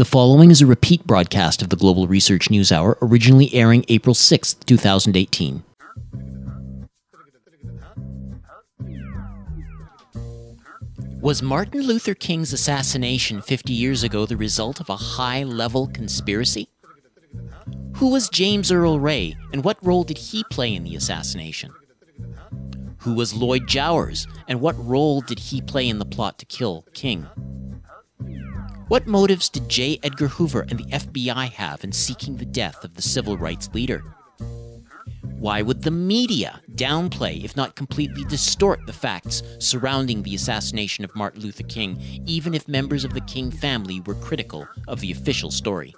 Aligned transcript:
The 0.00 0.06
following 0.06 0.50
is 0.50 0.62
a 0.62 0.66
repeat 0.66 1.06
broadcast 1.06 1.60
of 1.60 1.68
the 1.68 1.76
Global 1.76 2.06
Research 2.06 2.48
News 2.48 2.72
Hour, 2.72 2.96
originally 3.02 3.52
airing 3.52 3.84
April 3.88 4.14
6, 4.14 4.54
2018. 4.54 5.62
Was 11.20 11.42
Martin 11.42 11.82
Luther 11.82 12.14
King's 12.14 12.54
assassination 12.54 13.42
50 13.42 13.74
years 13.74 14.02
ago 14.02 14.24
the 14.24 14.38
result 14.38 14.80
of 14.80 14.88
a 14.88 14.96
high 14.96 15.42
level 15.42 15.86
conspiracy? 15.88 16.70
Who 17.96 18.08
was 18.08 18.30
James 18.30 18.72
Earl 18.72 18.98
Ray, 18.98 19.36
and 19.52 19.62
what 19.62 19.84
role 19.84 20.04
did 20.04 20.16
he 20.16 20.44
play 20.44 20.74
in 20.74 20.84
the 20.84 20.96
assassination? 20.96 21.74
Who 23.00 23.12
was 23.12 23.34
Lloyd 23.34 23.68
Jowers, 23.68 24.26
and 24.48 24.62
what 24.62 24.82
role 24.82 25.20
did 25.20 25.38
he 25.38 25.60
play 25.60 25.86
in 25.86 25.98
the 25.98 26.06
plot 26.06 26.38
to 26.38 26.46
kill 26.46 26.86
King? 26.94 27.26
What 28.90 29.06
motives 29.06 29.48
did 29.48 29.68
J. 29.68 30.00
Edgar 30.02 30.26
Hoover 30.26 30.66
and 30.68 30.76
the 30.76 30.90
FBI 30.90 31.52
have 31.52 31.84
in 31.84 31.92
seeking 31.92 32.36
the 32.36 32.44
death 32.44 32.82
of 32.82 32.94
the 32.94 33.02
civil 33.02 33.38
rights 33.38 33.70
leader? 33.72 34.02
Why 35.38 35.62
would 35.62 35.82
the 35.82 35.92
media 35.92 36.60
downplay, 36.74 37.44
if 37.44 37.54
not 37.56 37.76
completely 37.76 38.24
distort, 38.24 38.84
the 38.86 38.92
facts 38.92 39.44
surrounding 39.60 40.24
the 40.24 40.34
assassination 40.34 41.04
of 41.04 41.14
Martin 41.14 41.40
Luther 41.40 41.62
King, 41.62 42.02
even 42.26 42.52
if 42.52 42.66
members 42.66 43.04
of 43.04 43.14
the 43.14 43.20
King 43.20 43.52
family 43.52 44.00
were 44.00 44.16
critical 44.16 44.66
of 44.88 44.98
the 44.98 45.12
official 45.12 45.52
story? 45.52 45.94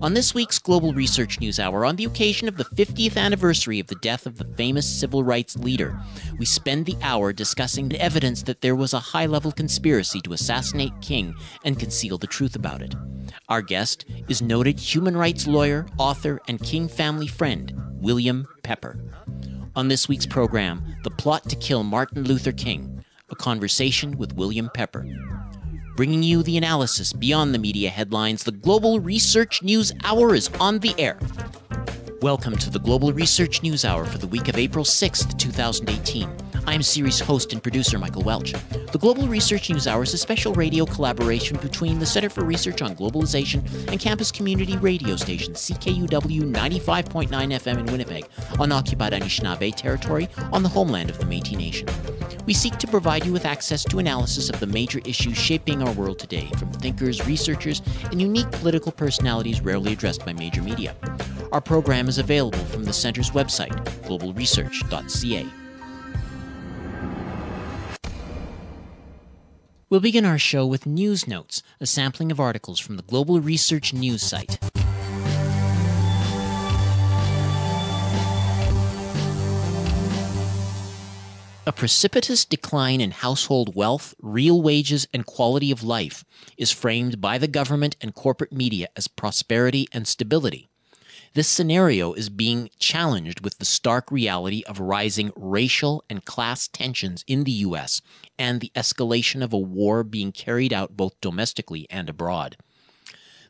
On 0.00 0.14
this 0.14 0.34
week's 0.34 0.58
Global 0.58 0.92
Research 0.92 1.40
News 1.40 1.60
Hour, 1.60 1.84
on 1.84 1.96
the 1.96 2.04
occasion 2.04 2.48
of 2.48 2.56
the 2.56 2.64
50th 2.64 3.16
anniversary 3.16 3.80
of 3.80 3.86
the 3.86 3.96
death 3.96 4.26
of 4.26 4.38
the 4.38 4.44
famous 4.56 4.88
civil 4.88 5.22
rights 5.22 5.56
leader, 5.56 6.00
we 6.38 6.46
spend 6.46 6.86
the 6.86 6.96
hour 7.02 7.32
discussing 7.32 7.88
the 7.88 8.00
evidence 8.00 8.42
that 8.44 8.60
there 8.60 8.76
was 8.76 8.94
a 8.94 8.98
high 8.98 9.26
level 9.26 9.52
conspiracy 9.52 10.20
to 10.22 10.32
assassinate 10.32 10.92
King 11.00 11.34
and 11.64 11.78
conceal 11.78 12.18
the 12.18 12.26
truth 12.26 12.56
about 12.56 12.82
it. 12.82 12.94
Our 13.48 13.62
guest 13.62 14.06
is 14.28 14.40
noted 14.40 14.78
human 14.78 15.16
rights 15.16 15.46
lawyer, 15.46 15.86
author, 15.98 16.40
and 16.48 16.62
King 16.62 16.88
family 16.88 17.26
friend, 17.26 17.72
William 18.00 18.46
Pepper. 18.62 18.98
On 19.76 19.88
this 19.88 20.08
week's 20.08 20.26
program, 20.26 20.96
The 21.04 21.10
Plot 21.10 21.48
to 21.48 21.56
Kill 21.56 21.82
Martin 21.82 22.24
Luther 22.24 22.52
King, 22.52 23.04
a 23.28 23.36
conversation 23.36 24.16
with 24.16 24.34
William 24.34 24.70
Pepper 24.72 25.06
bringing 26.00 26.22
you 26.22 26.42
the 26.42 26.56
analysis 26.56 27.12
beyond 27.12 27.54
the 27.54 27.58
media 27.58 27.90
headlines. 27.90 28.42
The 28.42 28.52
Global 28.52 29.00
Research 29.00 29.62
News 29.62 29.92
Hour 30.02 30.34
is 30.34 30.48
on 30.58 30.78
the 30.78 30.94
air. 30.98 31.18
Welcome 32.22 32.56
to 32.56 32.70
the 32.70 32.78
Global 32.78 33.12
Research 33.12 33.62
News 33.62 33.84
Hour 33.84 34.06
for 34.06 34.16
the 34.16 34.26
week 34.26 34.48
of 34.48 34.56
April 34.56 34.82
6th, 34.82 35.38
2018. 35.38 36.49
I'm 36.66 36.82
series 36.82 37.18
host 37.18 37.52
and 37.52 37.62
producer 37.62 37.98
Michael 37.98 38.22
Welch. 38.22 38.52
The 38.92 38.98
Global 38.98 39.26
Research 39.26 39.70
News 39.70 39.86
Hour 39.86 40.02
is 40.02 40.14
a 40.14 40.18
special 40.18 40.52
radio 40.54 40.84
collaboration 40.84 41.56
between 41.58 41.98
the 41.98 42.06
Center 42.06 42.28
for 42.28 42.44
Research 42.44 42.82
on 42.82 42.94
Globalization 42.94 43.62
and 43.88 43.98
campus 43.98 44.30
community 44.30 44.76
radio 44.76 45.16
station 45.16 45.54
CKUW 45.54 46.52
95.9 46.52 47.28
FM 47.28 47.78
in 47.78 47.86
Winnipeg 47.86 48.26
on 48.58 48.72
occupied 48.72 49.12
Anishinaabe 49.12 49.74
territory 49.74 50.28
on 50.52 50.62
the 50.62 50.68
homeland 50.68 51.10
of 51.10 51.18
the 51.18 51.24
Métis 51.24 51.56
Nation. 51.56 51.88
We 52.46 52.54
seek 52.54 52.78
to 52.78 52.86
provide 52.86 53.24
you 53.24 53.32
with 53.32 53.46
access 53.46 53.84
to 53.84 53.98
analysis 53.98 54.50
of 54.50 54.60
the 54.60 54.66
major 54.66 55.00
issues 55.04 55.36
shaping 55.36 55.82
our 55.82 55.92
world 55.92 56.18
today 56.18 56.50
from 56.58 56.72
thinkers, 56.72 57.26
researchers, 57.26 57.82
and 58.10 58.20
unique 58.20 58.50
political 58.52 58.92
personalities 58.92 59.60
rarely 59.60 59.92
addressed 59.92 60.24
by 60.24 60.32
major 60.32 60.62
media. 60.62 60.94
Our 61.52 61.60
program 61.60 62.08
is 62.08 62.18
available 62.18 62.64
from 62.66 62.84
the 62.84 62.92
Center's 62.92 63.30
website, 63.30 63.74
globalresearch.ca. 64.04 65.59
We'll 69.90 69.98
begin 69.98 70.24
our 70.24 70.38
show 70.38 70.64
with 70.66 70.86
News 70.86 71.26
Notes, 71.26 71.64
a 71.80 71.86
sampling 71.86 72.30
of 72.30 72.38
articles 72.38 72.78
from 72.78 72.96
the 72.96 73.02
Global 73.02 73.40
Research 73.40 73.92
News 73.92 74.22
site. 74.22 74.56
A 81.66 81.72
precipitous 81.72 82.44
decline 82.44 83.00
in 83.00 83.10
household 83.10 83.74
wealth, 83.74 84.14
real 84.22 84.62
wages, 84.62 85.08
and 85.12 85.26
quality 85.26 85.72
of 85.72 85.82
life 85.82 86.24
is 86.56 86.70
framed 86.70 87.20
by 87.20 87.36
the 87.36 87.48
government 87.48 87.96
and 88.00 88.14
corporate 88.14 88.52
media 88.52 88.86
as 88.94 89.08
prosperity 89.08 89.88
and 89.90 90.06
stability. 90.06 90.69
This 91.32 91.46
scenario 91.46 92.12
is 92.12 92.28
being 92.28 92.70
challenged 92.80 93.40
with 93.40 93.58
the 93.58 93.64
stark 93.64 94.10
reality 94.10 94.64
of 94.66 94.80
rising 94.80 95.30
racial 95.36 96.02
and 96.10 96.24
class 96.24 96.66
tensions 96.66 97.24
in 97.28 97.44
the 97.44 97.52
U.S. 97.52 98.02
and 98.36 98.60
the 98.60 98.72
escalation 98.74 99.40
of 99.40 99.52
a 99.52 99.58
war 99.58 100.02
being 100.02 100.32
carried 100.32 100.72
out 100.72 100.96
both 100.96 101.20
domestically 101.20 101.86
and 101.88 102.08
abroad. 102.08 102.56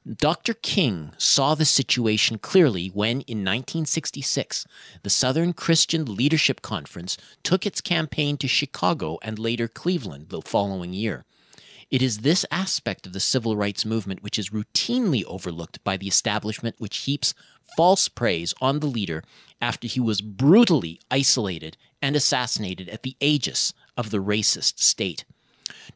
Dr. 0.06 0.52
King 0.52 1.12
saw 1.16 1.54
the 1.54 1.64
situation 1.64 2.36
clearly 2.36 2.88
when, 2.88 3.22
in 3.22 3.38
1966, 3.38 4.66
the 5.02 5.08
Southern 5.08 5.54
Christian 5.54 6.04
Leadership 6.04 6.60
Conference 6.60 7.16
took 7.42 7.64
its 7.64 7.80
campaign 7.80 8.36
to 8.36 8.48
Chicago 8.48 9.18
and 9.22 9.38
later 9.38 9.68
Cleveland 9.68 10.28
the 10.28 10.42
following 10.42 10.92
year. 10.92 11.24
It 11.90 12.02
is 12.02 12.18
this 12.18 12.46
aspect 12.52 13.04
of 13.06 13.12
the 13.12 13.20
civil 13.20 13.56
rights 13.56 13.84
movement 13.84 14.22
which 14.22 14.38
is 14.38 14.50
routinely 14.50 15.24
overlooked 15.24 15.82
by 15.82 15.96
the 15.96 16.06
establishment, 16.06 16.76
which 16.78 16.98
heaps 16.98 17.34
false 17.76 18.08
praise 18.08 18.54
on 18.60 18.78
the 18.78 18.86
leader 18.86 19.24
after 19.60 19.88
he 19.88 19.98
was 19.98 20.20
brutally 20.20 21.00
isolated 21.10 21.76
and 22.00 22.14
assassinated 22.14 22.88
at 22.88 23.02
the 23.02 23.16
aegis 23.20 23.74
of 23.96 24.10
the 24.10 24.22
racist 24.22 24.78
state. 24.78 25.24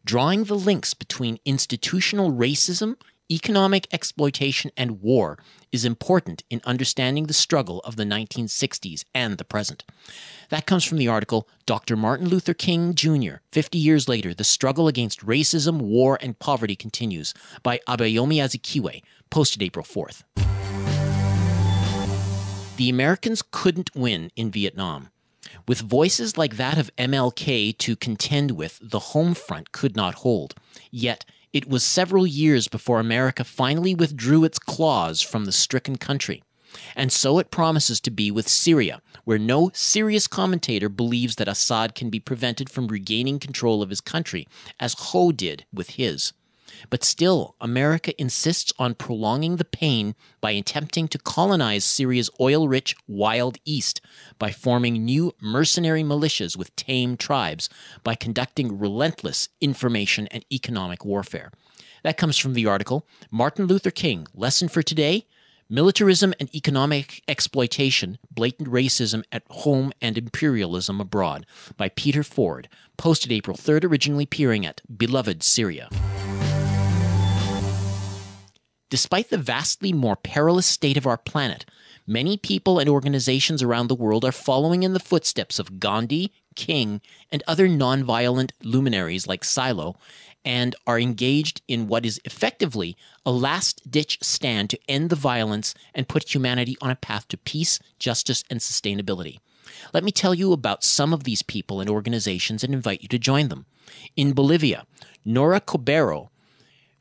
Drawing 0.04 0.44
the 0.44 0.56
links 0.56 0.94
between 0.94 1.38
institutional 1.44 2.33
racism, 2.33 2.97
economic 3.31 3.87
exploitation, 3.93 4.71
and 4.77 5.01
war 5.01 5.39
is 5.73 5.85
important 5.85 6.45
in 6.51 6.61
understanding 6.65 7.27
the 7.27 7.33
struggle 7.33 7.81
of 7.81 7.97
the 7.97 8.05
1960s 8.05 9.05
and 9.15 9.39
the 9.39 9.45
present. 9.45 9.85
That 10.51 10.67
comes 10.67 10.85
from 10.85 10.99
the 10.99 11.09
article 11.09 11.49
Dr. 11.67 11.97
Martin 11.97 12.29
Luther 12.29 12.55
King 12.55 12.95
Jr., 12.95 13.37
50 13.53 13.79
Years 13.79 14.09
Later, 14.09 14.34
The 14.34 14.45
Struggle 14.45 14.89
Against 14.89 15.25
Racism, 15.25 15.81
War, 15.81 16.19
and 16.21 16.39
Poverty 16.39 16.77
Continues 16.77 17.34
by 17.63 17.81
Abayomi 17.89 18.37
Azikiwe, 18.37 19.03
posted 19.31 19.63
April 19.63 19.84
4th. 19.84 20.23
The 22.77 22.91
Americans 22.91 23.43
couldn't 23.51 23.95
win 23.95 24.31
in 24.37 24.51
Vietnam. 24.51 25.11
With 25.69 25.81
voices 25.81 26.37
like 26.37 26.57
that 26.57 26.79
of 26.79 26.91
MLK 26.97 27.77
to 27.79 27.97
contend 27.97 28.53
with, 28.53 28.81
the 28.83 28.99
home 28.99 29.34
front 29.34 29.73
could 29.73 29.95
not 29.95 30.17
hold. 30.17 30.55
Yet, 30.91 31.25
it 31.54 31.69
was 31.69 31.84
several 31.84 32.26
years 32.26 32.66
before 32.66 32.98
America 32.98 33.44
finally 33.44 33.94
withdrew 33.94 34.42
its 34.42 34.59
claws 34.59 35.22
from 35.22 35.44
the 35.44 35.53
stricken 35.53 35.97
country. 35.97 36.42
And 36.97 37.12
so 37.12 37.38
it 37.38 37.53
promises 37.53 38.00
to 38.00 38.10
be 38.10 38.32
with 38.32 38.48
Syria, 38.48 39.00
where 39.22 39.38
no 39.38 39.70
serious 39.72 40.26
commentator 40.26 40.88
believes 40.88 41.37
that 41.37 41.47
Assad 41.47 41.94
can 41.94 42.10
be 42.10 42.19
prevented 42.19 42.69
from 42.69 42.88
regaining 42.88 43.38
control 43.38 43.82
of 43.82 43.91
his 43.91 44.00
country, 44.00 44.48
as 44.81 44.94
Ho 44.94 45.31
did 45.31 45.65
with 45.72 45.91
his. 45.91 46.32
But 46.91 47.05
still, 47.05 47.57
America 47.61 48.19
insists 48.21 48.73
on 48.79 48.95
prolonging 48.95 49.57
the 49.57 49.65
pain 49.65 50.15
by 50.41 50.53
attempting 50.53 51.09
to 51.09 51.19
colonize 51.19 51.85
Syria's 51.85 52.31
oil 52.41 52.69
rich 52.69 52.97
wild 53.07 53.59
east, 53.65 54.01
by 54.39 54.51
forming 54.51 55.05
new 55.05 55.33
mercenary 55.41 56.03
militias 56.03 56.57
with 56.57 56.75
tame 56.77 57.17
tribes, 57.17 57.69
by 58.03 58.15
conducting 58.15 58.79
relentless 58.79 59.49
information 59.61 60.27
and 60.29 60.45
economic 60.53 61.05
warfare. 61.05 61.53
That 62.03 62.17
comes 62.17 62.39
from 62.39 62.55
the 62.55 62.67
article 62.67 63.07
Martin 63.31 63.67
Luther 63.67 63.91
King 63.91 64.27
Lesson 64.34 64.69
for 64.69 64.83
Today 64.83 65.27
Militarism 65.69 66.34
and 66.39 66.55
Economic 66.55 67.23
Exploitation, 67.27 68.19
Blatant 68.31 68.69
Racism 68.69 69.25
at 69.33 69.43
Home 69.49 69.93
and 70.01 70.19
Imperialism 70.19 71.01
Abroad 71.01 71.47
by 71.79 71.89
Peter 71.89 72.23
Ford, 72.23 72.69
posted 72.99 73.33
April 73.33 73.57
3rd, 73.57 73.84
originally 73.84 74.25
appearing 74.25 74.67
at 74.67 74.83
Beloved 74.95 75.43
Syria. 75.43 75.89
Despite 78.94 79.31
the 79.31 79.39
vastly 79.39 79.92
more 79.92 80.15
perilous 80.15 80.66
state 80.66 80.97
of 80.97 81.04
our 81.04 81.16
planet, 81.19 81.65
many 82.07 82.36
people 82.36 82.78
and 82.78 82.89
organizations 82.89 83.60
around 83.60 83.89
the 83.89 83.95
world 83.97 84.24
are 84.24 84.30
following 84.30 84.84
in 84.84 84.92
the 84.92 85.01
footsteps 85.01 85.59
of 85.59 85.80
Gandhi, 85.80 86.33
King, 86.54 87.01
and 87.33 87.42
other 87.48 87.66
nonviolent 87.66 88.53
luminaries 88.63 89.27
like 89.27 89.42
Silo, 89.42 89.97
and 90.45 90.77
are 90.86 91.01
engaged 91.01 91.60
in 91.66 91.89
what 91.89 92.07
is 92.07 92.21
effectively 92.24 92.97
a 93.27 93.33
last 93.33 93.91
ditch 93.91 94.21
stand 94.22 94.71
to 94.71 94.78
end 94.89 95.10
the 95.10 95.16
violence 95.16 95.74
and 95.92 96.07
put 96.07 96.33
humanity 96.33 96.77
on 96.80 96.92
a 96.92 96.95
path 96.95 97.27
to 97.27 97.36
peace, 97.36 97.80
justice, 97.98 98.45
and 98.48 98.60
sustainability. 98.60 99.41
Let 99.92 100.04
me 100.04 100.13
tell 100.13 100.36
you 100.36 100.53
about 100.53 100.84
some 100.84 101.13
of 101.13 101.24
these 101.24 101.42
people 101.42 101.80
and 101.80 101.91
organizations 101.91 102.63
and 102.63 102.72
invite 102.72 103.03
you 103.03 103.09
to 103.09 103.19
join 103.19 103.48
them. 103.48 103.66
In 104.15 104.34
Bolivia, 104.34 104.86
Nora 105.24 105.60
Cobero 105.60 106.30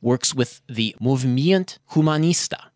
works 0.04 0.36
with 0.36 0.62
the 0.68 0.96
Movimiento 1.02 1.80
Humanista. 1.92 2.70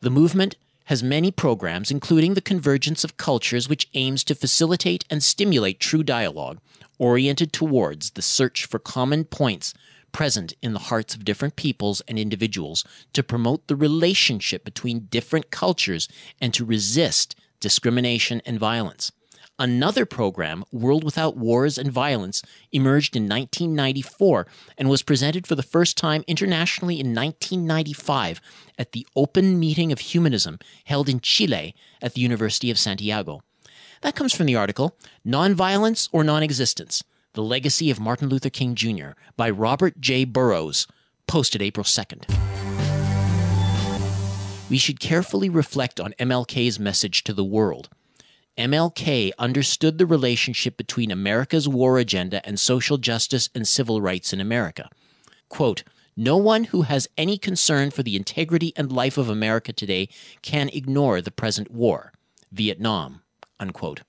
The 0.00 0.10
movement 0.10 0.56
has 0.86 1.02
many 1.02 1.30
programs, 1.30 1.90
including 1.90 2.34
the 2.34 2.40
Convergence 2.40 3.04
of 3.04 3.16
Cultures, 3.16 3.68
which 3.68 3.88
aims 3.94 4.24
to 4.24 4.34
facilitate 4.34 5.04
and 5.10 5.22
stimulate 5.22 5.80
true 5.80 6.02
dialogue 6.02 6.58
oriented 6.98 7.52
towards 7.52 8.12
the 8.12 8.22
search 8.22 8.64
for 8.64 8.78
common 8.78 9.24
points 9.24 9.74
present 10.12 10.54
in 10.62 10.72
the 10.72 10.78
hearts 10.78 11.14
of 11.14 11.24
different 11.24 11.56
peoples 11.56 12.00
and 12.08 12.18
individuals 12.18 12.84
to 13.12 13.22
promote 13.22 13.66
the 13.66 13.76
relationship 13.76 14.64
between 14.64 15.08
different 15.10 15.50
cultures 15.50 16.08
and 16.40 16.54
to 16.54 16.64
resist 16.64 17.36
discrimination 17.60 18.40
and 18.46 18.58
violence. 18.58 19.12
Another 19.58 20.04
program, 20.04 20.64
World 20.70 21.02
Without 21.02 21.34
Wars 21.34 21.78
and 21.78 21.90
Violence, 21.90 22.42
emerged 22.72 23.16
in 23.16 23.22
1994 23.22 24.46
and 24.76 24.90
was 24.90 25.02
presented 25.02 25.46
for 25.46 25.54
the 25.54 25.62
first 25.62 25.96
time 25.96 26.22
internationally 26.26 27.00
in 27.00 27.14
1995 27.14 28.42
at 28.78 28.92
the 28.92 29.06
Open 29.16 29.58
Meeting 29.58 29.92
of 29.92 30.00
Humanism 30.00 30.58
held 30.84 31.08
in 31.08 31.20
Chile 31.20 31.74
at 32.02 32.12
the 32.12 32.20
University 32.20 32.70
of 32.70 32.78
Santiago. 32.78 33.40
That 34.02 34.14
comes 34.14 34.34
from 34.34 34.44
the 34.44 34.56
article 34.56 34.94
Nonviolence 35.26 36.10
or 36.12 36.22
Non-Existence: 36.22 37.02
The 37.32 37.42
Legacy 37.42 37.90
of 37.90 37.98
Martin 37.98 38.28
Luther 38.28 38.50
King 38.50 38.74
Jr. 38.74 39.12
by 39.38 39.48
Robert 39.48 39.98
J. 39.98 40.26
Burrowes, 40.26 40.86
posted 41.26 41.62
April 41.62 41.84
2nd. 41.84 42.28
We 44.68 44.76
should 44.76 45.00
carefully 45.00 45.48
reflect 45.48 45.98
on 45.98 46.12
MLK's 46.18 46.78
message 46.78 47.24
to 47.24 47.32
the 47.32 47.44
world. 47.44 47.88
MLK 48.58 49.32
understood 49.38 49.98
the 49.98 50.06
relationship 50.06 50.76
between 50.76 51.10
America's 51.10 51.68
war 51.68 51.98
agenda 51.98 52.44
and 52.46 52.58
social 52.58 52.96
justice 52.96 53.50
and 53.54 53.68
civil 53.68 54.00
rights 54.00 54.32
in 54.32 54.40
America. 54.40 54.88
Quote, 55.48 55.82
no 56.16 56.38
one 56.38 56.64
who 56.64 56.82
has 56.82 57.08
any 57.18 57.36
concern 57.36 57.90
for 57.90 58.02
the 58.02 58.16
integrity 58.16 58.72
and 58.74 58.90
life 58.90 59.18
of 59.18 59.28
America 59.28 59.72
today 59.72 60.08
can 60.40 60.70
ignore 60.70 61.20
the 61.20 61.30
present 61.30 61.70
war, 61.70 62.12
Vietnam. 62.50 63.20
Unquote. 63.60 64.00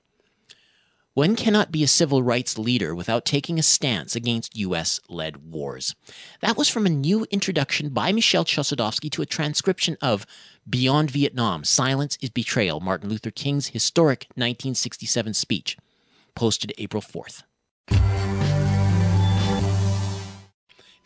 One 1.18 1.36
cannot 1.36 1.72
be 1.72 1.84
a 1.84 1.88
civil 1.88 2.22
rights 2.22 2.60
leader 2.60 2.94
without 2.94 3.26
taking 3.26 3.58
a 3.58 3.64
stance 3.64 4.16
against 4.16 4.56
US 4.56 5.00
led 5.10 5.52
wars. 5.52 5.96
That 6.42 6.56
was 6.56 6.70
from 6.70 6.86
a 6.86 6.92
new 6.92 7.26
introduction 7.32 7.90
by 7.90 8.12
Michel 8.12 8.46
Chossudovsky 8.46 9.10
to 9.14 9.24
a 9.24 9.26
transcription 9.26 9.98
of 10.00 10.28
Beyond 10.70 11.10
Vietnam 11.10 11.64
Silence 11.64 12.20
is 12.22 12.30
Betrayal, 12.30 12.82
Martin 12.82 13.10
Luther 13.10 13.32
King's 13.32 13.70
historic 13.70 14.28
1967 14.36 15.34
speech, 15.34 15.76
posted 16.36 16.72
April 16.78 17.02
4th. 17.02 17.42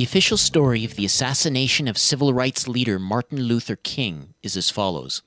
The 0.00 0.06
official 0.06 0.38
story 0.38 0.82
of 0.86 0.94
the 0.94 1.04
assassination 1.04 1.86
of 1.86 1.98
civil 1.98 2.32
rights 2.32 2.66
leader 2.66 2.98
Martin 2.98 3.42
Luther 3.42 3.76
King 3.76 4.32
is 4.42 4.56
as 4.56 4.70
follows. 4.70 5.20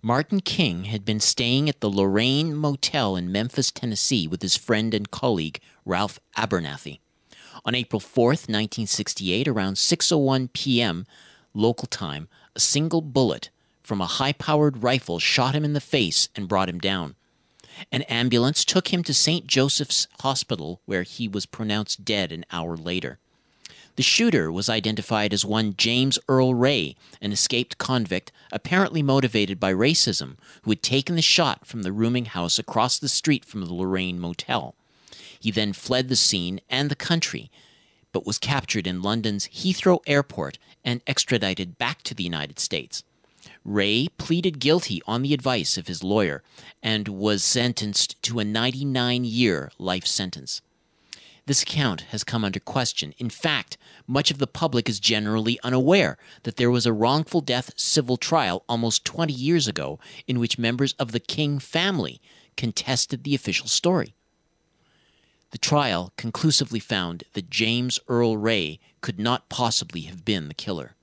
Martin 0.00 0.38
King 0.38 0.84
had 0.84 1.04
been 1.04 1.18
staying 1.18 1.68
at 1.68 1.80
the 1.80 1.90
Lorraine 1.90 2.54
Motel 2.54 3.16
in 3.16 3.32
Memphis, 3.32 3.72
Tennessee, 3.72 4.28
with 4.28 4.40
his 4.40 4.56
friend 4.56 4.94
and 4.94 5.10
colleague 5.10 5.60
Ralph 5.84 6.20
Abernathy. 6.36 7.00
On 7.64 7.74
April 7.74 7.98
4th, 7.98 8.46
1968, 8.46 9.48
around 9.48 9.74
6:01 9.74 10.52
p.m. 10.52 11.04
local 11.52 11.88
time, 11.88 12.28
a 12.54 12.60
single 12.60 13.00
bullet 13.00 13.50
from 13.82 14.00
a 14.00 14.06
high-powered 14.06 14.84
rifle 14.84 15.18
shot 15.18 15.56
him 15.56 15.64
in 15.64 15.72
the 15.72 15.80
face 15.80 16.28
and 16.36 16.46
brought 16.46 16.68
him 16.68 16.78
down. 16.78 17.16
An 17.90 18.02
ambulance 18.02 18.64
took 18.64 18.92
him 18.92 19.02
to 19.02 19.12
St. 19.12 19.48
Joseph's 19.48 20.06
Hospital, 20.20 20.82
where 20.84 21.02
he 21.02 21.26
was 21.26 21.46
pronounced 21.46 22.04
dead 22.04 22.30
an 22.30 22.46
hour 22.52 22.76
later. 22.76 23.18
The 23.98 24.04
shooter 24.04 24.52
was 24.52 24.68
identified 24.68 25.34
as 25.34 25.44
one 25.44 25.74
James 25.76 26.20
Earl 26.28 26.54
Ray, 26.54 26.94
an 27.20 27.32
escaped 27.32 27.78
convict, 27.78 28.30
apparently 28.52 29.02
motivated 29.02 29.58
by 29.58 29.72
racism, 29.72 30.36
who 30.62 30.70
had 30.70 30.84
taken 30.84 31.16
the 31.16 31.20
shot 31.20 31.66
from 31.66 31.82
the 31.82 31.90
rooming 31.90 32.26
house 32.26 32.60
across 32.60 32.96
the 32.96 33.08
street 33.08 33.44
from 33.44 33.64
the 33.64 33.74
Lorraine 33.74 34.20
Motel. 34.20 34.76
He 35.40 35.50
then 35.50 35.72
fled 35.72 36.08
the 36.08 36.14
scene 36.14 36.60
and 36.70 36.88
the 36.88 36.94
country, 36.94 37.50
but 38.12 38.24
was 38.24 38.38
captured 38.38 38.86
in 38.86 39.02
London's 39.02 39.48
Heathrow 39.48 39.98
Airport 40.06 40.58
and 40.84 41.00
extradited 41.08 41.76
back 41.76 42.02
to 42.02 42.14
the 42.14 42.22
United 42.22 42.60
States. 42.60 43.02
Ray 43.64 44.06
pleaded 44.16 44.60
guilty 44.60 45.02
on 45.08 45.22
the 45.22 45.34
advice 45.34 45.76
of 45.76 45.88
his 45.88 46.04
lawyer 46.04 46.44
and 46.84 47.08
was 47.08 47.42
sentenced 47.42 48.22
to 48.22 48.38
a 48.38 48.44
99 48.44 49.24
year 49.24 49.72
life 49.76 50.06
sentence. 50.06 50.62
This 51.48 51.62
account 51.62 52.02
has 52.10 52.24
come 52.24 52.44
under 52.44 52.60
question. 52.60 53.14
In 53.16 53.30
fact, 53.30 53.78
much 54.06 54.30
of 54.30 54.36
the 54.36 54.46
public 54.46 54.86
is 54.86 55.00
generally 55.00 55.58
unaware 55.64 56.18
that 56.42 56.56
there 56.56 56.70
was 56.70 56.84
a 56.84 56.92
wrongful 56.92 57.40
death 57.40 57.72
civil 57.74 58.18
trial 58.18 58.66
almost 58.68 59.06
20 59.06 59.32
years 59.32 59.66
ago 59.66 59.98
in 60.26 60.38
which 60.38 60.58
members 60.58 60.92
of 60.98 61.12
the 61.12 61.20
King 61.20 61.58
family 61.58 62.20
contested 62.58 63.24
the 63.24 63.34
official 63.34 63.66
story. 63.66 64.14
The 65.52 65.56
trial 65.56 66.12
conclusively 66.18 66.80
found 66.80 67.24
that 67.32 67.48
James 67.48 67.98
Earl 68.08 68.36
Ray 68.36 68.78
could 69.00 69.18
not 69.18 69.48
possibly 69.48 70.02
have 70.02 70.26
been 70.26 70.48
the 70.48 70.54
killer. 70.54 70.96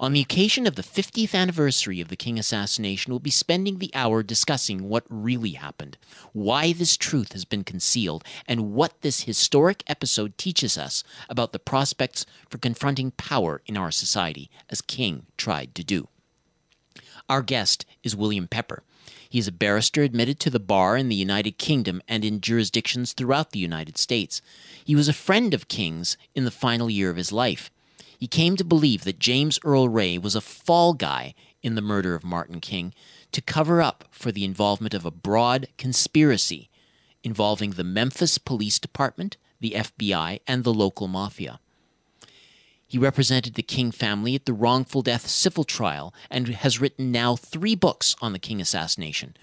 On 0.00 0.12
the 0.12 0.20
occasion 0.20 0.64
of 0.68 0.76
the 0.76 0.82
50th 0.82 1.34
anniversary 1.34 2.00
of 2.00 2.06
the 2.06 2.14
King 2.14 2.38
assassination, 2.38 3.12
we'll 3.12 3.18
be 3.18 3.30
spending 3.30 3.78
the 3.78 3.90
hour 3.94 4.22
discussing 4.22 4.88
what 4.88 5.04
really 5.08 5.52
happened, 5.52 5.98
why 6.32 6.72
this 6.72 6.96
truth 6.96 7.32
has 7.32 7.44
been 7.44 7.64
concealed, 7.64 8.22
and 8.46 8.72
what 8.74 9.00
this 9.00 9.22
historic 9.22 9.82
episode 9.88 10.38
teaches 10.38 10.78
us 10.78 11.02
about 11.28 11.52
the 11.52 11.58
prospects 11.58 12.26
for 12.48 12.58
confronting 12.58 13.10
power 13.10 13.60
in 13.66 13.76
our 13.76 13.90
society, 13.90 14.48
as 14.70 14.80
King 14.80 15.26
tried 15.36 15.74
to 15.74 15.82
do. 15.82 16.06
Our 17.28 17.42
guest 17.42 17.84
is 18.04 18.14
William 18.14 18.46
Pepper. 18.46 18.84
He 19.28 19.40
is 19.40 19.48
a 19.48 19.52
barrister 19.52 20.04
admitted 20.04 20.38
to 20.40 20.50
the 20.50 20.60
bar 20.60 20.96
in 20.96 21.08
the 21.08 21.16
United 21.16 21.58
Kingdom 21.58 22.02
and 22.06 22.24
in 22.24 22.40
jurisdictions 22.40 23.14
throughout 23.14 23.50
the 23.50 23.58
United 23.58 23.98
States. 23.98 24.40
He 24.84 24.94
was 24.94 25.08
a 25.08 25.12
friend 25.12 25.52
of 25.52 25.66
King's 25.66 26.16
in 26.36 26.44
the 26.44 26.52
final 26.52 26.88
year 26.88 27.10
of 27.10 27.16
his 27.16 27.32
life. 27.32 27.68
He 28.18 28.26
came 28.26 28.56
to 28.56 28.64
believe 28.64 29.04
that 29.04 29.20
James 29.20 29.60
Earl 29.64 29.88
Ray 29.88 30.18
was 30.18 30.34
a 30.34 30.40
fall 30.40 30.92
guy 30.92 31.34
in 31.62 31.76
the 31.76 31.80
murder 31.80 32.16
of 32.16 32.24
Martin 32.24 32.60
King 32.60 32.92
to 33.30 33.40
cover 33.40 33.80
up 33.80 34.08
for 34.10 34.32
the 34.32 34.44
involvement 34.44 34.92
of 34.92 35.06
a 35.06 35.12
broad 35.12 35.68
conspiracy 35.78 36.68
involving 37.22 37.70
the 37.70 37.84
Memphis 37.84 38.36
Police 38.36 38.80
Department, 38.80 39.36
the 39.60 39.74
FBI, 39.76 40.40
and 40.48 40.64
the 40.64 40.74
local 40.74 41.06
mafia. 41.06 41.60
He 42.88 42.98
represented 42.98 43.54
the 43.54 43.62
King 43.62 43.92
family 43.92 44.34
at 44.34 44.46
the 44.46 44.52
wrongful 44.52 45.02
death 45.02 45.28
civil 45.28 45.62
trial 45.62 46.12
and 46.28 46.48
has 46.48 46.80
written 46.80 47.12
now 47.12 47.36
three 47.36 47.76
books 47.76 48.16
on 48.20 48.32
the 48.32 48.38
King 48.40 48.60
assassination 48.60 49.36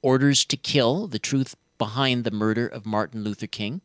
Orders 0.00 0.44
to 0.46 0.56
Kill, 0.56 1.06
The 1.06 1.18
Truth 1.18 1.54
Behind 1.76 2.24
the 2.24 2.30
Murder 2.30 2.66
of 2.66 2.86
Martin 2.86 3.22
Luther 3.22 3.46
King, 3.46 3.82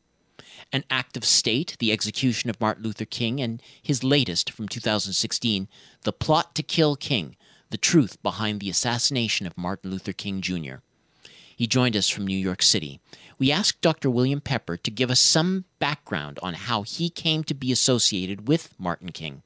an 0.72 0.84
Act 0.90 1.18
of 1.18 1.26
State, 1.26 1.76
the 1.80 1.92
execution 1.92 2.50
of 2.50 2.60
Martin 2.62 2.84
Luther 2.84 3.06
King, 3.06 3.40
and 3.42 3.62
his 3.82 4.04
latest 4.04 4.52
from 4.52 4.68
2016, 4.68 5.68
The 6.04 6.14
Plot 6.14 6.56
to 6.56 6.64
Kill 6.64 6.96
King 6.96 7.36
The 7.70 7.78
Truth 7.78 8.22
Behind 8.24 8.60
the 8.60 8.70
Assassination 8.70 9.48
of 9.48 9.58
Martin 9.58 9.92
Luther 9.92 10.14
King 10.14 10.42
Jr. 10.42 10.76
He 11.56 11.66
joined 11.68 11.96
us 11.96 12.08
from 12.08 12.28
New 12.28 12.38
York 12.38 12.62
City. 12.62 13.00
We 13.40 13.52
asked 13.52 13.82
Dr. 13.82 14.10
William 14.10 14.42
Pepper 14.42 14.78
to 14.78 14.92
give 14.92 15.10
us 15.10 15.20
some 15.20 15.66
background 15.80 16.40
on 16.44 16.54
how 16.54 16.84
he 16.84 17.10
came 17.10 17.44
to 17.46 17.54
be 17.54 17.72
associated 17.72 18.48
with 18.48 18.74
Martin 18.80 19.12
King. 19.12 19.42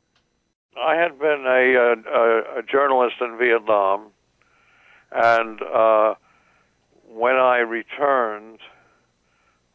I 0.78 0.96
had 0.96 1.20
been 1.20 1.46
a, 1.46 1.76
a, 1.78 2.60
a 2.60 2.64
journalist 2.64 3.16
in 3.22 3.38
Vietnam, 3.38 4.08
and 5.12 5.62
uh, 5.62 6.16
when 7.08 7.36
I 7.36 7.60
returned, 7.60 8.60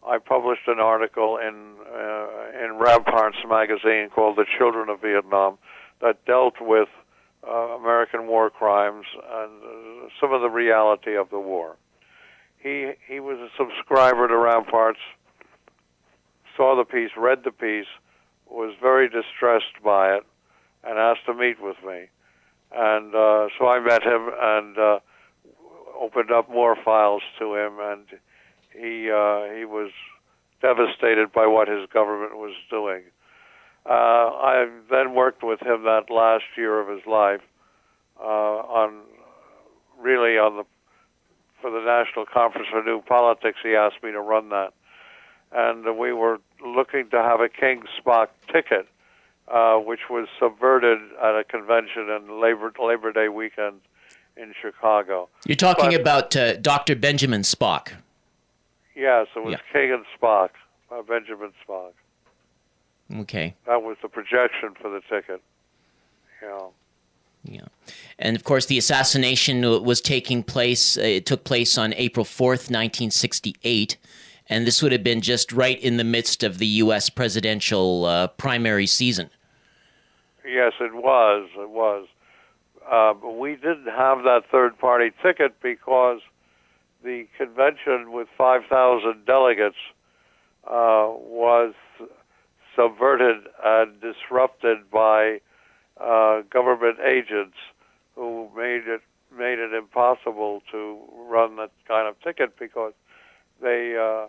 I 0.06 0.18
published 0.18 0.68
an 0.68 0.78
article 0.78 1.36
in 1.36 1.74
uh, 1.92 2.64
in 2.64 2.78
Ramparts 2.78 3.38
magazine 3.48 4.08
called 4.14 4.36
"The 4.36 4.46
Children 4.58 4.88
of 4.88 5.00
Vietnam" 5.00 5.58
that 6.00 6.24
dealt 6.24 6.54
with 6.60 6.88
uh, 7.46 7.50
American 7.50 8.26
war 8.28 8.50
crimes 8.50 9.06
and 9.14 9.62
uh, 9.62 10.08
some 10.20 10.32
of 10.32 10.42
the 10.42 10.50
reality 10.50 11.16
of 11.16 11.30
the 11.30 11.40
war. 11.40 11.76
He 12.58 12.92
he 13.08 13.18
was 13.18 13.38
a 13.38 13.48
subscriber 13.56 14.28
to 14.28 14.36
Ramparts, 14.36 15.00
saw 16.56 16.76
the 16.76 16.84
piece, 16.84 17.10
read 17.16 17.42
the 17.44 17.50
piece, 17.50 17.86
was 18.48 18.74
very 18.80 19.08
distressed 19.08 19.82
by 19.84 20.14
it, 20.14 20.24
and 20.84 20.98
asked 20.98 21.26
to 21.26 21.34
meet 21.34 21.60
with 21.60 21.76
me. 21.84 22.06
And 22.72 23.14
uh, 23.14 23.48
so 23.58 23.66
I 23.66 23.80
met 23.80 24.02
him 24.02 24.30
and 24.40 24.78
uh, 24.78 24.98
opened 26.00 26.30
up 26.30 26.48
more 26.48 26.76
files 26.84 27.22
to 27.38 27.54
him 27.56 27.78
and 27.80 28.04
he 28.78 29.10
uh, 29.10 29.54
he 29.56 29.64
was 29.64 29.90
devastated 30.60 31.32
by 31.32 31.46
what 31.46 31.68
his 31.68 31.88
government 31.92 32.36
was 32.36 32.54
doing. 32.70 33.02
Uh, 33.88 33.92
I 33.92 34.68
then 34.90 35.14
worked 35.14 35.42
with 35.42 35.60
him 35.60 35.84
that 35.84 36.10
last 36.10 36.44
year 36.56 36.80
of 36.80 36.88
his 36.88 37.06
life 37.06 37.42
uh, 38.20 38.24
on 38.24 39.02
really 40.00 40.38
on 40.38 40.56
the 40.56 40.64
for 41.60 41.70
the 41.70 41.80
National 41.80 42.26
Conference 42.26 42.68
for 42.70 42.82
New 42.82 43.00
Politics. 43.02 43.58
He 43.62 43.74
asked 43.74 44.02
me 44.02 44.12
to 44.12 44.20
run 44.20 44.50
that, 44.50 44.72
and 45.52 45.96
we 45.96 46.12
were 46.12 46.38
looking 46.64 47.08
to 47.10 47.22
have 47.22 47.40
a 47.40 47.48
King 47.48 47.82
Spock 47.98 48.28
ticket, 48.52 48.86
uh, 49.48 49.76
which 49.76 50.10
was 50.10 50.28
subverted 50.38 50.98
at 51.22 51.36
a 51.36 51.44
convention 51.44 52.10
in 52.10 52.40
Labor 52.40 52.72
Labor 52.78 53.12
Day 53.12 53.28
weekend 53.28 53.80
in 54.36 54.52
Chicago. 54.60 55.28
You're 55.46 55.56
talking 55.56 55.90
but, 55.90 56.00
about 56.00 56.36
uh, 56.36 56.56
Dr. 56.56 56.94
Benjamin 56.94 57.42
Spock. 57.42 57.92
Yes, 58.96 59.26
it 59.36 59.44
was 59.44 59.52
yeah. 59.52 59.58
King 59.72 59.92
and 59.92 60.04
Spock, 60.18 60.50
uh, 60.90 61.02
Benjamin 61.02 61.52
Spock. 61.68 61.92
Okay. 63.14 63.54
That 63.66 63.82
was 63.82 63.98
the 64.00 64.08
projection 64.08 64.74
for 64.80 64.88
the 64.88 65.00
ticket. 65.08 65.42
Yeah. 66.42 66.68
Yeah. 67.44 67.66
And 68.18 68.34
of 68.34 68.42
course, 68.42 68.66
the 68.66 68.78
assassination 68.78 69.62
was 69.84 70.00
taking 70.00 70.42
place, 70.42 70.96
uh, 70.96 71.02
it 71.02 71.26
took 71.26 71.44
place 71.44 71.78
on 71.78 71.94
April 71.94 72.24
4th, 72.24 72.70
1968. 72.70 73.96
And 74.48 74.66
this 74.66 74.82
would 74.82 74.92
have 74.92 75.04
been 75.04 75.20
just 75.20 75.52
right 75.52 75.80
in 75.80 75.96
the 75.96 76.04
midst 76.04 76.42
of 76.42 76.58
the 76.58 76.66
U.S. 76.66 77.10
presidential 77.10 78.04
uh, 78.06 78.28
primary 78.28 78.86
season. 78.86 79.30
Yes, 80.44 80.72
it 80.80 80.94
was. 80.94 81.48
It 81.56 81.70
was. 81.70 82.06
Uh, 82.90 83.14
we 83.28 83.56
didn't 83.56 83.86
have 83.86 84.22
that 84.22 84.42
third 84.50 84.78
party 84.78 85.10
ticket 85.22 85.60
because 85.60 86.20
the 87.02 87.26
convention 87.36 88.12
with 88.12 88.28
5,000 88.36 89.24
delegates 89.26 89.76
uh, 90.66 91.08
was 91.08 91.74
subverted 92.74 93.44
and 93.64 94.00
disrupted 94.00 94.90
by 94.90 95.40
uh, 96.00 96.42
government 96.50 96.98
agents 97.00 97.56
who 98.14 98.48
made 98.56 98.82
it 98.86 99.00
made 99.36 99.58
it 99.58 99.74
impossible 99.74 100.62
to 100.70 100.98
run 101.28 101.56
that 101.56 101.70
kind 101.88 102.08
of 102.08 102.18
ticket 102.20 102.58
because 102.58 102.92
they 103.60 103.96
uh, 104.00 104.26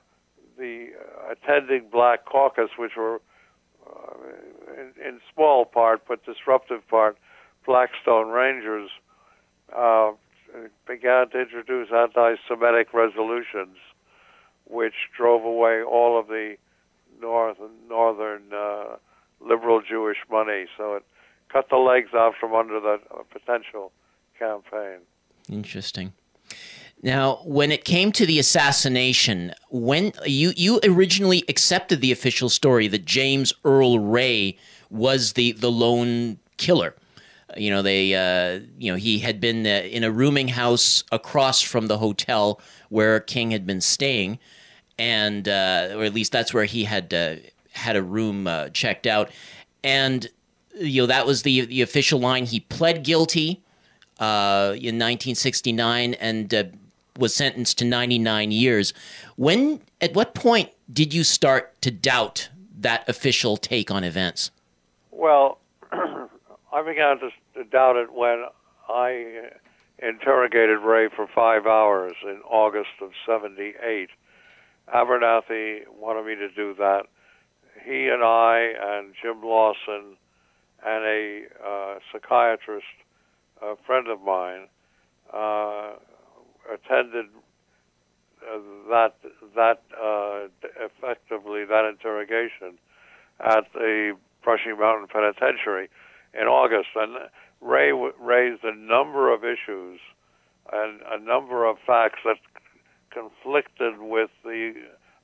the 0.58 0.90
attending 1.32 1.88
black 1.92 2.26
caucus, 2.26 2.70
which 2.78 2.94
were 2.98 3.22
uh, 3.86 4.14
in, 4.74 5.08
in, 5.08 5.20
small 5.34 5.66
part 5.66 6.02
but 6.08 6.26
disruptive 6.26 6.86
part, 6.88 7.18
Blackstone 7.66 8.30
Rangers, 8.30 8.90
uh, 9.76 10.12
began 10.88 11.30
to 11.30 11.42
introduce 11.42 11.90
anti-Semitic 11.92 12.94
resolutions, 12.94 13.78
which 14.66 14.94
drove 15.16 15.44
away 15.44 15.82
all 15.82 16.20
of 16.20 16.28
the 16.28 16.56
north 17.22 17.58
northern 17.90 18.44
uh, 18.54 18.98
liberal 19.40 19.82
Jewish 19.82 20.18
money. 20.30 20.66
So 20.78 20.96
it 20.96 21.04
cut 21.52 21.70
the 21.70 21.78
legs 21.78 22.10
out 22.14 22.34
from 22.40 22.54
under 22.54 22.80
the 22.80 22.98
potential 23.32 23.92
campaign. 24.38 25.00
Interesting. 25.50 26.14
Now, 27.04 27.42
when 27.46 27.72
it 27.72 27.86
came 27.86 28.12
to 28.14 28.26
the 28.26 28.40
assassination, 28.40 29.54
when 29.70 30.14
you 30.26 30.54
you 30.56 30.80
originally 30.84 31.44
accepted 31.48 32.02
the 32.02 32.12
official 32.12 32.50
story 32.50 32.88
that 32.88 33.06
James 33.06 33.54
Earl 33.64 34.00
Ray 34.00 34.58
was 34.90 35.34
the 35.34 35.52
the 35.52 35.72
lone 35.72 36.40
killer. 36.58 36.96
You 37.58 37.72
know, 37.72 37.82
they 37.82 38.14
uh, 38.14 38.62
you 38.78 38.92
know 38.92 38.98
he 38.98 39.20
had 39.20 39.40
been 39.40 39.66
uh, 39.66 39.88
in 39.90 40.04
a 40.04 40.12
rooming 40.12 40.50
house 40.50 41.04
across 41.12 41.62
from 41.62 41.88
the 41.88 41.98
hotel 41.98 42.62
where 42.90 43.20
King 43.20 43.52
had 43.52 43.66
been 43.66 43.82
staying 43.82 44.40
and 45.00 45.48
uh, 45.48 45.90
or 45.96 46.04
at 46.04 46.14
least 46.14 46.32
that's 46.32 46.54
where 46.54 46.66
he 46.66 46.84
had 46.84 47.14
uh, 47.14 47.36
had 47.72 47.96
a 47.96 48.04
room 48.04 48.48
uh, 48.48 48.70
checked 48.70 49.06
out, 49.06 49.30
and 49.84 50.28
you 50.80 51.02
know 51.02 51.08
that 51.08 51.26
was 51.26 51.44
the 51.44 51.66
the 51.66 51.82
official 51.82 52.20
line. 52.20 52.46
He 52.46 52.62
pled 52.62 53.04
guilty 53.04 53.62
uh, 54.20 54.74
in 54.76 54.96
1969 54.96 56.16
and 56.16 56.78
was 57.18 57.36
sentenced 57.36 57.80
to 57.80 57.86
99 57.86 58.52
years. 58.52 58.94
When 59.36 59.82
at 60.02 60.14
what 60.14 60.34
point 60.36 60.70
did 60.92 61.14
you 61.14 61.24
start 61.24 61.80
to 61.82 61.92
doubt 61.92 62.50
that 62.80 63.08
official 63.10 63.58
take 63.58 63.90
on 63.90 64.04
events? 64.04 64.52
Well, 65.12 65.58
I 65.92 66.84
began 66.86 67.20
to, 67.20 67.30
to 67.58 67.64
doubt 67.64 67.96
it 67.96 68.14
when 68.14 68.46
I 68.88 69.50
interrogated 70.00 70.80
Ray 70.80 71.10
for 71.16 71.28
five 71.34 71.66
hours 71.66 72.14
in 72.24 72.42
August 72.50 73.02
of 73.02 73.12
'78 73.26 74.10
Abernathy 74.94 75.82
wanted 76.00 76.26
me 76.26 76.36
to 76.36 76.50
do 76.50 76.74
that. 76.76 77.04
He 77.84 78.08
and 78.08 78.24
I 78.24 78.74
and 78.82 79.14
Jim 79.22 79.42
Lawson 79.44 80.18
and 80.86 81.04
a 81.04 81.42
uh, 81.66 82.00
psychiatrist, 82.12 82.86
a 83.62 83.76
friend 83.86 84.08
of 84.08 84.22
mine, 84.22 84.68
uh, 85.34 85.94
attended 86.72 87.26
uh, 88.42 88.60
that 88.90 89.16
that 89.56 89.82
uh, 90.00 90.48
effectively 90.80 91.66
that 91.66 91.86
interrogation 91.86 92.78
at 93.40 93.66
the 93.74 94.16
Brushy 94.44 94.74
Mountain 94.78 95.08
Penitentiary 95.12 95.90
in 96.34 96.48
August, 96.48 96.90
and 96.96 97.18
Ray 97.62 97.90
w- 97.92 98.14
raised 98.20 98.64
a 98.64 98.76
number 98.76 99.34
of 99.34 99.44
issues 99.44 100.00
and 100.72 101.02
a 101.10 101.20
number 101.20 101.66
of 101.66 101.78
facts 101.86 102.20
that 102.26 102.38
conflicted 103.12 104.00
with 104.00 104.30
the 104.44 104.74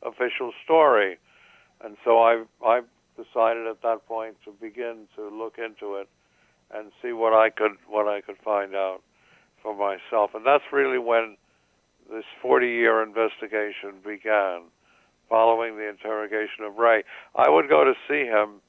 official 0.01 0.51
story. 0.63 1.17
And 1.83 1.97
so 2.03 2.19
I, 2.19 2.43
I 2.65 2.81
decided 3.15 3.67
at 3.67 3.81
that 3.81 4.07
point 4.07 4.35
to 4.45 4.51
begin 4.51 5.07
to 5.15 5.29
look 5.29 5.57
into 5.57 5.95
it 5.95 6.09
and 6.73 6.91
see 7.01 7.11
what 7.11 7.33
I 7.33 7.49
could 7.49 7.73
what 7.87 8.07
I 8.07 8.21
could 8.21 8.37
find 8.43 8.73
out 8.73 9.01
for 9.61 9.75
myself. 9.75 10.31
And 10.33 10.45
that's 10.45 10.63
really 10.71 10.97
when 10.97 11.37
this 12.11 12.25
40-year 12.43 13.01
investigation 13.01 14.01
began, 14.03 14.63
following 15.29 15.77
the 15.77 15.87
interrogation 15.87 16.65
of 16.65 16.77
Ray. 16.77 17.03
I 17.35 17.49
would 17.49 17.69
go 17.69 17.83
to 17.83 17.93
see 18.07 18.25
him 18.25 18.61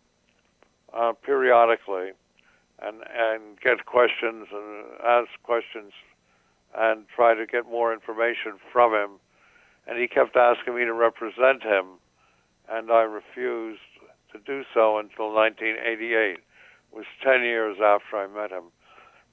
uh, 0.92 1.12
periodically 1.24 2.10
and 2.82 3.02
and 3.14 3.60
get 3.60 3.86
questions 3.86 4.48
and 4.52 4.84
ask 5.04 5.28
questions 5.42 5.92
and 6.76 7.04
try 7.14 7.34
to 7.34 7.46
get 7.46 7.66
more 7.66 7.92
information 7.92 8.58
from 8.72 8.92
him. 8.94 9.10
And 9.86 9.98
he 9.98 10.08
kept 10.08 10.36
asking 10.36 10.74
me 10.74 10.84
to 10.84 10.92
represent 10.92 11.62
him, 11.62 12.00
and 12.68 12.90
I 12.90 13.02
refused 13.02 13.80
to 14.32 14.38
do 14.44 14.64
so 14.74 14.98
until 14.98 15.32
1988. 15.32 16.38
It 16.38 16.40
was 16.92 17.04
10 17.22 17.42
years 17.42 17.76
after 17.82 18.16
I 18.16 18.26
met 18.26 18.50
him, 18.50 18.64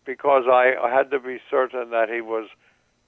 because 0.05 0.43
I, 0.47 0.73
had 0.89 1.09
to 1.11 1.19
be 1.19 1.39
certain 1.49 1.89
that 1.91 2.09
he 2.09 2.21
was. 2.21 2.47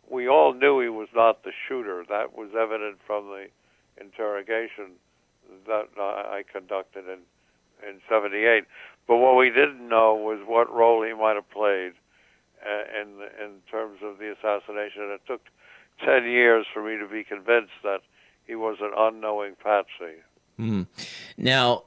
We 0.10 0.28
all 0.28 0.54
knew 0.54 0.80
he 0.80 0.90
was 0.90 1.10
not 1.16 1.44
the 1.44 1.52
shooter. 1.68 2.04
That 2.08 2.38
was 2.38 2.50
evident 2.58 2.98
from 3.06 3.28
the 3.28 3.48
interrogation 4.00 4.98
that 5.68 5.88
I 5.98 6.44
conducted 6.52 7.06
in 7.06 7.20
in 7.88 8.00
'78. 8.10 8.64
But 9.08 9.18
what 9.18 9.36
we 9.36 9.50
didn't 9.50 9.88
know 9.88 10.16
was 10.16 10.40
what 10.46 10.74
role 10.74 11.04
he 11.04 11.14
might 11.14 11.36
have 11.36 11.50
played 11.50 11.94
uh, 12.66 13.02
in 13.02 13.10
in 13.44 13.52
terms 13.70 14.00
of 14.04 14.18
the 14.18 14.32
assassination. 14.32 15.12
It 15.12 15.22
took 15.28 15.42
ten 16.04 16.24
years 16.26 16.66
for 16.74 16.84
me 16.84 16.98
to 16.98 17.08
be 17.08 17.24
convinced 17.24 17.74
that 17.84 18.02
he 18.46 18.56
was 18.56 18.78
an 18.82 18.92
unknowing 18.96 19.56
patsy. 19.62 20.22
Mm. 20.60 20.88
Now, 21.38 21.84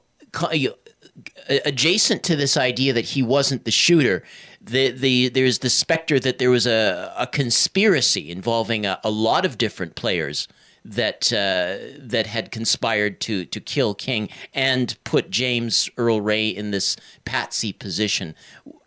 adjacent 1.65 2.23
to 2.23 2.35
this 2.35 2.57
idea 2.57 2.93
that 2.93 3.05
he 3.05 3.23
wasn't 3.23 3.65
the 3.65 3.71
shooter, 3.71 4.23
the, 4.61 4.91
the 4.91 5.29
there's 5.29 5.59
the 5.59 5.69
specter 5.69 6.19
that 6.19 6.37
there 6.37 6.51
was 6.51 6.67
a, 6.67 7.13
a 7.17 7.27
conspiracy 7.27 8.29
involving 8.29 8.85
a, 8.85 8.99
a 9.03 9.09
lot 9.09 9.45
of 9.45 9.57
different 9.57 9.95
players 9.95 10.47
that 10.87 11.33
uh, 11.33 11.99
that 11.99 12.27
had 12.27 12.51
conspired 12.51 13.19
to 13.21 13.45
to 13.45 13.59
kill 13.59 13.93
King 13.93 14.29
and 14.53 14.97
put 15.03 15.29
James 15.29 15.89
Earl 15.97 16.21
Ray 16.21 16.47
in 16.47 16.71
this 16.71 16.95
patsy 17.25 17.73
position. 17.73 18.35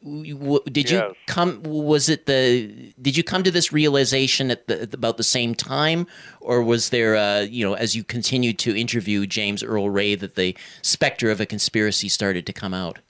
Did 0.02 0.90
you 0.90 0.98
yes. 0.98 1.14
come? 1.26 1.62
Was 1.62 2.08
it 2.08 2.24
the? 2.24 2.92
Did 3.00 3.16
you 3.16 3.22
come 3.22 3.42
to 3.42 3.50
this 3.50 3.70
realization 3.70 4.50
at, 4.50 4.66
the, 4.66 4.88
about 4.92 5.18
the 5.18 5.22
same 5.22 5.54
time, 5.54 6.06
or 6.40 6.62
was 6.62 6.88
there, 6.88 7.16
uh, 7.16 7.40
you 7.40 7.66
know, 7.66 7.74
as 7.74 7.94
you 7.94 8.02
continued 8.02 8.58
to 8.60 8.74
interview 8.74 9.26
James 9.26 9.62
Earl 9.62 9.90
Ray, 9.90 10.14
that 10.14 10.36
the 10.36 10.56
specter 10.80 11.30
of 11.30 11.40
a 11.40 11.46
conspiracy 11.46 12.08
started 12.08 12.46
to 12.46 12.52
come 12.52 12.72
out? 12.72 13.00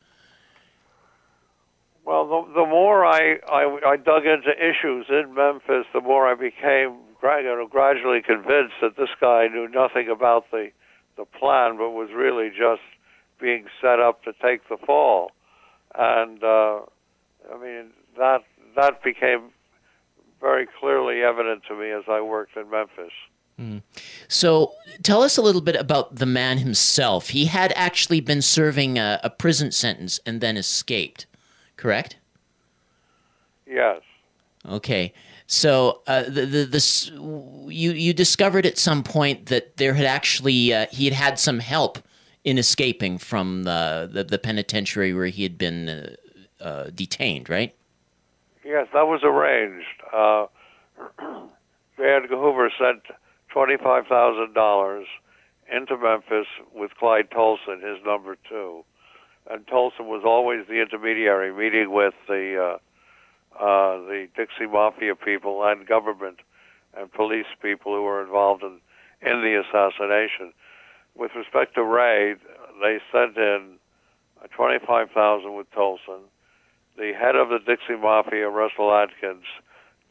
Well, 2.04 2.26
the, 2.26 2.54
the 2.54 2.66
more 2.66 3.06
I, 3.06 3.38
I, 3.49 3.78
I 3.87 3.97
dug 3.97 4.26
into 4.26 4.50
issues 4.50 5.06
in 5.09 5.32
Memphis, 5.32 5.87
the 5.92 6.00
more 6.00 6.26
I 6.26 6.35
became 6.35 6.97
gradually 7.21 8.23
convinced 8.23 8.75
that 8.83 8.97
this 8.97 9.11
guy 9.21 9.49
knew 9.49 9.69
nothing 9.69 10.09
about 10.09 10.50
the 10.50 10.71
the 11.17 11.25
plan, 11.25 11.77
but 11.77 11.91
was 11.91 12.11
really 12.15 12.49
just 12.49 12.83
being 13.41 13.67
set 13.81 14.00
up 14.00 14.23
to 14.25 14.33
take 14.43 14.69
the 14.69 14.77
fall. 14.79 15.33
And 15.95 16.43
uh, 16.43 16.81
I 17.53 17.59
mean 17.62 17.91
that 18.19 18.45
that 18.77 19.03
became 19.03 19.50
very 20.41 20.67
clearly 20.79 21.23
evident 21.23 21.62
to 21.69 21.77
me 21.77 21.91
as 21.91 22.05
I 22.09 22.21
worked 22.21 22.57
in 22.57 22.71
Memphis. 22.71 23.12
Mm. 23.61 23.83
So, 24.27 24.73
tell 25.03 25.23
us 25.23 25.37
a 25.37 25.43
little 25.43 25.61
bit 25.61 25.77
about 25.77 26.17
the 26.17 26.25
man 26.25 26.57
himself. 26.59 27.29
He 27.29 27.45
had 27.45 27.75
actually 27.77 28.21
been 28.21 28.41
serving 28.41 28.99
a, 28.99 29.21
a 29.23 29.29
prison 29.29 29.71
sentence 29.71 30.19
and 30.25 30.41
then 30.41 30.57
escaped, 30.57 31.27
correct? 31.77 32.17
Yes. 33.67 34.00
Okay. 34.67 35.12
So 35.52 36.02
uh, 36.07 36.23
the, 36.23 36.47
the 36.47 36.64
this 36.64 37.11
you 37.11 37.90
you 37.90 38.14
discovered 38.14 38.64
at 38.66 38.78
some 38.78 39.02
point 39.02 39.47
that 39.47 39.78
there 39.78 39.95
had 39.95 40.07
actually 40.07 40.73
uh, 40.73 40.87
he 40.92 41.07
had 41.07 41.12
had 41.12 41.40
some 41.40 41.59
help 41.59 41.99
in 42.45 42.57
escaping 42.57 43.19
from 43.19 43.64
the 43.64 44.09
the, 44.12 44.23
the 44.23 44.38
penitentiary 44.38 45.12
where 45.12 45.26
he 45.26 45.42
had 45.42 45.59
been 45.59 45.88
uh, 45.88 46.14
uh 46.62 46.90
detained, 46.95 47.50
right? 47.50 47.75
Yes, 48.64 48.87
that 48.92 49.09
was 49.09 49.23
arranged. 49.25 49.87
Uh, 50.12 50.47
J. 51.97 52.21
Hoover 52.28 52.71
sent 52.78 53.02
twenty-five 53.52 54.07
thousand 54.07 54.54
dollars 54.54 55.09
into 55.69 55.97
Memphis 55.99 56.47
with 56.73 56.92
Clyde 56.97 57.28
Tolson, 57.28 57.83
his 57.83 57.99
number 58.07 58.37
two, 58.49 58.85
and 59.50 59.66
Tolson 59.66 60.07
was 60.07 60.23
always 60.25 60.69
the 60.69 60.80
intermediary, 60.80 61.52
meeting 61.52 61.90
with 61.90 62.14
the 62.28 62.75
uh, 62.75 62.78
uh, 63.59 63.97
the 64.07 64.28
Dixie 64.37 64.66
Mafia 64.66 65.14
people 65.14 65.64
and 65.64 65.87
government 65.87 66.38
and 66.97 67.12
police 67.12 67.47
people 67.62 67.95
who 67.95 68.02
were 68.02 68.23
involved 68.23 68.62
in 68.62 68.80
in 69.23 69.42
the 69.42 69.61
assassination. 69.61 70.52
With 71.14 71.33
respect 71.37 71.75
to 71.75 71.85
Ray, 71.85 72.35
they 72.80 72.99
sent 73.12 73.37
in 73.37 73.76
twenty-five 74.57 75.11
thousand 75.11 75.54
with 75.54 75.71
Tolson. 75.73 76.23
The 76.97 77.12
head 77.12 77.37
of 77.37 77.49
the 77.49 77.59
Dixie 77.59 78.00
Mafia, 78.00 78.49
Russell 78.49 78.92
Adkins, 78.92 79.45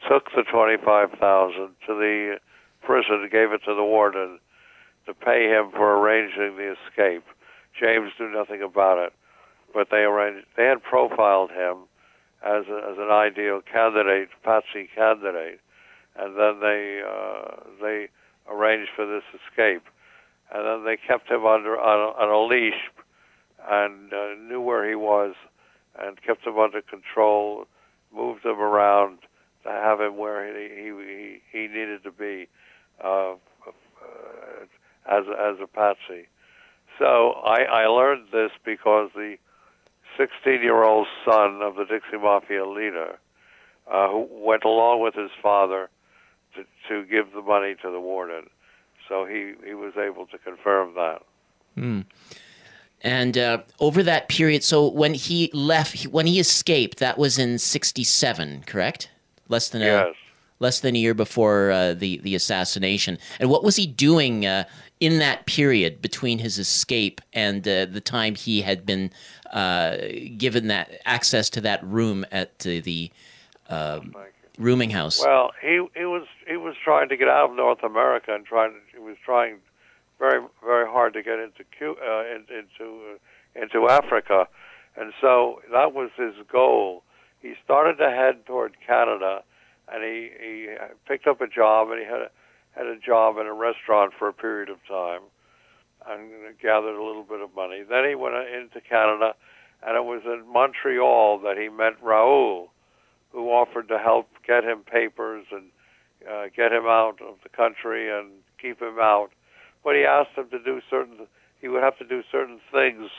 took 0.07 0.31
the 0.35 0.43
twenty-five 0.43 1.11
thousand 1.19 1.69
to 1.87 1.95
the 1.95 2.39
prison, 2.83 3.27
gave 3.31 3.51
it 3.51 3.61
to 3.65 3.75
the 3.75 3.83
warden 3.83 4.39
to 5.05 5.13
pay 5.13 5.49
him 5.49 5.71
for 5.71 5.97
arranging 5.97 6.55
the 6.55 6.75
escape. 6.87 7.25
James 7.79 8.11
knew 8.19 8.29
nothing 8.31 8.61
about 8.61 8.97
it, 8.97 9.13
but 9.73 9.87
they 9.89 10.03
arranged. 10.03 10.45
They 10.55 10.65
had 10.65 10.83
profiled 10.83 11.51
him 11.51 11.88
as 12.43 12.65
a, 12.67 12.77
as 12.91 12.97
an 12.97 13.11
ideal 13.11 13.61
candidate, 13.61 14.29
patsy 14.43 14.89
candidate, 14.95 15.59
and 16.15 16.37
then 16.37 16.59
they 16.61 17.01
uh, 17.05 17.55
they 17.81 18.07
arranged 18.49 18.91
for 18.95 19.05
this 19.05 19.23
escape, 19.33 19.83
and 20.53 20.65
then 20.65 20.85
they 20.85 20.97
kept 20.97 21.29
him 21.29 21.45
under 21.45 21.79
on 21.79 21.99
a, 21.99 22.23
on 22.23 22.29
a 22.29 22.47
leash 22.47 22.89
and 23.69 24.13
uh, 24.13 24.35
knew 24.47 24.61
where 24.61 24.87
he 24.87 24.95
was 24.95 25.35
and 25.99 26.21
kept 26.21 26.45
him 26.45 26.57
under 26.57 26.81
control, 26.81 27.65
moved 28.15 28.45
him 28.45 28.59
around 28.59 29.19
to 29.63 29.69
have 29.69 29.99
him 29.99 30.17
where 30.17 30.47
he 30.47 30.69
he 30.73 31.39
he, 31.51 31.67
needed 31.67 32.03
to 32.03 32.11
be 32.11 32.47
uh, 33.03 33.33
as 35.09 35.25
as 35.27 35.57
a 35.61 35.67
patsy. 35.67 36.27
So 36.97 37.31
I, 37.45 37.63
I 37.63 37.87
learned 37.87 38.27
this 38.31 38.51
because 38.63 39.09
the 39.15 39.37
16-year-old 40.19 41.07
son 41.25 41.61
of 41.61 41.75
the 41.75 41.85
Dixie 41.85 42.17
Mafia 42.21 42.65
leader, 42.65 43.17
uh, 43.89 44.09
who 44.09 44.27
went 44.31 44.63
along 44.63 45.01
with 45.01 45.15
his 45.15 45.31
father 45.41 45.89
to 46.55 46.63
to 46.87 47.05
give 47.05 47.31
the 47.33 47.41
money 47.41 47.75
to 47.81 47.91
the 47.91 47.99
warden, 47.99 48.49
so 49.07 49.25
he 49.25 49.53
he 49.65 49.73
was 49.73 49.93
able 49.97 50.25
to 50.27 50.37
confirm 50.37 50.93
that. 50.95 51.21
Hmm. 51.75 52.01
And 53.01 53.37
uh, 53.37 53.59
over 53.79 54.03
that 54.03 54.27
period, 54.27 54.63
so 54.63 54.89
when 54.89 55.13
he 55.13 55.49
left, 55.53 56.03
when 56.07 56.27
he 56.27 56.39
escaped, 56.39 56.99
that 56.99 57.17
was 57.17 57.39
in 57.39 57.57
'67, 57.57 58.63
correct? 58.65 59.09
Less 59.47 59.69
than 59.69 59.81
yes. 59.81 60.07
a 60.07 60.63
less 60.63 60.81
than 60.81 60.95
a 60.95 60.99
year 60.99 61.13
before 61.13 61.71
uh, 61.71 61.93
the 61.93 62.17
the 62.17 62.35
assassination. 62.35 63.17
And 63.39 63.49
what 63.49 63.63
was 63.63 63.77
he 63.77 63.87
doing 63.87 64.45
uh, 64.45 64.65
in 64.99 65.19
that 65.19 65.45
period 65.45 66.01
between 66.01 66.39
his 66.39 66.59
escape 66.59 67.21
and 67.33 67.67
uh, 67.67 67.85
the 67.85 68.01
time 68.01 68.35
he 68.35 68.61
had 68.61 68.85
been 68.85 69.11
uh, 69.51 69.97
given 70.37 70.67
that 70.67 71.01
access 71.05 71.49
to 71.51 71.61
that 71.61 71.83
room 71.83 72.25
at 72.31 72.59
the 72.59 73.11
um, 73.69 74.13
rooming 74.57 74.89
house? 74.89 75.23
Well, 75.23 75.51
he 75.61 75.85
he 75.95 76.05
was 76.05 76.27
he 76.47 76.57
was 76.57 76.75
trying 76.83 77.09
to 77.09 77.17
get 77.17 77.27
out 77.27 77.51
of 77.51 77.55
North 77.55 77.83
America 77.83 78.33
and 78.33 78.45
trying 78.45 78.73
he 78.91 78.99
was 78.99 79.15
trying 79.23 79.57
very 80.19 80.41
very 80.63 80.87
hard 80.87 81.13
to 81.13 81.23
get 81.23 81.39
into 81.39 81.63
uh, 81.81 82.23
into 82.35 82.99
uh, 83.15 83.61
into 83.61 83.89
Africa, 83.89 84.47
and 84.97 85.13
so 85.21 85.61
that 85.71 85.93
was 85.93 86.11
his 86.17 86.33
goal. 86.51 87.03
He 87.41 87.53
started 87.63 87.97
to 87.97 88.09
head 88.09 88.45
toward 88.45 88.75
Canada, 88.85 89.43
and 89.87 90.03
he 90.03 90.29
he 90.39 90.67
picked 91.07 91.25
up 91.25 91.39
a 91.39 91.47
job, 91.47 91.89
and 91.89 91.99
he 91.99 92.05
had 92.05 92.21
a, 92.21 92.29
had 92.79 92.87
a 92.87 92.97
job 92.97 93.37
in 93.37 93.45
a 93.45 93.53
restaurant 93.53 94.13
for 94.17 94.27
a 94.27 94.33
period 94.33 94.69
of 94.69 94.77
time, 94.87 95.21
and 96.07 96.31
gathered 96.61 96.95
a 96.95 97.03
little 97.03 97.23
bit 97.23 97.41
of 97.41 97.53
money. 97.55 97.83
Then 97.87 98.07
he 98.07 98.15
went 98.15 98.35
into 98.35 98.81
Canada, 98.81 99.35
and 99.85 99.95
it 99.95 100.03
was 100.03 100.21
in 100.25 100.51
Montreal 100.51 101.39
that 101.39 101.57
he 101.57 101.69
met 101.69 102.01
Raoul, 102.01 102.71
who 103.31 103.49
offered 103.49 103.89
to 103.89 103.99
help 103.99 104.29
get 104.47 104.63
him 104.63 104.79
papers 104.79 105.45
and 105.51 105.65
uh, 106.29 106.45
get 106.55 106.71
him 106.71 106.85
out 106.85 107.19
of 107.21 107.35
the 107.43 107.49
country 107.49 108.09
and 108.09 108.31
keep 108.59 108.81
him 108.81 108.97
out 108.99 109.31
but 109.83 109.95
he 109.95 110.03
asked 110.03 110.35
him 110.35 110.49
to 110.49 110.59
do 110.59 110.81
certain. 110.89 111.27
He 111.61 111.67
would 111.67 111.83
have 111.83 111.97
to 111.99 112.05
do 112.05 112.23
certain 112.31 112.59
things 112.71 113.09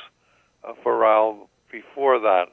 uh, 0.64 0.72
for 0.82 0.96
Raoul 0.98 1.48
before 1.70 2.18
that, 2.20 2.46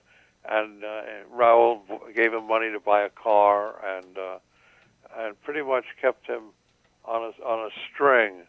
and 0.48 0.84
uh, 0.84 1.02
Raoul 1.32 1.82
gave 2.16 2.34
him 2.34 2.48
money 2.48 2.72
to 2.72 2.80
buy 2.80 3.02
a 3.02 3.10
car, 3.10 3.76
and 3.86 4.18
uh, 4.18 4.38
and 5.18 5.42
pretty 5.44 5.62
much 5.62 5.86
kept 6.02 6.28
him 6.28 6.44
on 7.08 7.34
a 7.34 7.44
on 7.44 7.68
a 7.68 7.70
string 7.92 8.44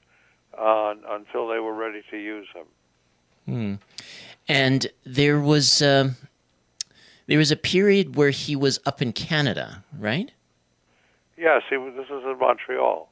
uh, 0.58 0.94
until 1.10 1.48
they 1.48 1.58
were 1.58 1.74
ready 1.74 2.02
to 2.10 2.16
use 2.16 2.46
him. 2.54 2.66
Hmm. 3.46 3.74
And 4.48 4.86
there 5.04 5.40
was 5.40 5.82
uh, 5.82 6.10
there 7.26 7.38
was 7.38 7.50
a 7.50 7.56
period 7.56 8.16
where 8.16 8.30
he 8.30 8.56
was 8.56 8.80
up 8.86 9.00
in 9.00 9.12
Canada, 9.12 9.84
right? 9.98 10.30
Yes, 11.36 11.62
he 11.70 11.76
was. 11.76 11.94
This 11.94 12.06
is 12.06 12.24
in 12.24 12.36
Montreal, 12.38 13.08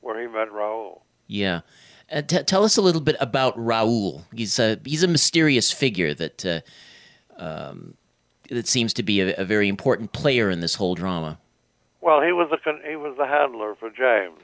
where 0.00 0.20
he 0.20 0.26
met 0.26 0.50
Raoul. 0.52 1.02
Yeah. 1.26 1.60
Uh, 2.10 2.22
t- 2.22 2.42
tell 2.44 2.64
us 2.64 2.78
a 2.78 2.82
little 2.82 3.02
bit 3.02 3.16
about 3.20 3.52
Raoul. 3.62 4.24
He's 4.34 4.58
a 4.58 4.80
he's 4.84 5.02
a 5.02 5.08
mysterious 5.08 5.70
figure 5.70 6.14
that 6.14 6.46
uh, 6.46 6.60
um, 7.36 7.94
that 8.48 8.66
seems 8.66 8.94
to 8.94 9.02
be 9.02 9.20
a, 9.20 9.34
a, 9.36 9.44
very 9.44 9.68
important 9.68 10.12
player 10.12 10.50
in 10.50 10.60
this 10.60 10.74
whole 10.74 10.94
drama. 10.94 11.38
Well, 12.00 12.22
he 12.22 12.32
was 12.32 12.48
the 12.50 12.78
he 12.88 12.96
was 12.96 13.14
the 13.18 13.26
handler 13.26 13.74
for 13.74 13.90
James. 13.90 14.40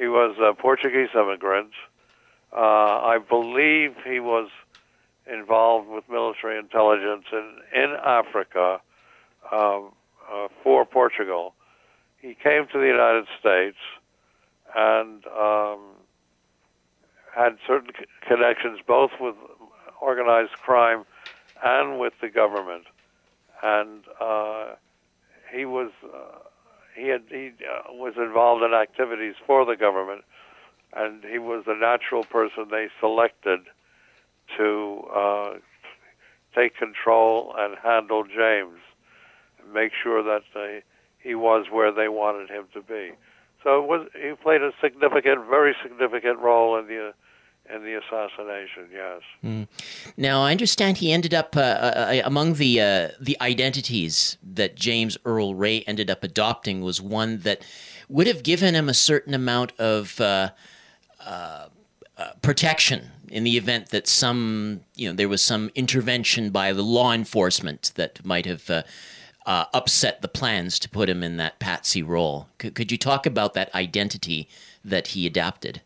He 0.00 0.08
was 0.08 0.34
a 0.40 0.54
Portuguese 0.54 1.10
immigrant. 1.14 1.72
Uh, 2.56 2.56
I 2.56 3.18
believe 3.18 3.94
he 4.02 4.18
was 4.18 4.48
involved 5.30 5.88
with 5.88 6.04
military 6.08 6.58
intelligence 6.58 7.26
in 7.30 7.58
in 7.74 7.90
Africa 8.02 8.80
um, 9.52 9.92
uh, 10.32 10.48
for 10.62 10.86
Portugal. 10.86 11.54
He 12.16 12.34
came 12.34 12.66
to 12.72 12.78
the 12.78 12.86
United 12.86 13.26
States 13.38 13.76
and 14.74 15.26
um, 15.26 15.80
had 17.36 17.58
certain 17.66 17.90
connections 18.26 18.80
both 18.86 19.10
with 19.20 19.34
organized 20.00 20.52
crime 20.52 21.04
and 21.62 22.00
with 22.00 22.14
the 22.22 22.30
government. 22.30 22.86
And 23.62 24.04
uh, 24.18 24.76
he 25.54 25.66
was 25.66 25.90
uh, 26.02 26.38
he 26.94 27.08
had 27.08 27.22
he 27.28 27.52
uh, 27.60 27.92
was 27.92 28.14
involved 28.16 28.62
in 28.62 28.72
activities 28.74 29.34
for 29.46 29.64
the 29.64 29.76
government, 29.76 30.22
and 30.94 31.24
he 31.24 31.38
was 31.38 31.64
the 31.66 31.74
natural 31.74 32.24
person 32.24 32.66
they 32.70 32.88
selected 33.00 33.60
to 34.56 35.02
uh, 35.14 35.52
take 36.54 36.76
control 36.76 37.54
and 37.56 37.76
handle 37.82 38.24
James, 38.24 38.78
and 39.62 39.72
make 39.72 39.92
sure 40.02 40.22
that 40.22 40.42
they, 40.54 40.82
he 41.18 41.34
was 41.34 41.66
where 41.70 41.92
they 41.92 42.08
wanted 42.08 42.50
him 42.50 42.64
to 42.74 42.82
be. 42.82 43.12
So 43.62 43.82
it 43.82 43.88
was, 43.88 44.08
he 44.14 44.32
played 44.42 44.62
a 44.62 44.72
significant, 44.82 45.48
very 45.48 45.76
significant 45.82 46.38
role 46.40 46.78
in 46.78 46.86
the 46.86 47.12
in 47.74 47.84
the 47.84 47.94
assassination. 47.94 48.88
Yes. 48.92 49.22
Mm. 49.44 49.68
Now 50.16 50.42
I 50.42 50.50
understand 50.50 50.98
he 50.98 51.12
ended 51.12 51.34
up 51.34 51.56
uh, 51.56 51.60
uh, 51.60 51.62
uh, 51.62 52.22
among 52.24 52.54
the 52.54 52.80
uh, 52.80 53.08
the 53.20 53.36
identities 53.40 54.36
that 54.42 54.74
James 54.74 55.16
Earl 55.24 55.54
Ray 55.54 55.82
ended 55.82 56.10
up 56.10 56.24
adopting 56.24 56.80
was 56.80 57.00
one 57.00 57.38
that 57.38 57.62
would 58.08 58.26
have 58.26 58.42
given 58.42 58.74
him 58.74 58.88
a 58.88 58.94
certain 58.94 59.34
amount 59.34 59.72
of 59.78 60.20
uh, 60.20 60.50
uh, 61.24 61.66
protection 62.42 63.10
in 63.28 63.44
the 63.44 63.56
event 63.56 63.90
that 63.90 64.08
some 64.08 64.80
you 64.96 65.08
know 65.08 65.14
there 65.14 65.28
was 65.28 65.44
some 65.44 65.70
intervention 65.74 66.50
by 66.50 66.72
the 66.72 66.82
law 66.82 67.12
enforcement 67.12 67.92
that 67.94 68.24
might 68.24 68.46
have 68.46 68.68
uh, 69.46 69.64
upset 69.72 70.22
the 70.22 70.28
plans 70.28 70.78
to 70.78 70.88
put 70.88 71.08
him 71.08 71.22
in 71.22 71.36
that 71.36 71.58
patsy 71.58 72.02
role. 72.02 72.48
C- 72.60 72.70
could 72.70 72.92
you 72.92 72.98
talk 72.98 73.26
about 73.26 73.54
that 73.54 73.74
identity 73.74 74.48
that 74.84 75.08
he 75.08 75.26
adapted? 75.26 75.80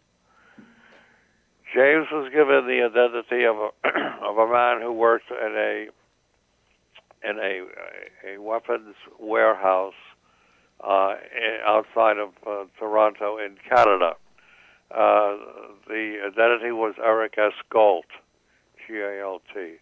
James 1.75 2.07
was 2.13 2.31
given 2.33 2.69
the 2.69 2.83
identity 2.87 3.45
of 3.45 3.57
a 3.57 3.71
of 4.25 4.39
a 4.39 4.47
man 4.47 4.81
who 4.81 4.93
worked 4.93 5.31
in 5.31 5.55
a 5.57 5.87
in 7.29 7.39
a 7.39 8.35
a 8.35 8.41
weapons 8.41 8.95
warehouse 9.19 9.95
uh, 10.83 11.15
outside 11.67 12.19
of 12.19 12.31
uh, 12.47 12.65
Toronto 12.79 13.39
in 13.39 13.57
Canada. 13.69 14.15
Uh, 14.91 15.35
the 15.89 16.19
identity 16.25 16.71
was 16.71 16.95
Eric 17.03 17.35
S. 17.39 17.53
Galt, 17.71 18.07
G-A-L-T. 18.87 19.75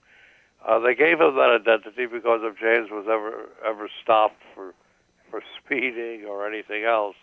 Uh, 0.67 0.79
they 0.79 0.95
gave 0.95 1.21
him 1.21 1.35
that 1.35 1.59
identity 1.61 2.07
because 2.07 2.41
if 2.43 2.59
James 2.59 2.91
was 2.91 3.05
ever 3.07 3.51
ever 3.69 3.91
stopped 4.03 4.41
for 4.55 4.73
for 5.31 5.43
speeding 5.63 6.25
or 6.25 6.47
anything 6.47 6.85
else, 6.85 7.17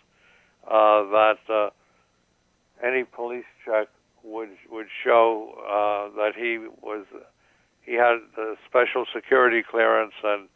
uh, 0.68 1.02
that 1.10 1.38
uh, 1.48 1.70
any 2.84 3.02
police 3.02 3.44
check 3.64 3.88
would 4.22 4.50
would 4.70 4.86
show 5.04 5.54
uh, 5.58 6.16
that 6.16 6.32
he 6.36 6.58
was 6.82 7.06
he 7.82 7.94
had 7.94 8.18
the 8.36 8.56
special 8.68 9.04
security 9.14 9.62
clearance 9.68 10.14
and 10.22 10.48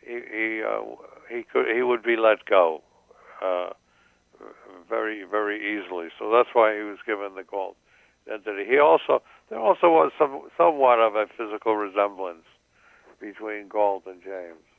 he 0.00 0.20
he, 0.32 0.62
uh, 0.62 0.80
he 1.28 1.42
could 1.44 1.66
he 1.74 1.82
would 1.82 2.02
be 2.02 2.16
let 2.16 2.44
go 2.44 2.82
uh, 3.42 3.70
very 4.88 5.24
very 5.24 5.58
easily. 5.58 6.08
So 6.18 6.30
that's 6.30 6.50
why 6.52 6.76
he 6.76 6.82
was 6.82 6.98
given 7.06 7.34
the 7.34 7.44
Galt 7.44 7.76
identity. 8.26 8.68
He 8.68 8.78
also 8.78 9.22
there 9.50 9.58
also 9.58 9.88
was 9.88 10.12
some 10.18 10.48
somewhat 10.56 10.98
of 10.98 11.14
a 11.14 11.26
physical 11.36 11.76
resemblance 11.76 12.46
between 13.20 13.68
Galt 13.68 14.06
and 14.06 14.22
James. 14.22 14.71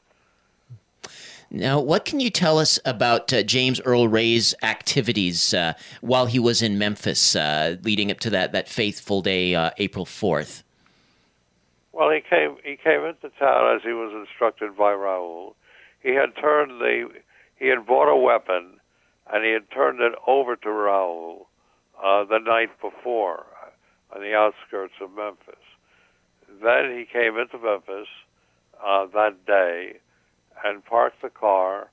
Now, 1.56 1.80
what 1.80 2.04
can 2.04 2.20
you 2.20 2.32
tell 2.32 2.58
us 2.58 2.80
about 2.84 3.32
uh, 3.32 3.44
James 3.44 3.80
Earl 3.82 4.08
Ray's 4.08 4.56
activities 4.64 5.54
uh, 5.54 5.74
while 6.02 6.26
he 6.26 6.40
was 6.40 6.64
in 6.64 6.80
Memphis, 6.80 7.36
uh, 7.36 7.76
leading 7.84 8.10
up 8.10 8.20
to 8.22 8.32
that, 8.32 8.54
that 8.54 8.68
faithful 8.68 9.22
day, 9.22 9.54
uh, 9.54 9.70
April 9.78 10.04
fourth? 10.04 10.64
Well, 11.92 12.10
he 12.10 12.22
came 12.22 12.58
he 12.64 12.76
came 12.76 13.06
into 13.06 13.30
town 13.38 13.76
as 13.76 13.84
he 13.84 13.94
was 13.94 14.12
instructed 14.16 14.76
by 14.76 14.94
Raoul. 14.94 15.56
He 16.02 16.16
had 16.16 16.36
turned 16.42 16.82
the 16.82 17.10
he 17.60 17.68
had 17.68 17.86
bought 17.86 18.12
a 18.12 18.18
weapon, 18.18 18.80
and 19.32 19.46
he 19.46 19.52
had 19.52 19.70
turned 19.70 20.00
it 20.02 20.14
over 20.26 20.56
to 20.56 20.72
Raoul 20.72 21.48
uh, 22.04 22.24
the 22.24 22.40
night 22.40 22.72
before 22.82 23.46
on 24.12 24.22
the 24.22 24.34
outskirts 24.34 24.96
of 25.00 25.12
Memphis. 25.16 25.54
Then 26.64 26.98
he 26.98 27.06
came 27.06 27.38
into 27.38 27.60
Memphis 27.60 28.08
uh, 28.84 29.06
that 29.14 29.46
day 29.46 30.00
and 30.64 30.84
parked 30.86 31.22
the 31.22 31.30
car 31.30 31.90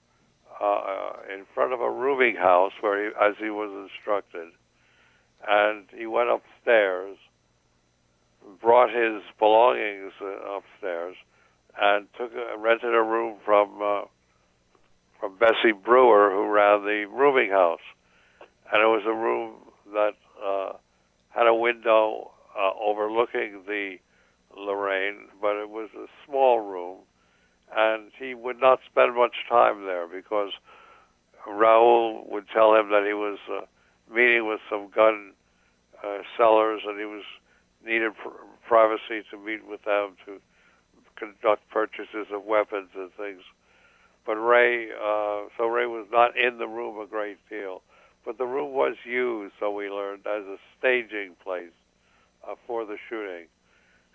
uh, 0.61 1.13
in 1.33 1.45
front 1.55 1.73
of 1.73 1.81
a 1.81 1.91
rooming 1.91 2.37
house 2.37 2.73
where 2.81 3.05
he, 3.05 3.11
as 3.21 3.35
he 3.39 3.51
was 3.51 3.89
instructed, 3.91 4.49
and 5.49 5.87
he 5.97 6.07
went 6.07 6.29
upstairs, 6.29 7.17
brought 8.61 8.91
his 8.91 9.23
belongings 9.39 10.13
uh, 10.21 10.59
upstairs, 10.59 11.17
and 11.81 12.07
took 12.19 12.31
a, 12.33 12.59
rented 12.59 12.95
a 12.95 13.03
room 13.03 13.37
from 13.45 13.81
uh, 13.83 14.03
from 15.19 15.37
Bessie 15.39 15.73
Brewer, 15.73 16.31
who 16.31 16.49
ran 16.49 16.83
the 16.83 17.05
rooming 17.13 17.51
house, 17.51 17.81
and 18.73 18.83
it 18.83 18.87
was 18.87 19.03
a 19.07 19.15
room 19.15 19.53
that 19.93 20.15
uh, 20.43 20.73
had 21.29 21.47
a 21.47 21.55
window 21.55 22.31
uh, 22.59 22.71
overlooking 22.81 23.63
the 23.67 23.97
Lorraine, 24.57 25.29
but 25.41 25.57
it 25.57 25.69
was 25.69 25.91
a 25.95 26.07
small 26.27 26.61
room 26.61 26.99
and 27.77 28.11
he 28.19 28.35
would 28.35 28.61
not 28.61 28.81
spend 28.91 29.15
much 29.15 29.35
time 29.49 29.85
there 29.85 30.07
because 30.07 30.51
Raoul 31.47 32.27
would 32.31 32.47
tell 32.53 32.75
him 32.75 32.91
that 32.91 33.05
he 33.07 33.15
was 33.15 33.39
uh, 33.51 33.65
meeting 34.13 34.47
with 34.49 34.61
some 34.69 34.91
gun 34.95 35.33
uh, 36.05 36.19
sellers 36.37 36.83
and 36.87 36.99
he 36.99 37.07
was 37.07 37.23
needed 37.85 38.13
pr- 38.23 38.29
privacy 38.67 39.25
to 39.31 39.39
meet 39.39 39.67
with 39.67 39.83
them 39.85 40.17
to 40.27 40.41
conduct 41.17 41.69
purchases 41.71 42.27
of 42.33 42.45
weapons 42.45 42.89
and 42.95 43.11
things. 43.15 43.43
But 44.27 44.37
Ray, 44.37 44.89
uh, 44.91 45.49
so 45.57 45.67
Ray 45.67 45.87
was 45.87 46.07
not 46.13 46.37
in 46.37 46.59
the 46.59 46.69
room 46.69 46.99
a 47.01 47.07
great 47.07 47.39
deal, 47.49 47.83
but 48.25 48.39
the 48.39 48.45
room 48.45 48.73
was 48.73 48.97
used, 49.05 49.55
so 49.59 49.71
we 49.71 49.89
learned, 49.89 50.27
as 50.27 50.45
a 50.45 50.57
staging 50.79 51.37
place 51.43 51.73
uh, 52.49 52.55
for 52.67 52.85
the 52.85 52.97
shooting, 53.09 53.47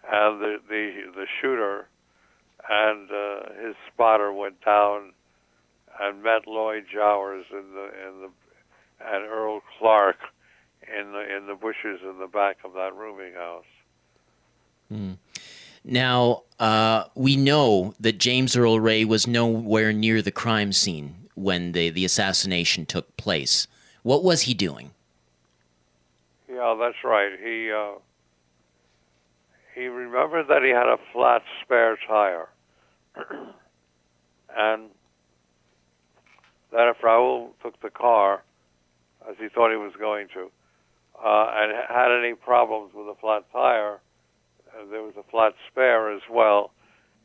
and 0.08 0.40
the 0.40 0.58
the 0.70 0.92
the 1.16 1.26
shooter 1.42 1.88
and 2.70 3.10
uh, 3.12 3.66
his 3.66 3.76
spotter 3.92 4.32
went 4.32 4.64
down 4.64 5.14
and 6.02 6.24
met 6.24 6.48
Lloyd 6.48 6.86
Jowers 6.92 7.46
in 7.52 7.74
the 7.74 7.86
in 8.08 8.22
the 8.22 8.30
and 9.02 9.26
Earl 9.26 9.62
Clark 9.78 10.18
in 10.82 11.12
the 11.12 11.38
in 11.38 11.48
the 11.48 11.56
bushes 11.56 12.02
in 12.04 12.20
the 12.20 12.28
back 12.28 12.58
of 12.64 12.74
that 12.74 12.96
rooming 12.96 13.34
house. 13.34 13.66
Mm. 14.92 15.18
Now 15.84 16.44
uh, 16.60 17.06
we 17.16 17.36
know 17.36 17.94
that 18.00 18.18
James 18.18 18.56
Earl 18.56 18.80
Ray 18.80 19.06
was 19.06 19.28
nowhere 19.28 19.94
near 19.94 20.22
the 20.22 20.32
crime 20.32 20.72
scene 20.72 21.16
when 21.36 21.74
the 21.74 21.90
the 21.90 22.06
assassination 22.06 22.86
took 22.86 23.16
place. 23.18 23.68
What 24.04 24.24
was 24.24 24.44
he 24.44 24.54
doing? 24.54 24.92
Yeah, 26.50 26.76
that's 26.80 27.04
right. 27.04 27.32
He 27.42 27.72
uh, 27.72 28.00
he 29.76 29.88
remembered 29.88 30.48
that 30.48 30.64
he 30.64 30.70
had 30.70 30.88
a 30.88 30.98
flat 31.12 31.44
spare 31.64 31.98
tire 32.08 32.48
and 34.58 34.90
that 36.72 36.90
if 36.90 37.02
Raoul 37.04 37.54
took 37.64 37.80
the 37.82 37.90
car, 37.90 38.44
as 39.30 39.36
he 39.40 39.48
thought 39.50 39.72
he 39.72 39.78
was 39.78 39.94
going 40.00 40.28
to, 40.34 40.52
uh, 41.24 41.52
and 41.54 41.72
had 41.90 42.12
any 42.20 42.34
problems 42.34 42.92
with 42.94 43.08
a 43.08 43.16
flat 43.20 43.44
tire, 43.52 44.00
uh, 44.76 44.86
there 44.92 45.02
was 45.02 45.14
a 45.18 45.24
flat 45.32 45.54
spare 45.72 46.14
as 46.14 46.22
well, 46.30 46.72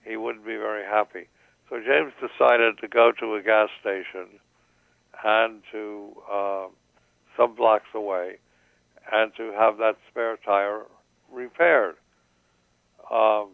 he 0.05 0.17
wouldn't 0.17 0.47
be 0.47 0.57
very 0.57 0.85
happy. 0.85 1.29
So 1.69 1.77
James 1.79 2.13
decided 2.21 2.79
to 2.79 2.89
go 2.89 3.13
to 3.21 3.35
a 3.35 3.43
gas 3.43 3.69
station 3.81 4.41
and 5.25 5.63
to 5.73 6.13
uh, 6.33 6.67
some 7.37 7.55
blocks 7.55 7.89
away 7.95 8.39
and 9.13 9.33
to 9.37 9.53
have 9.59 9.79
that 9.79 9.97
spare 10.11 10.37
tire 10.45 10.83
repaired. 11.33 11.97
Um, 13.11 13.51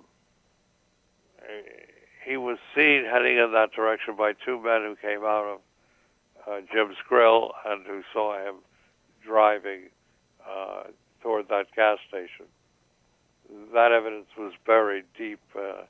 he 2.26 2.36
was 2.36 2.58
seen 2.74 3.04
heading 3.04 3.38
in 3.38 3.52
that 3.52 3.70
direction 3.72 4.16
by 4.16 4.32
two 4.32 4.60
men 4.60 4.82
who 4.82 4.96
came 5.00 5.22
out 5.22 5.44
of 5.44 5.60
uh, 6.46 6.60
Jim's 6.72 6.96
Grill 7.08 7.52
and 7.64 7.86
who 7.86 8.02
saw 8.12 8.36
him 8.36 8.56
driving 9.24 9.82
uh, 10.44 10.84
toward 11.22 11.48
that 11.48 11.66
gas 11.74 11.98
station. 12.08 12.46
That 13.72 13.92
evidence 13.92 14.26
was 14.36 14.52
buried 14.66 15.04
deep 15.16 15.38
uh, 15.56 15.84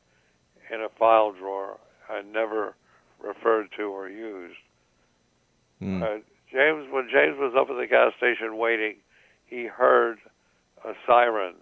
in 0.72 0.82
a 0.82 0.90
file 0.98 1.32
drawer 1.32 1.78
and 2.10 2.34
never 2.34 2.74
referred 3.18 3.68
to 3.78 3.84
or 3.84 4.10
used. 4.10 4.58
Mm. 5.82 6.02
Uh, 6.02 6.20
James, 6.52 6.86
when 6.90 7.08
James 7.10 7.38
was 7.38 7.54
up 7.58 7.70
at 7.70 7.76
the 7.78 7.86
gas 7.86 8.12
station 8.18 8.58
waiting, 8.58 8.96
he 9.46 9.64
heard 9.64 10.18
uh, 10.86 10.92
sirens. 11.06 11.56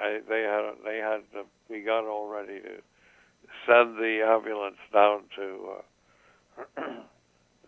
I, 0.00 0.20
they 0.28 0.42
had 0.42 0.72
they 0.84 0.98
had 0.98 1.20
begun 1.68 2.04
already 2.04 2.60
to 2.60 2.82
send 3.70 3.96
the 3.96 4.20
ambulance 4.26 4.76
down 4.92 5.22
to 5.36 5.68
uh, 5.78 6.82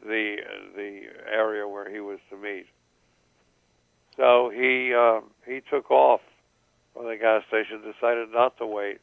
the 0.04 0.36
the 0.74 1.00
area 1.30 1.66
where 1.68 1.90
he 1.90 2.00
was 2.00 2.18
to 2.30 2.36
meet. 2.36 2.66
So 4.16 4.50
he 4.52 4.92
uh, 4.94 5.20
he 5.46 5.60
took 5.70 5.90
off 5.90 6.20
from 6.92 7.06
the 7.06 7.16
gas 7.16 7.42
station, 7.48 7.80
decided 7.80 8.30
not 8.32 8.58
to 8.58 8.66
wait, 8.66 8.98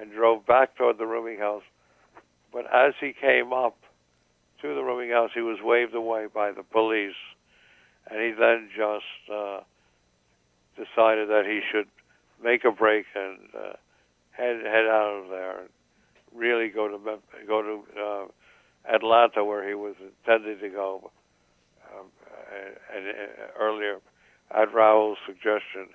and 0.00 0.10
drove 0.12 0.46
back 0.46 0.76
toward 0.76 0.98
the 0.98 1.06
rooming 1.06 1.38
house. 1.38 1.62
But 2.52 2.64
as 2.74 2.94
he 3.00 3.12
came 3.18 3.52
up 3.52 3.76
to 4.62 4.74
the 4.74 4.82
rooming 4.82 5.10
house, 5.10 5.30
he 5.34 5.40
was 5.40 5.58
waved 5.62 5.94
away 5.94 6.26
by 6.32 6.52
the 6.52 6.62
police, 6.62 7.20
and 8.10 8.20
he 8.20 8.32
then 8.32 8.70
just 8.74 9.32
uh, 9.32 9.60
decided 10.74 11.28
that 11.28 11.44
he 11.46 11.60
should 11.70 11.86
make 12.42 12.64
a 12.64 12.72
break 12.72 13.04
and 13.14 13.38
uh, 13.54 13.72
head 14.32 14.56
head 14.64 14.86
out 14.86 15.22
of 15.22 15.28
there 15.28 15.68
really 16.34 16.68
go 16.68 16.88
to 16.88 16.98
go 17.46 17.62
to 17.62 18.00
uh, 18.00 18.94
Atlanta, 18.94 19.44
where 19.44 19.66
he 19.66 19.74
was 19.74 19.94
intended 20.00 20.60
to 20.60 20.68
go, 20.68 21.10
um, 21.92 22.06
and, 22.94 23.06
and 23.06 23.16
uh, 23.16 23.58
earlier 23.58 23.98
at 24.50 24.72
Raoul's 24.72 25.18
suggestion. 25.26 25.88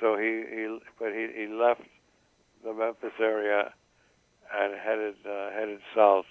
So 0.00 0.16
he, 0.16 0.44
he 0.50 0.78
but 0.98 1.12
he, 1.12 1.28
he 1.34 1.46
left 1.46 1.82
the 2.64 2.74
Memphis 2.74 3.12
area 3.20 3.72
and 4.54 4.74
headed 4.78 5.14
uh, 5.26 5.50
headed 5.50 5.80
south 5.94 6.26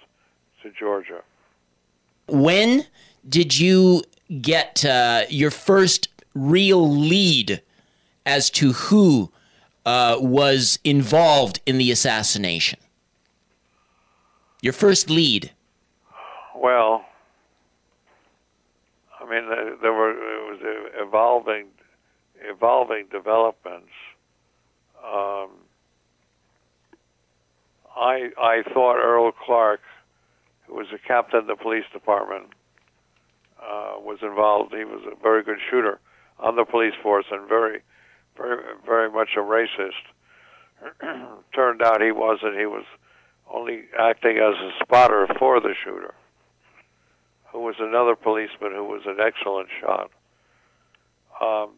to 0.63 0.71
Georgia. 0.71 1.21
When 2.27 2.85
did 3.27 3.57
you 3.57 4.03
get 4.41 4.85
uh, 4.85 5.23
your 5.29 5.51
first 5.51 6.07
real 6.33 6.89
lead 6.89 7.61
as 8.25 8.49
to 8.51 8.73
who 8.73 9.31
uh, 9.85 10.17
was 10.19 10.79
involved 10.83 11.59
in 11.65 11.77
the 11.77 11.91
assassination? 11.91 12.79
Your 14.61 14.73
first 14.73 15.09
lead. 15.09 15.51
Well, 16.55 17.05
I 19.19 19.23
mean, 19.23 19.49
there 19.81 19.93
were 19.93 20.11
it 20.11 20.51
was 20.51 20.59
evolving, 20.95 21.67
evolving 22.41 23.07
developments. 23.11 23.89
Um, 25.03 25.49
I 27.95 28.29
I 28.39 28.63
thought 28.73 28.97
Earl 28.97 29.31
Clark, 29.31 29.81
who 30.67 30.75
was 30.75 30.87
a 30.93 31.07
captain 31.07 31.39
of 31.39 31.47
the 31.47 31.55
police 31.55 31.85
department, 31.91 32.47
uh, 33.59 33.93
was 33.99 34.19
involved. 34.21 34.73
He 34.75 34.85
was 34.85 35.01
a 35.11 35.15
very 35.21 35.43
good 35.43 35.57
shooter 35.69 35.99
on 36.39 36.55
the 36.55 36.65
police 36.65 36.93
force 37.01 37.25
and 37.31 37.47
very, 37.49 37.81
very, 38.37 38.63
very 38.85 39.09
much 39.09 39.29
a 39.35 39.39
racist. 39.39 39.91
Turned 41.55 41.81
out 41.81 42.01
he 42.01 42.11
wasn't. 42.11 42.57
He 42.57 42.65
was 42.65 42.85
only 43.53 43.83
acting 43.99 44.37
as 44.37 44.55
a 44.55 44.71
spotter 44.83 45.27
for 45.37 45.59
the 45.59 45.73
shooter, 45.83 46.13
who 47.51 47.59
was 47.59 47.75
another 47.79 48.15
policeman 48.15 48.71
who 48.73 48.85
was 48.85 49.01
an 49.05 49.17
excellent 49.19 49.69
shot. 49.79 50.11
Um, 51.41 51.71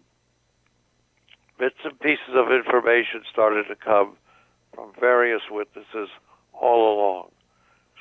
bits 1.58 1.76
and 1.84 2.00
pieces 2.00 2.36
of 2.36 2.52
information 2.52 3.24
started 3.32 3.66
to 3.70 3.76
come 3.76 4.18
from 4.76 4.92
various 5.00 5.42
witnesses 5.50 6.10
all 6.54 6.94
along. 6.94 7.30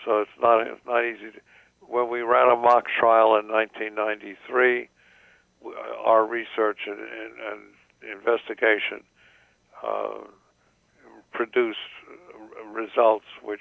So 0.04 0.20
it's 0.20 0.30
not 0.40 0.66
it's 0.66 0.80
not 0.86 1.04
easy. 1.04 1.32
To, 1.32 1.40
when 1.86 2.08
we 2.10 2.22
ran 2.22 2.48
a 2.48 2.56
mock 2.56 2.84
trial 2.98 3.36
in 3.36 3.48
1993, 3.48 4.88
our 6.04 6.26
research 6.26 6.78
and, 6.86 6.98
and, 6.98 7.32
and 7.52 8.18
investigation 8.18 9.04
uh, 9.86 10.24
produced 11.32 11.78
results 12.72 13.26
which 13.42 13.60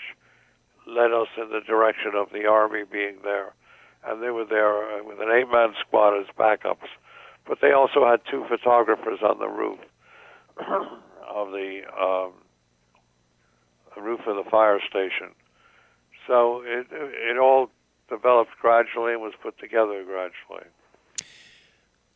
led 0.87 1.11
us 1.11 1.27
in 1.37 1.49
the 1.49 1.61
direction 1.61 2.13
of 2.15 2.29
the 2.31 2.45
Army 2.45 2.83
being 2.89 3.17
there. 3.23 3.53
And 4.03 4.21
they 4.21 4.29
were 4.31 4.45
there 4.45 4.99
uh, 4.99 5.03
with 5.03 5.19
an 5.19 5.29
eight 5.31 5.51
man 5.51 5.73
squad 5.79 6.19
as 6.19 6.27
backups. 6.37 6.89
But 7.47 7.59
they 7.61 7.71
also 7.71 8.05
had 8.05 8.21
two 8.29 8.45
photographers 8.49 9.19
on 9.21 9.39
the 9.39 9.47
roof 9.47 9.79
of 10.57 11.51
the, 11.51 11.81
um, 11.99 12.33
the 13.95 14.01
roof 14.01 14.21
of 14.27 14.43
the 14.43 14.49
fire 14.49 14.79
station. 14.89 15.33
So 16.27 16.61
it, 16.65 16.87
it 16.91 17.37
all 17.37 17.69
developed 18.09 18.51
gradually 18.61 19.13
and 19.13 19.21
was 19.21 19.33
put 19.41 19.57
together 19.59 20.03
gradually. 20.03 20.69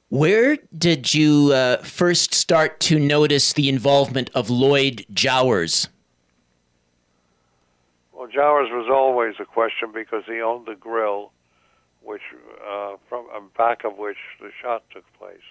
Where 0.10 0.58
did 0.78 1.14
you 1.14 1.52
uh, 1.54 1.78
first 1.78 2.34
start 2.34 2.80
to 2.82 3.00
notice 3.00 3.54
the 3.54 3.70
involvement 3.70 4.30
of 4.36 4.50
Lloyd 4.50 5.06
Jowers? 5.12 5.90
Well, 8.26 8.32
Jowers 8.34 8.70
was 8.72 8.90
always 8.92 9.36
a 9.40 9.46
question 9.46 9.92
because 9.94 10.24
he 10.26 10.42
owned 10.42 10.66
the 10.66 10.74
grill, 10.74 11.32
which 12.02 12.24
uh, 12.68 12.96
from 13.08 13.28
uh, 13.32 13.40
back 13.56 13.84
of 13.84 14.00
which 14.00 14.18
the 14.42 14.50
shot 14.64 14.82
took 14.92 15.04
place, 15.20 15.46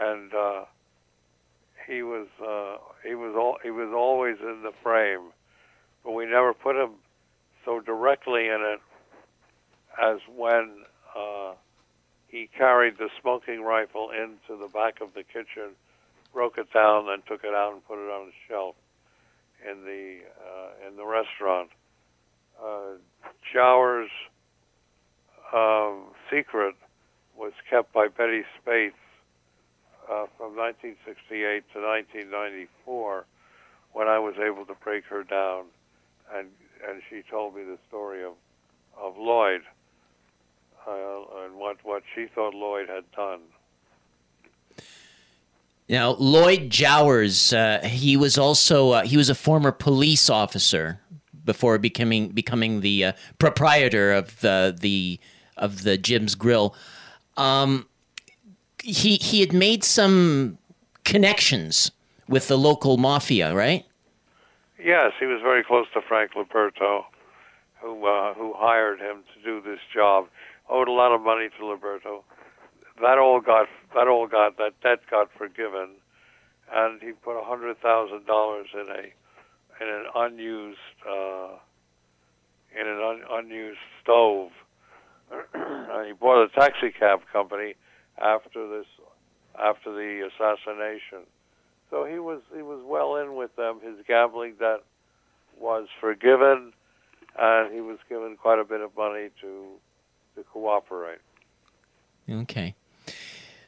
and 0.00 0.32
uh, 0.32 0.64
he 1.88 2.04
was 2.04 2.28
uh, 2.40 2.76
he 3.04 3.16
was 3.16 3.34
all, 3.36 3.58
he 3.64 3.72
was 3.72 3.92
always 3.92 4.36
in 4.40 4.62
the 4.62 4.70
frame, 4.84 5.32
but 6.04 6.12
we 6.12 6.26
never 6.26 6.54
put 6.54 6.76
him 6.76 6.90
so 7.64 7.80
directly 7.80 8.46
in 8.46 8.60
it 8.60 8.80
as 10.00 10.20
when 10.32 10.84
uh, 11.18 11.54
he 12.28 12.48
carried 12.56 12.98
the 12.98 13.08
smoking 13.20 13.62
rifle 13.62 14.10
into 14.10 14.56
the 14.62 14.68
back 14.68 15.00
of 15.00 15.12
the 15.14 15.24
kitchen, 15.24 15.74
broke 16.32 16.56
it 16.56 16.72
down, 16.72 17.06
then 17.06 17.20
took 17.26 17.42
it 17.42 17.52
out 17.52 17.72
and 17.72 17.84
put 17.84 17.98
it 17.98 18.08
on 18.08 18.28
a 18.28 18.32
shelf 18.48 18.76
in 19.68 19.82
the 19.84 20.18
uh, 20.40 20.88
in 20.88 20.94
the 20.94 21.04
restaurant. 21.04 21.70
Uh, 22.62 22.98
Jowers' 23.52 24.10
secret 26.30 26.74
was 27.36 27.52
kept 27.68 27.92
by 27.92 28.08
Betty 28.08 28.42
Spates 28.60 28.94
uh, 30.04 30.26
from 30.36 30.56
1968 30.56 31.64
to 31.72 31.80
1994, 31.80 33.24
when 33.92 34.08
I 34.08 34.18
was 34.18 34.34
able 34.36 34.64
to 34.66 34.74
break 34.82 35.04
her 35.06 35.24
down, 35.24 35.64
and 36.34 36.48
and 36.88 37.02
she 37.10 37.22
told 37.30 37.54
me 37.54 37.62
the 37.62 37.78
story 37.88 38.24
of 38.24 38.32
of 39.00 39.16
Lloyd 39.16 39.62
uh, 40.86 41.44
and 41.44 41.54
what 41.56 41.78
what 41.82 42.02
she 42.14 42.26
thought 42.34 42.54
Lloyd 42.54 42.88
had 42.88 43.04
done. 43.12 43.40
Now, 45.88 46.10
Lloyd 46.12 46.70
Jowers, 46.70 47.52
uh, 47.52 47.80
he 47.82 48.16
was 48.16 48.38
also 48.38 48.90
uh, 48.90 49.02
he 49.02 49.16
was 49.16 49.28
a 49.28 49.34
former 49.34 49.72
police 49.72 50.30
officer 50.30 51.00
before 51.44 51.78
becoming 51.78 52.28
becoming 52.28 52.80
the 52.80 53.06
uh, 53.06 53.12
proprietor 53.38 54.12
of 54.12 54.40
the 54.40 54.76
the 54.78 55.20
of 55.56 55.82
the 55.82 55.96
Jim's 55.96 56.34
Grill. 56.34 56.74
Um, 57.36 57.86
he 58.82 59.16
he 59.16 59.40
had 59.40 59.52
made 59.52 59.84
some 59.84 60.58
connections 61.04 61.90
with 62.28 62.48
the 62.48 62.56
local 62.56 62.96
mafia, 62.96 63.54
right? 63.54 63.84
Yes, 64.82 65.12
he 65.18 65.26
was 65.26 65.40
very 65.42 65.62
close 65.62 65.86
to 65.92 66.00
Frank 66.00 66.32
Liberto, 66.32 67.04
who 67.80 68.06
uh, 68.06 68.34
who 68.34 68.54
hired 68.56 69.00
him 69.00 69.22
to 69.34 69.42
do 69.42 69.60
this 69.60 69.80
job. 69.92 70.26
Owed 70.68 70.88
a 70.88 70.92
lot 70.92 71.12
of 71.12 71.20
money 71.20 71.48
to 71.58 71.64
Liberto. 71.64 72.22
That 73.02 73.18
all 73.18 73.40
got 73.40 73.66
that 73.94 74.08
all 74.08 74.26
got 74.26 74.56
that 74.58 74.80
debt 74.82 75.00
got 75.10 75.30
forgiven, 75.36 75.90
and 76.72 77.02
he 77.02 77.12
put 77.12 77.38
a 77.38 77.44
hundred 77.44 77.78
thousand 77.80 78.26
dollars 78.26 78.68
in 78.72 78.86
a 78.88 79.12
in 79.80 79.88
an 79.88 80.04
unused 80.14 80.78
uh, 81.08 81.56
in 82.78 82.86
an 82.86 83.00
un, 83.02 83.22
unused 83.30 83.78
stove. 84.02 84.50
and 85.54 86.06
he 86.06 86.12
bought 86.12 86.44
a 86.44 86.48
taxi 86.48 86.90
cab 86.90 87.20
company 87.32 87.74
after 88.18 88.68
this 88.68 88.86
after 89.58 89.92
the 89.92 90.28
assassination. 90.28 91.26
So 91.90 92.04
he 92.04 92.18
was 92.18 92.40
he 92.54 92.62
was 92.62 92.80
well 92.84 93.16
in 93.16 93.34
with 93.34 93.54
them. 93.56 93.80
His 93.82 93.96
gambling 94.06 94.54
debt 94.58 94.82
was 95.58 95.88
forgiven, 96.00 96.72
and 97.38 97.72
he 97.72 97.80
was 97.80 97.98
given 98.08 98.36
quite 98.36 98.58
a 98.58 98.64
bit 98.64 98.80
of 98.80 98.96
money 98.96 99.28
to 99.40 99.66
to 100.36 100.42
cooperate. 100.44 101.20
Okay. 102.30 102.74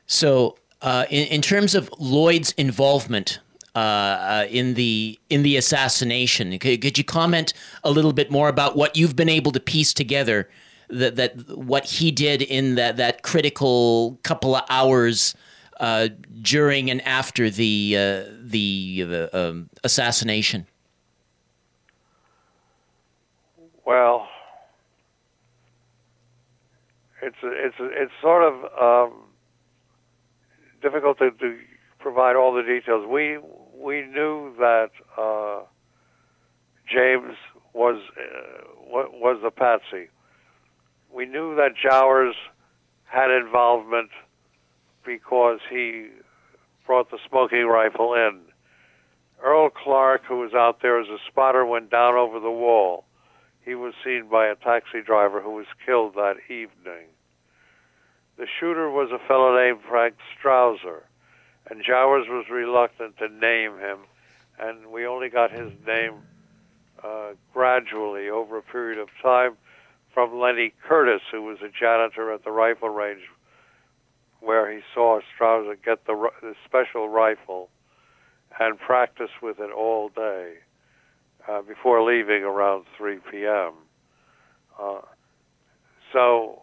So, 0.07 0.57
uh, 0.83 1.07
in, 1.11 1.27
in 1.29 1.42
terms 1.42 1.75
of 1.75 1.90
Lloyd's 1.98 2.53
involvement 2.53 3.40
uh, 3.75 3.79
uh, 3.79 4.47
in 4.51 4.75
the 4.75 5.19
in 5.31 5.43
the 5.43 5.57
assassination. 5.57 6.59
Could, 6.59 6.83
could, 6.83 6.99
you 6.99 7.05
comment 7.05 7.55
a 7.85 7.91
little 7.91 8.13
bit 8.13 8.31
more 8.31 8.49
about 8.49 8.77
what 8.77 8.97
you've 8.97 9.17
been 9.17 9.31
able 9.31 9.51
to 9.53 9.61
piece 9.61 9.95
together 9.95 10.49
that 10.91 11.17
that 11.17 11.57
what 11.57 11.85
he 11.87 12.11
did 12.11 12.43
in 12.43 12.75
that 12.75 12.99
that 12.99 13.23
critical 13.23 14.19
couple 14.23 14.55
of 14.55 14.65
hours 14.69 15.35
uh, 15.81 16.09
during 16.43 16.91
and 16.91 17.01
after 17.07 17.49
the 17.49 17.97
uh, 17.97 18.31
the 18.43 19.29
uh, 19.33 19.37
um, 19.37 19.71
assassination? 19.85 20.67
Well, 23.87 24.29
it's 27.23 27.37
it's 27.43 27.77
it's 27.81 28.13
sort 28.21 28.45
of 28.45 29.11
um, 29.11 29.19
difficult 30.83 31.19
to, 31.19 31.31
to 31.31 31.57
provide 31.99 32.37
all 32.37 32.53
the 32.53 32.63
details. 32.63 33.07
We 33.09 33.39
we 33.83 34.03
knew 34.03 34.55
that 34.59 34.90
uh, 35.18 35.62
James 36.90 37.35
was 37.75 38.01
uh, 38.16 38.64
was 38.88 39.40
the 39.42 39.51
patsy. 39.51 40.09
We 41.12 41.27
knew 41.27 41.57
that 41.57 41.73
Jowers 41.77 42.35
had 43.05 43.31
involvement 43.31 44.11
because 45.05 45.59
he 45.68 46.09
brought 46.87 47.11
the 47.11 47.18
smoking 47.29 47.66
rifle 47.66 48.14
in. 48.14 48.40
Earl 49.42 49.71
Clark, 49.71 50.23
who 50.27 50.38
was 50.38 50.55
out 50.55 50.81
there 50.81 51.01
as 51.01 51.09
a 51.09 51.18
spotter, 51.29 51.66
went 51.66 51.90
down 51.90 52.14
over 52.14 52.38
the 52.38 52.51
wall. 52.51 53.05
He 53.64 53.75
was 53.75 53.95
seen 54.05 54.29
by 54.31 54.47
a 54.47 54.55
taxi 54.55 55.03
driver 55.05 55.40
who 55.40 55.53
was 55.55 55.66
killed 55.85 56.14
that 56.14 56.37
evening. 56.49 57.09
The 58.38 58.47
shooter 58.59 58.90
was 58.90 59.11
a 59.12 59.27
fellow 59.27 59.55
named 59.57 59.81
Frank 59.88 60.14
Strausser 60.38 61.03
and 61.73 61.83
Jowers 61.83 62.27
was 62.29 62.45
reluctant 62.51 63.17
to 63.17 63.31
name 63.31 63.79
him, 63.79 64.01
and 64.61 64.89
we 64.89 65.07
only 65.07 65.31
got 65.31 65.51
his 65.51 65.73
name 65.87 66.17
uh, 67.03 67.31
gradually 67.55 68.29
over 68.29 68.59
a 68.59 68.63
period 68.63 68.99
of 68.99 69.09
time 69.23 69.57
from 70.13 70.39
Lenny 70.39 70.75
Curtis, 70.87 71.23
who 71.33 71.41
was 71.41 71.57
a 71.63 71.71
janitor 71.71 72.31
at 72.31 72.45
the 72.45 72.51
rifle 72.51 72.91
range, 72.91 73.23
where 74.41 74.71
he 74.71 74.81
saw 74.93 75.21
Strausser 75.21 75.83
get 75.83 76.05
the, 76.05 76.29
the 76.43 76.55
special 76.67 77.09
rifle 77.09 77.71
and 78.61 78.79
practice 78.79 79.31
with 79.43 79.59
it 79.59 79.73
all 79.73 80.11
day 80.11 80.57
uh, 81.49 81.63
before 81.63 82.03
leaving 82.03 82.43
around 82.43 82.85
3 82.99 83.17
p.m. 83.31 83.73
Uh, 84.79 85.01
so 86.13 86.61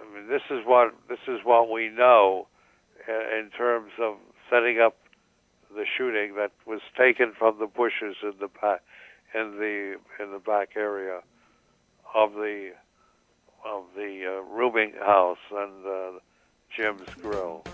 I 0.00 0.12
mean, 0.12 0.28
this 0.28 0.42
is 0.50 0.66
what 0.66 0.96
this 1.08 1.20
is 1.28 1.38
what 1.44 1.70
we 1.70 1.90
know 1.90 2.48
in 3.08 3.50
terms 3.56 3.92
of 4.00 4.16
setting 4.50 4.80
up 4.80 4.96
the 5.74 5.84
shooting 5.96 6.34
that 6.36 6.52
was 6.66 6.80
taken 6.98 7.32
from 7.38 7.58
the 7.58 7.66
bushes 7.66 8.16
in 8.22 8.32
the 8.40 8.48
back 8.48 8.80
in 9.34 9.58
the 9.58 9.94
in 10.22 10.32
the 10.32 10.38
back 10.38 10.70
area 10.76 11.20
of 12.14 12.32
the 12.32 12.70
of 13.64 13.84
the 13.94 14.22
uh, 14.26 14.42
rooming 14.54 14.92
house 14.98 15.38
and 15.50 15.86
uh, 15.86 16.18
Jim's 16.76 17.08
grill. 17.20 17.64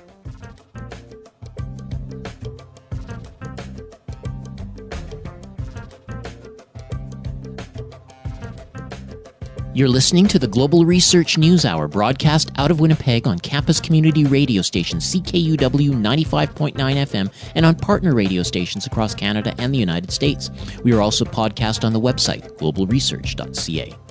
You're 9.77 9.91
listening 9.91 10.27
to 10.29 10.39
the 10.39 10.47
Global 10.47 10.87
Research 10.87 11.37
News 11.37 11.67
Hour 11.67 11.87
broadcast 11.87 12.51
out 12.57 12.71
of 12.71 12.81
Winnipeg 12.81 13.27
on 13.27 13.39
campus 13.39 13.79
community 13.79 14.25
radio 14.25 14.63
station 14.63 15.01
CKUW 15.01 15.91
95.9 15.91 16.73
FM 16.73 17.31
and 17.55 17.67
on 17.67 17.75
partner 17.75 18.15
radio 18.15 18.43
stations 18.43 18.87
across 18.87 19.15
Canada 19.15 19.55
and 19.59 19.75
the 19.75 19.79
United 19.79 20.11
States. 20.11 20.51
We 20.83 20.95
are 20.95 21.03
also 21.03 21.27
podcast 21.27 21.85
on 21.85 21.93
the 21.93 22.01
website 22.01 22.57
globalresearch.ca. 22.57 24.06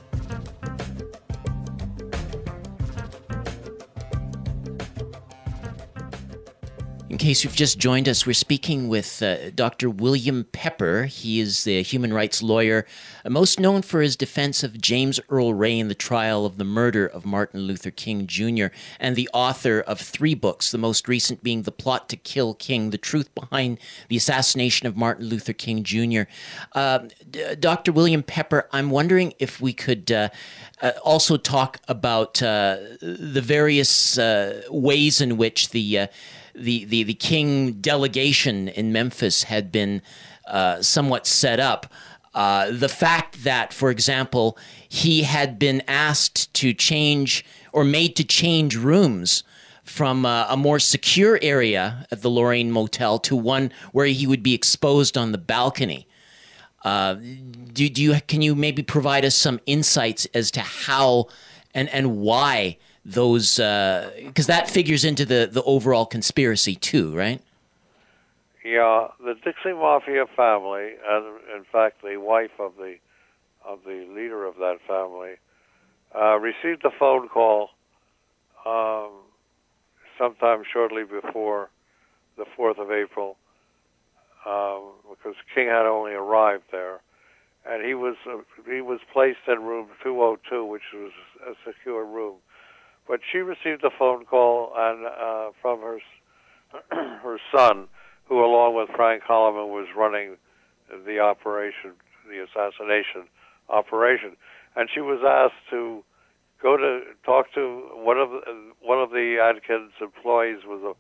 case 7.26 7.44
you've 7.44 7.56
just 7.56 7.80
joined 7.80 8.08
us, 8.08 8.28
we're 8.28 8.34
speaking 8.34 8.88
with 8.88 9.24
uh, 9.24 9.50
Dr. 9.50 9.90
William 9.90 10.44
Pepper. 10.52 11.06
He 11.06 11.40
is 11.40 11.64
the 11.64 11.82
human 11.82 12.14
rights 12.14 12.44
lawyer, 12.44 12.86
uh, 13.26 13.32
most 13.32 13.60
known 13.60 13.82
for 13.82 14.04
his 14.04 14.16
defense 14.16 14.64
of 14.64 14.80
James 14.80 15.20
Earl 15.28 15.56
Ray 15.56 15.80
in 15.80 15.88
the 15.88 15.96
trial 15.96 16.46
of 16.46 16.58
the 16.58 16.64
murder 16.64 17.08
of 17.08 17.26
Martin 17.26 17.62
Luther 17.62 17.90
King 17.90 18.28
Jr., 18.28 18.68
and 19.00 19.16
the 19.16 19.28
author 19.34 19.80
of 19.80 20.00
three 20.00 20.36
books, 20.36 20.70
the 20.70 20.78
most 20.78 21.08
recent 21.08 21.42
being 21.42 21.64
The 21.64 21.72
Plot 21.72 22.10
to 22.10 22.16
Kill 22.16 22.54
King 22.54 22.92
The 22.92 23.00
Truth 23.00 23.34
Behind 23.34 23.80
the 24.08 24.18
Assassination 24.18 24.86
of 24.86 24.96
Martin 24.96 25.26
Luther 25.26 25.54
King 25.54 25.82
Jr. 25.82 26.30
Uh, 26.74 27.08
D- 27.28 27.56
Dr. 27.56 27.92
William 27.92 28.22
Pepper, 28.22 28.70
I'm 28.72 28.92
wondering 28.92 29.34
if 29.40 29.60
we 29.60 29.74
could 29.74 30.12
uh, 30.12 30.30
uh, 30.80 30.92
also 31.04 31.38
talk 31.38 31.80
about 31.88 32.44
uh, 32.44 32.78
the 33.02 33.42
various 33.44 34.20
ways 34.70 35.22
in 35.22 35.38
which 35.38 35.72
the 35.72 36.08
the, 36.56 36.86
the, 36.86 37.04
the 37.04 37.14
King 37.14 37.74
delegation 37.74 38.68
in 38.70 38.92
Memphis 38.92 39.44
had 39.44 39.72
been 39.72 40.02
uh, 40.48 40.82
somewhat 40.82 41.28
set 41.28 41.60
up. 41.60 41.88
Uh, 42.34 42.70
the 42.72 42.90
fact 42.90 43.44
that, 43.44 43.74
for 43.74 43.90
example, 43.90 44.58
he 44.88 45.24
had 45.24 45.58
been 45.58 45.82
asked 45.88 46.54
to 46.54 46.74
change 46.74 47.46
or 47.72 47.84
made 47.84 48.16
to 48.18 48.24
change 48.24 48.76
rooms 48.76 49.44
from 49.84 50.26
uh, 50.26 50.48
a 50.50 50.58
more 50.58 50.80
secure 50.80 51.40
area 51.42 52.08
at 52.12 52.22
the 52.22 52.30
Lorraine 52.30 52.72
Motel 52.72 53.20
to 53.20 53.36
one 53.36 53.72
where 53.92 54.08
he 54.08 54.28
would 54.28 54.44
be 54.44 54.54
exposed 54.54 55.18
on 55.18 55.32
the 55.32 55.38
balcony. 55.38 56.08
Uh, 56.84 57.16
do, 57.74 57.90
do 57.90 58.02
you 58.02 58.16
can 58.28 58.42
you 58.42 58.54
maybe 58.56 58.84
provide 58.84 59.26
us 59.26 59.36
some 59.36 59.60
insights 59.66 60.28
as 60.34 60.52
to 60.52 60.60
how 60.60 61.28
and 61.74 61.90
and 61.90 62.18
why 62.18 62.78
those 63.06 63.58
because 63.58 64.50
uh, 64.50 64.54
that 64.54 64.70
figures 64.70 65.06
into 65.06 65.26
the 65.26 65.48
the 65.50 65.62
overall 65.64 66.06
conspiracy 66.06 66.76
too, 66.76 67.16
right? 67.16 67.42
Yeah, 68.64 69.10
the 69.24 69.36
Dixie 69.36 69.74
Mafia 69.74 70.26
family, 70.36 70.94
and 71.08 71.26
in 71.56 71.66
fact, 71.72 72.02
the 72.04 72.18
wife 72.18 72.60
of 72.60 72.74
the 72.78 72.96
of 73.64 73.80
the 73.86 74.08
leader 74.12 74.46
of 74.46 74.56
that 74.56 74.78
family, 74.88 75.36
uh, 76.20 76.38
received 76.40 76.84
a 76.84 76.92
phone 76.98 77.28
call 77.30 77.70
um, 78.66 79.12
sometime 80.18 80.64
shortly 80.72 81.04
before 81.04 81.70
the 82.38 82.46
fourth 82.56 82.78
of 82.80 82.92
April, 82.92 83.38
um, 84.46 84.94
because 85.10 85.36
King 85.54 85.68
had 85.68 85.86
only 85.86 86.14
arrived 86.14 86.64
there, 86.72 87.02
and 87.70 87.86
he 87.86 87.94
was 87.94 88.16
uh, 88.28 88.38
he 88.68 88.82
was 88.82 89.00
placed 89.14 89.48
in 89.48 89.62
room 89.62 89.90
202, 90.02 90.66
which 90.66 90.82
was 90.92 91.12
a 91.48 91.54
secure 91.64 92.04
room 92.04 92.36
but 93.08 93.20
she 93.32 93.40
received 93.40 93.84
a 93.84 93.90
phone 93.98 94.26
call 94.26 94.74
and 94.76 95.06
uh, 95.06 95.50
from 95.62 95.82
her 95.82 96.00
her 97.22 97.38
son, 97.56 97.88
who 98.26 98.44
along 98.44 98.76
with 98.76 98.90
Frank 98.96 99.24
Holloman 99.24 99.70
was 99.70 99.88
running 99.96 100.38
the 101.06 101.20
operation, 101.20 101.94
the 102.30 102.44
assassination 102.44 103.30
operation, 103.70 104.36
and 104.76 104.90
she 104.94 105.02
was 105.02 105.20
asked 105.26 105.70
to 105.70 106.04
go 106.62 106.78
to 106.78 107.02
talk 107.24 107.54
to 107.54 107.90
one 107.94 108.18
of 108.18 108.30
one 108.82 109.00
of 109.00 109.12
the 109.12 109.38
Adkins 109.42 109.92
employees 110.02 110.64
was 110.66 110.82
a 110.84 110.94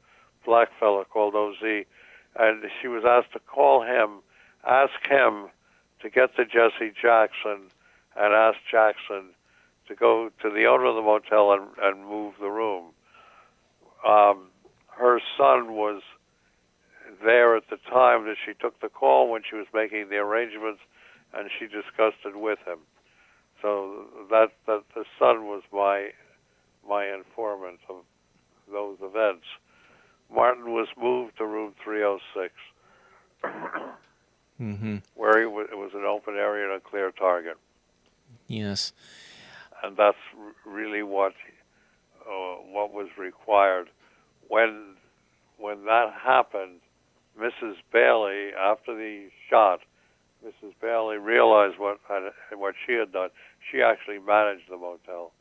black 0.46 0.70
fellow 0.80 1.04
called 1.04 1.36
Oz, 1.36 1.56
and 1.62 2.63
she 2.82 2.88
was 2.88 3.04
asked 3.06 3.34
to 3.34 3.39
call 3.39 3.84
him, 3.84 4.22
ask 4.68 4.94
him 5.10 5.48
to 6.02 6.10
get 6.10 6.36
to 6.36 6.46
Jesse 6.46 6.94
Jackson, 7.02 7.72
and 8.15 8.34
ask 8.34 8.58
Jackson 8.70 9.35
to 9.88 9.95
go 9.95 10.30
to 10.41 10.50
the 10.50 10.65
owner 10.65 10.86
of 10.86 10.95
the 10.95 11.02
motel 11.02 11.52
and, 11.54 11.67
and 11.82 12.06
move 12.06 12.34
the 12.39 12.50
room. 12.50 12.86
Um, 14.08 14.50
her 14.88 15.19
son 15.38 15.74
was 15.74 16.02
there 17.24 17.56
at 17.56 17.69
the 17.69 17.78
time 17.89 18.26
that 18.26 18.36
she 18.45 18.54
took 18.54 18.80
the 18.82 18.89
call 18.89 19.30
when 19.30 19.41
she 19.50 19.56
was 19.56 19.67
making 19.74 20.10
the 20.10 20.17
arrangements, 20.17 20.80
and 21.34 21.50
she 21.58 21.65
discussed 21.65 22.24
it 22.26 22.39
with 22.39 22.60
him. 22.65 22.80
So 23.62 24.06
that 24.30 24.52
that 24.67 24.84
the 24.93 25.06
son 25.17 25.45
was 25.45 25.63
my 25.71 26.10
my 26.88 27.06
informant 27.06 27.80
of 27.89 28.04
those 28.71 28.98
events. 29.02 29.45
Martin 30.34 30.71
was 30.71 30.88
moved 31.00 31.38
to 31.38 31.45
room 31.45 31.74
306, 31.84 32.54
mm-hmm. 34.62 34.98
where 35.13 35.39
he 35.39 35.45
was, 35.45 35.67
it 35.71 35.76
was 35.76 35.91
an 35.93 36.04
open 36.04 36.36
area 36.36 36.65
and 36.65 36.74
a 36.76 36.80
clear 36.80 37.12
target. 37.12 37.58
Yes 38.48 38.91
and 39.84 39.98
that's 39.98 40.18
really 40.66 41.04
what 41.04 41.34
uh, 42.28 42.56
what 42.72 42.94
was 42.94 43.08
required. 43.18 43.88
When 44.48 44.96
when 45.58 45.86
that 45.86 46.14
happened, 46.24 46.80
Mrs. 47.40 47.76
Bailey, 47.92 48.52
after 48.60 48.96
the 48.96 49.30
shot, 49.50 49.80
Mrs. 50.46 50.74
Bailey 50.82 51.18
realized 51.18 51.80
what 51.80 52.00
what 52.54 52.76
she 52.86 52.94
had 52.94 53.12
done. 53.12 53.30
She 53.72 53.82
actually 53.82 54.20
managed 54.20 54.70
the 54.70 54.78
motel, 54.78 55.32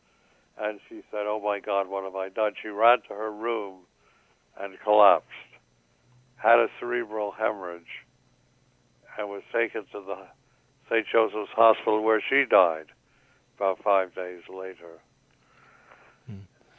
and 0.58 0.80
she 0.88 1.02
said, 1.10 1.26
"Oh 1.26 1.40
my 1.42 1.60
God, 1.60 1.88
what 1.88 2.04
have 2.04 2.16
I 2.16 2.28
done?" 2.28 2.52
She 2.60 2.68
ran 2.68 2.98
to 3.08 3.14
her 3.14 3.32
room 3.32 3.80
and 4.58 4.74
collapsed, 4.82 5.28
had 6.36 6.58
a 6.58 6.68
cerebral 6.78 7.32
hemorrhage, 7.32 8.06
and 9.18 9.28
was 9.28 9.42
taken 9.52 9.82
to 9.92 10.00
the 10.00 10.26
St. 10.88 11.06
Joseph's 11.10 11.50
Hospital 11.56 12.02
where 12.02 12.22
she 12.28 12.44
died 12.48 12.86
about 13.56 13.82
five 13.82 14.14
days 14.14 14.42
later. 14.48 14.98
Hmm. 16.26 16.38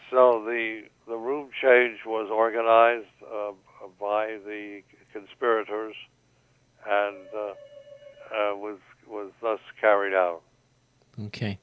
So 0.10 0.44
the 0.46 0.84
the 1.08 1.18
room 1.18 1.50
change 1.62 2.00
was 2.06 2.30
organized 2.32 3.08
uh, 3.24 3.52
by 4.00 4.38
the 4.46 4.82
conspirators 5.14 5.96
and 6.88 7.18
uh, 7.34 7.40
uh, 7.40 8.56
was 8.56 8.78
was 9.08 9.32
thus 9.42 9.60
carried 9.80 10.14
out. 10.14 10.42
Okay. 11.26 11.60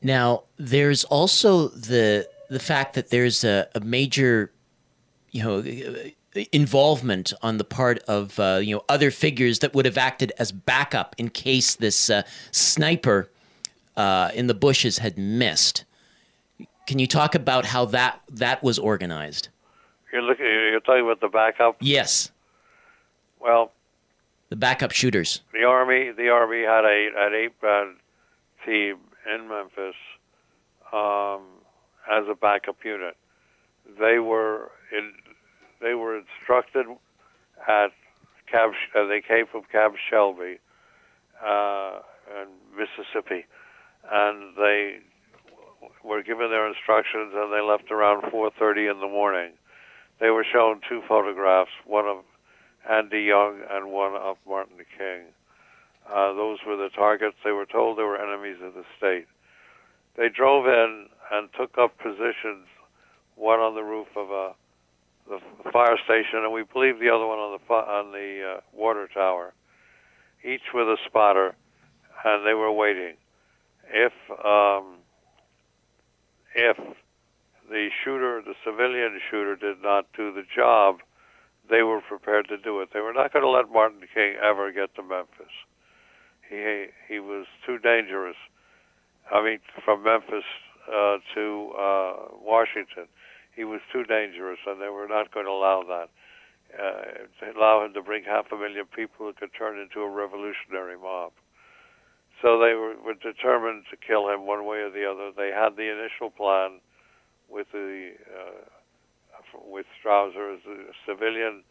Now 0.00 0.44
there's 0.56 1.04
also 1.04 1.68
the 1.68 2.28
the 2.48 2.60
fact 2.60 2.94
that 2.94 3.10
there's 3.10 3.44
a, 3.44 3.68
a 3.74 3.80
major, 3.80 4.52
you 5.30 5.42
know, 5.42 5.64
involvement 6.52 7.32
on 7.42 7.58
the 7.58 7.64
part 7.64 7.98
of 8.00 8.38
uh, 8.38 8.60
you 8.62 8.74
know 8.74 8.84
other 8.88 9.10
figures 9.10 9.60
that 9.60 9.74
would 9.74 9.84
have 9.84 9.98
acted 9.98 10.32
as 10.38 10.52
backup 10.52 11.14
in 11.18 11.28
case 11.28 11.76
this 11.76 12.10
uh, 12.10 12.22
sniper 12.50 13.30
uh, 13.96 14.30
in 14.34 14.46
the 14.46 14.54
bushes 14.54 14.98
had 14.98 15.18
missed. 15.18 15.84
Can 16.86 16.98
you 16.98 17.06
talk 17.06 17.34
about 17.34 17.66
how 17.66 17.84
that 17.86 18.20
that 18.28 18.62
was 18.62 18.78
organized? 18.78 19.48
You're 20.12 20.22
looking. 20.22 20.46
You're 20.46 20.80
talking 20.80 21.04
about 21.04 21.20
the 21.20 21.28
backup. 21.28 21.76
Yes. 21.80 22.30
Well, 23.40 23.72
the 24.48 24.56
backup 24.56 24.92
shooters. 24.92 25.42
The 25.52 25.64
army. 25.64 26.10
The 26.10 26.28
army 26.28 26.62
had 26.62 26.84
a 26.84 27.08
an 27.16 27.34
eight-man 27.34 27.96
team 28.66 28.98
in 29.32 29.48
Memphis 29.48 29.94
um, 30.92 31.42
as 32.10 32.24
a 32.28 32.34
backup 32.34 32.76
unit. 32.84 33.16
They 33.98 34.18
were 34.18 34.70
in. 34.96 35.12
They 35.80 35.94
were 35.94 36.18
instructed 36.18 36.86
at 37.68 37.92
Camp. 38.50 38.74
Uh, 38.94 39.06
they 39.06 39.20
came 39.20 39.46
from 39.46 39.62
Camp 39.70 39.94
Shelby, 40.10 40.58
uh, 41.44 42.00
in 42.40 42.48
Mississippi 42.76 43.46
and 44.10 44.56
they 44.56 44.98
were 46.04 46.22
given 46.22 46.50
their 46.50 46.66
instructions 46.66 47.32
and 47.34 47.52
they 47.52 47.60
left 47.60 47.90
around 47.90 48.22
4:30 48.30 48.90
in 48.90 49.00
the 49.00 49.08
morning. 49.08 49.52
They 50.18 50.30
were 50.30 50.44
shown 50.44 50.80
two 50.88 51.02
photographs, 51.08 51.70
one 51.84 52.06
of 52.06 52.24
Andy 52.88 53.22
Young 53.22 53.62
and 53.70 53.92
one 53.92 54.14
of 54.14 54.36
Martin 54.46 54.78
King. 54.98 55.32
Uh, 56.08 56.32
those 56.34 56.58
were 56.66 56.76
the 56.76 56.90
targets. 56.90 57.36
They 57.44 57.52
were 57.52 57.66
told 57.66 57.96
they 57.96 58.02
were 58.02 58.18
enemies 58.18 58.60
of 58.62 58.74
the 58.74 58.84
state. 58.96 59.26
They 60.16 60.28
drove 60.28 60.66
in 60.66 61.08
and 61.30 61.48
took 61.54 61.78
up 61.78 61.96
positions, 61.98 62.66
one 63.36 63.60
on 63.60 63.74
the 63.74 63.82
roof 63.82 64.08
of 64.16 64.30
a 64.30 64.54
the 65.28 65.38
fire 65.72 65.96
station, 66.04 66.42
and 66.42 66.52
we 66.52 66.64
believe 66.64 66.98
the 66.98 67.08
other 67.08 67.26
one 67.26 67.38
on 67.38 67.58
the 67.58 67.74
on 67.74 68.10
the 68.10 68.56
uh, 68.56 68.60
water 68.72 69.08
tower, 69.14 69.54
each 70.44 70.74
with 70.74 70.88
a 70.88 70.96
spotter, 71.06 71.54
and 72.24 72.44
they 72.44 72.54
were 72.54 72.72
waiting 72.72 73.14
if 73.90 74.12
um, 74.44 74.98
if 76.54 76.76
the 77.70 77.88
shooter, 78.04 78.42
the 78.42 78.54
civilian 78.64 79.18
shooter, 79.30 79.56
did 79.56 79.82
not 79.82 80.06
do 80.16 80.32
the 80.32 80.42
job, 80.54 80.98
they 81.70 81.82
were 81.82 82.00
prepared 82.00 82.48
to 82.48 82.58
do 82.58 82.80
it. 82.80 82.90
They 82.92 83.00
were 83.00 83.12
not 83.12 83.32
going 83.32 83.44
to 83.44 83.50
let 83.50 83.70
Martin 83.72 84.00
King 84.14 84.34
ever 84.42 84.72
get 84.72 84.94
to 84.96 85.02
Memphis. 85.02 85.52
He 86.48 86.86
he 87.08 87.18
was 87.20 87.46
too 87.66 87.78
dangerous, 87.78 88.36
I 89.32 89.42
mean, 89.42 89.58
from 89.84 90.02
Memphis 90.02 90.44
uh, 90.88 91.16
to 91.34 91.72
uh, 91.78 92.12
Washington. 92.40 93.08
He 93.54 93.64
was 93.64 93.80
too 93.92 94.04
dangerous, 94.04 94.58
and 94.66 94.80
they 94.80 94.88
were 94.88 95.08
not 95.08 95.32
going 95.32 95.46
to 95.46 95.52
allow 95.52 95.82
that. 95.82 96.08
Uh, 96.72 97.58
allow 97.58 97.84
him 97.84 97.92
to 97.92 98.02
bring 98.02 98.24
half 98.24 98.50
a 98.50 98.56
million 98.56 98.86
people 98.96 99.26
who 99.26 99.32
could 99.34 99.50
turn 99.56 99.78
into 99.78 100.00
a 100.00 100.08
revolutionary 100.08 100.96
mob. 100.96 101.32
So 102.42 102.58
they 102.58 102.74
were, 102.74 102.96
were 102.98 103.14
determined 103.14 103.84
to 103.90 103.96
kill 103.96 104.28
him 104.28 104.46
one 104.46 104.66
way 104.66 104.78
or 104.78 104.90
the 104.90 105.08
other. 105.08 105.30
They 105.34 105.54
had 105.54 105.76
the 105.76 105.90
initial 105.90 106.28
plan 106.30 106.80
with 107.48 107.68
the 107.72 108.10
uh, 108.26 108.66
with 109.64 109.86
Strausser 110.02 110.54
as 110.54 110.60
a 110.66 110.92
civilian, 111.06 111.62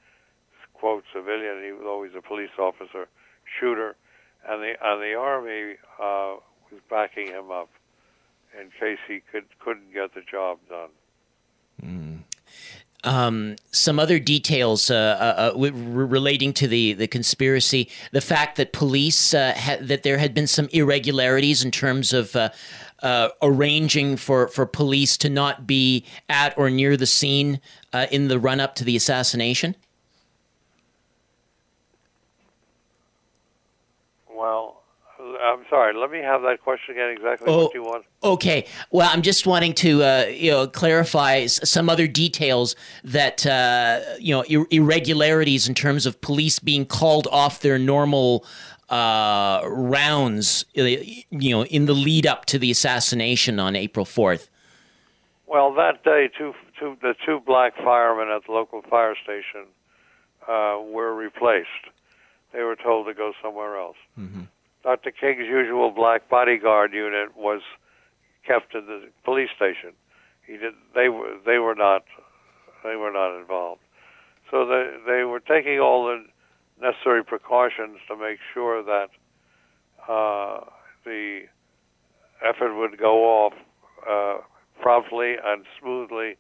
quote 0.74 1.03
civilian. 1.13 1.61
He 1.63 1.72
was 1.74 1.84
always 1.86 2.11
a 2.17 2.22
police 2.22 2.55
officer, 2.57 3.07
shooter, 3.59 3.95
and 4.47 4.61
the 4.61 4.74
and 4.82 5.01
the 5.01 5.13
army 5.15 5.76
uh, 5.99 6.39
was 6.72 6.82
backing 6.89 7.28
him 7.28 7.51
up 7.51 7.69
in 8.59 8.69
case 8.80 8.99
he 9.07 9.22
could 9.32 9.45
couldn't 9.59 9.93
get 9.93 10.13
the 10.13 10.22
job 10.22 10.59
done. 10.69 10.89
Mm. 11.84 12.11
Um, 13.03 13.55
some 13.71 13.99
other 13.99 14.19
details 14.19 14.91
uh, 14.91 14.93
uh, 14.95 15.57
uh 15.57 15.71
relating 15.71 16.53
to 16.53 16.67
the, 16.67 16.93
the 16.93 17.07
conspiracy: 17.07 17.89
the 18.11 18.21
fact 18.21 18.57
that 18.57 18.73
police 18.73 19.33
uh, 19.33 19.53
ha- 19.57 19.77
that 19.81 20.03
there 20.03 20.19
had 20.19 20.35
been 20.35 20.47
some 20.47 20.69
irregularities 20.71 21.63
in 21.63 21.71
terms 21.71 22.13
of 22.13 22.35
uh, 22.35 23.29
arranging 23.41 24.17
for, 24.17 24.47
for 24.49 24.67
police 24.67 25.17
to 25.17 25.29
not 25.29 25.65
be 25.65 26.05
at 26.29 26.55
or 26.57 26.69
near 26.69 26.95
the 26.95 27.07
scene 27.07 27.59
in 28.11 28.27
the 28.27 28.39
run 28.39 28.59
up 28.59 28.75
to 28.75 28.83
the 28.83 28.95
assassination. 28.95 29.75
I'm 35.41 35.61
sorry. 35.72 35.95
Let 35.95 36.11
me 36.11 36.19
have 36.19 36.43
that 36.43 36.61
question 36.61 36.93
again. 36.95 37.09
Exactly 37.09 37.47
oh, 37.47 37.65
what 37.65 37.74
you 37.74 37.82
want. 37.82 38.05
Okay. 38.24 38.67
Well, 38.91 39.09
I'm 39.11 39.24
just 39.24 39.47
wanting 39.47 39.74
to 39.76 40.03
uh, 40.03 40.26
you 40.32 40.51
know 40.51 40.67
clarify 40.67 41.47
some 41.47 41.89
other 41.89 42.05
details 42.05 42.76
that 43.03 43.43
uh, 43.47 44.01
you 44.19 44.36
know 44.36 44.43
ir- 44.47 44.67
irregularities 44.69 45.67
in 45.67 45.74
terms 45.74 46.05
of 46.05 46.22
police 46.22 46.59
being 46.59 46.86
called 46.86 47.28
off 47.32 47.61
their 47.61 47.80
normal 47.80 48.45
uh, 48.89 49.61
rounds. 49.65 50.65
Uh, 50.78 50.84
you 50.84 51.55
know, 51.55 51.65
in 51.65 51.86
the 51.86 51.95
lead 51.95 52.28
up 52.28 52.45
to 52.45 52.59
the 52.59 52.69
assassination 52.69 53.59
on 53.59 53.76
April 53.76 54.05
4th. 54.05 54.49
Well, 55.47 55.74
that 55.74 56.03
day, 56.03 56.30
two, 56.38 56.53
two, 56.80 56.97
the 57.01 57.15
two 57.26 57.41
black 57.45 57.76
firemen 57.76 58.30
at 58.30 58.45
the 58.45 58.53
local 58.53 58.82
fire 58.84 59.15
station 59.22 59.67
uh, 60.47 60.78
were 60.82 61.13
replaced. 61.13 61.67
They 62.53 62.63
were 62.63 62.76
told 62.76 63.07
to 63.07 63.13
go 63.13 63.34
somewhere 63.41 63.78
else. 63.78 63.97
Mm-hmm. 64.19 64.43
Dr. 64.84 65.11
King's 65.11 65.47
usual 65.47 65.91
black 65.91 66.29
bodyguard 66.29 66.93
unit 66.93 67.36
was 67.36 67.61
kept 68.45 68.73
in 68.73 68.86
the 68.86 69.09
police 69.23 69.49
station. 69.55 69.93
He 70.45 70.53
did. 70.53 70.73
They 70.95 71.09
were. 71.09 71.38
They 71.45 71.59
were 71.59 71.75
not. 71.75 72.03
They 72.84 72.95
were 72.95 73.11
not 73.11 73.39
involved. 73.39 73.82
So 74.49 74.65
they 74.65 74.97
they 75.05 75.23
were 75.23 75.39
taking 75.39 75.79
all 75.79 76.05
the 76.05 76.25
necessary 76.82 77.23
precautions 77.23 77.99
to 78.07 78.15
make 78.15 78.39
sure 78.53 78.84
that 78.84 79.09
uh, 80.09 80.65
the 81.05 81.41
effort 82.43 82.75
would 82.75 82.97
go 82.97 83.45
off 83.45 83.53
uh, 84.09 84.38
promptly 84.82 85.36
and 85.43 85.63
smoothly, 85.79 86.38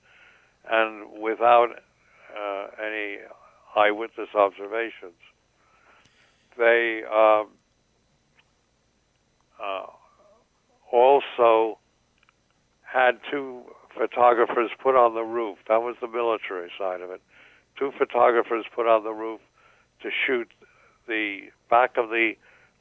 and 0.69 1.21
without 1.21 1.69
uh, 2.35 2.67
any 2.83 3.17
eyewitness 3.75 4.29
observations. 4.35 5.13
They 6.57 7.03
um, 7.09 7.49
uh, 9.61 9.85
also 10.91 11.77
had 12.83 13.19
two 13.29 13.61
photographers 13.97 14.71
put 14.81 14.95
on 14.95 15.13
the 15.13 15.21
roof. 15.21 15.57
That 15.67 15.81
was 15.81 15.95
the 16.01 16.07
military 16.07 16.69
side 16.77 17.01
of 17.01 17.09
it. 17.09 17.21
Two 17.77 17.91
photographers 17.97 18.65
put 18.75 18.87
on 18.87 19.03
the 19.03 19.11
roof 19.11 19.39
to 20.01 20.09
shoot 20.25 20.49
the 21.07 21.49
back 21.69 21.97
of 21.97 22.09
the 22.09 22.33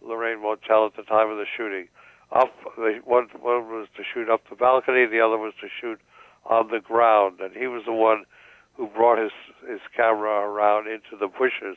Lorraine 0.02 0.42
Motel 0.42 0.86
at 0.86 0.96
the 0.96 1.02
time 1.02 1.30
of 1.30 1.36
the 1.36 1.46
shooting. 1.56 1.88
Up, 2.32 2.52
one, 3.04 3.28
one 3.40 3.68
was 3.68 3.88
to 3.96 4.02
shoot 4.14 4.28
up 4.28 4.42
the 4.48 4.56
balcony, 4.56 5.06
the 5.06 5.20
other 5.20 5.36
was 5.36 5.52
to 5.60 5.68
shoot 5.80 6.00
on 6.46 6.68
the 6.70 6.80
ground, 6.80 7.40
and 7.40 7.54
he 7.54 7.66
was 7.66 7.82
the 7.84 7.92
one 7.92 8.24
who 8.74 8.86
brought 8.86 9.18
his 9.18 9.32
his 9.68 9.80
camera 9.94 10.48
around 10.48 10.86
into 10.86 11.16
the 11.18 11.26
bushes 11.26 11.76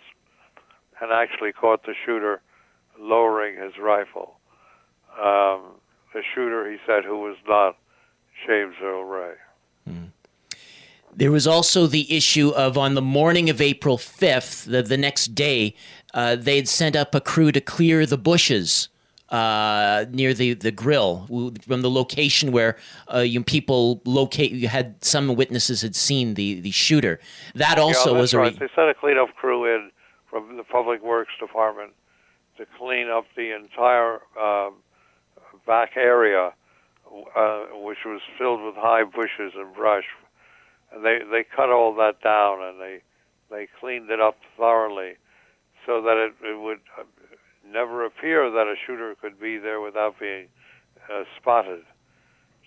and 1.01 1.11
actually 1.11 1.51
caught 1.51 1.83
the 1.83 1.93
shooter 2.05 2.41
lowering 2.97 3.57
his 3.61 3.73
rifle 3.81 4.37
um, 5.22 5.61
the 6.14 6.22
shooter, 6.34 6.70
he 6.70 6.78
said, 6.86 7.03
who 7.03 7.20
was 7.20 7.38
not 7.47 7.78
James 8.47 8.76
Earl 8.82 9.03
Ray. 9.03 9.34
Hmm. 9.88 10.05
There 11.16 11.32
was 11.32 11.45
also 11.45 11.88
the 11.88 12.11
issue 12.16 12.49
of 12.49 12.78
on 12.78 12.95
the 12.95 13.01
morning 13.01 13.49
of 13.49 13.61
April 13.61 13.97
5th, 13.97 14.66
the, 14.66 14.82
the 14.82 14.97
next 14.97 15.36
day, 15.36 15.76
uh, 16.14 16.36
they 16.36 16.55
had 16.55 16.68
sent 16.68 16.95
up 16.95 17.14
a 17.16 17.22
crew 17.22 17.51
to 17.51 17.61
clear 17.61 18.05
the 18.05 18.18
bushes 18.18 18.89
uh, 19.30 20.05
near 20.11 20.34
the, 20.34 20.53
the 20.53 20.72
grill 20.72 21.28
from 21.61 21.82
the 21.82 21.89
location 21.89 22.51
where 22.51 22.78
uh, 23.11 23.20
you 23.20 23.43
people 23.43 23.99
locate. 24.05 24.51
You 24.51 24.68
had 24.68 25.03
some 25.03 25.36
witnesses 25.36 25.82
had 25.82 25.95
seen 25.95 26.36
the, 26.36 26.59
the 26.59 26.70
shooter. 26.70 27.20
That 27.55 27.80
also 27.80 28.14
yeah, 28.14 28.20
was 28.20 28.34
a. 28.34 28.38
Right. 28.38 28.53
They 28.53 28.70
sent 28.76 28.89
a 28.89 28.93
cleanup 28.93 29.34
crew 29.36 29.66
in 29.66 29.91
from 30.30 30.57
the 30.57 30.64
Public 30.64 31.03
Works 31.03 31.32
Department 31.39 31.93
to 32.57 32.66
clean 32.78 33.09
up 33.09 33.26
the 33.36 33.55
entire 33.55 34.20
um, 34.39 34.76
back 35.66 35.91
area, 35.95 36.53
uh, 37.36 37.64
which 37.74 37.99
was 38.05 38.22
filled 38.38 38.61
with 38.64 38.76
high 38.76 39.03
bushes 39.03 39.53
and 39.55 39.74
brush. 39.76 40.05
And 40.93 41.03
they 41.03 41.20
they 41.30 41.43
cut 41.43 41.70
all 41.70 41.93
that 41.95 42.22
down 42.22 42.61
and 42.61 42.80
they 42.80 43.01
they 43.49 43.68
cleaned 43.80 44.09
it 44.09 44.20
up 44.20 44.38
thoroughly, 44.57 45.14
so 45.86 46.01
that 46.01 46.18
it, 46.18 46.34
it 46.47 46.59
would 46.59 46.80
uh, 46.99 47.03
never 47.68 48.05
appear 48.05 48.49
that 48.49 48.68
a 48.68 48.76
shooter 48.86 49.16
could 49.22 49.39
be 49.39 49.57
there 49.57 49.82
without 49.82 50.20
being 50.20 50.47
uh, 51.11 51.24
spotted. 51.39 51.84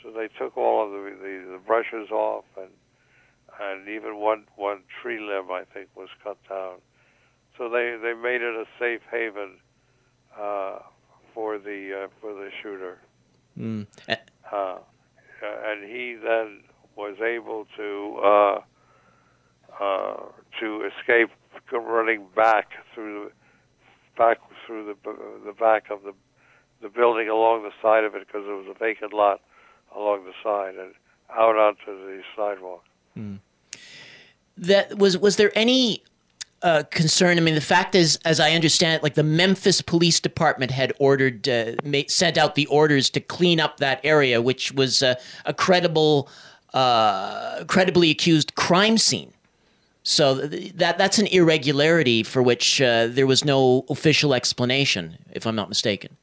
So 0.03 0.11
they 0.11 0.29
took 0.39 0.57
all 0.57 0.85
of 0.85 0.93
the, 0.93 1.17
the 1.21 1.53
the 1.53 1.61
brushes 1.67 2.11
off 2.11 2.45
and 2.57 2.71
and 3.61 3.89
even 3.89 4.17
one 4.19 4.45
one 4.57 4.83
tree 5.03 5.21
limb 5.21 5.51
I 5.51 5.65
think 5.73 5.89
was 5.97 6.09
cut 6.23 6.37
down. 6.49 6.77
So 7.57 7.69
they 7.69 7.97
they 8.01 8.15
made 8.15 8.43
it 8.43 8.55
a 8.55 8.65
safe 8.79 9.01
haven 9.11 9.57
uh, 10.39 10.79
for 11.37 11.59
the 11.59 12.05
uh, 12.05 12.09
for 12.21 12.33
the 12.33 12.49
shooter. 12.63 12.99
Mm. 13.59 13.87
Uh, 14.09 14.79
and 15.43 15.85
he 15.85 16.15
then 16.15 16.63
was 16.97 17.17
able 17.21 17.67
to 17.77 18.19
uh, 18.25 19.85
uh, 19.85 20.17
to 20.59 20.89
escape 20.89 21.29
running 21.73 22.27
back 22.35 22.71
through 22.95 23.31
back 24.17 24.39
through 24.67 24.87
the 24.87 25.13
the 25.45 25.53
back 25.53 25.91
of 25.91 26.03
the 26.03 26.15
the 26.81 26.89
building 26.89 27.29
along 27.29 27.63
the 27.63 27.73
side 27.83 28.05
of 28.05 28.15
it 28.15 28.27
because 28.27 28.45
there 28.47 28.57
was 28.57 28.67
a 28.75 28.79
vacant 28.79 29.13
lot 29.13 29.41
along 29.95 30.25
the 30.25 30.33
side 30.43 30.75
and 30.77 30.95
out 31.31 31.57
onto 31.57 31.87
the 31.87 32.23
sidewalk. 32.35 32.85
Mm. 33.17 33.41
That 34.57 34.99
was 34.99 35.19
was 35.19 35.37
there 35.37 35.53
any 35.55 36.03
uh, 36.63 36.83
concern. 36.91 37.37
I 37.37 37.41
mean, 37.41 37.55
the 37.55 37.61
fact 37.61 37.95
is, 37.95 38.19
as 38.25 38.41
I 38.41 38.53
understand 38.53 38.97
it, 38.97 39.03
like 39.03 39.15
the 39.15 39.23
Memphis 39.23 39.81
Police 39.83 40.21
Department 40.21 40.71
had 40.71 40.93
ordered, 40.99 41.49
uh, 41.49 41.73
sent 42.09 42.39
out 42.39 42.55
the 42.55 42.67
orders 42.67 43.11
to 43.11 43.21
clean 43.21 43.61
up 43.61 43.79
that 43.79 44.01
area, 44.03 44.41
which 44.41 44.73
was 44.73 45.03
uh, 45.03 45.15
a 45.45 45.53
credible, 45.53 46.29
uh, 46.75 47.65
credibly 47.65 48.11
accused 48.11 48.55
crime 48.55 48.99
scene. 48.99 49.33
So 50.03 50.35
that 50.35 50.99
that's 50.99 51.19
an 51.19 51.27
irregularity 51.27 52.23
for 52.23 52.41
which 52.41 52.81
uh, 52.81 53.09
there 53.09 53.27
was 53.27 53.45
no 53.45 53.85
official 53.91 54.35
explanation, 54.35 55.19
if 55.33 55.47
I'm 55.47 55.57
not 55.57 55.69
mistaken. 55.69 56.17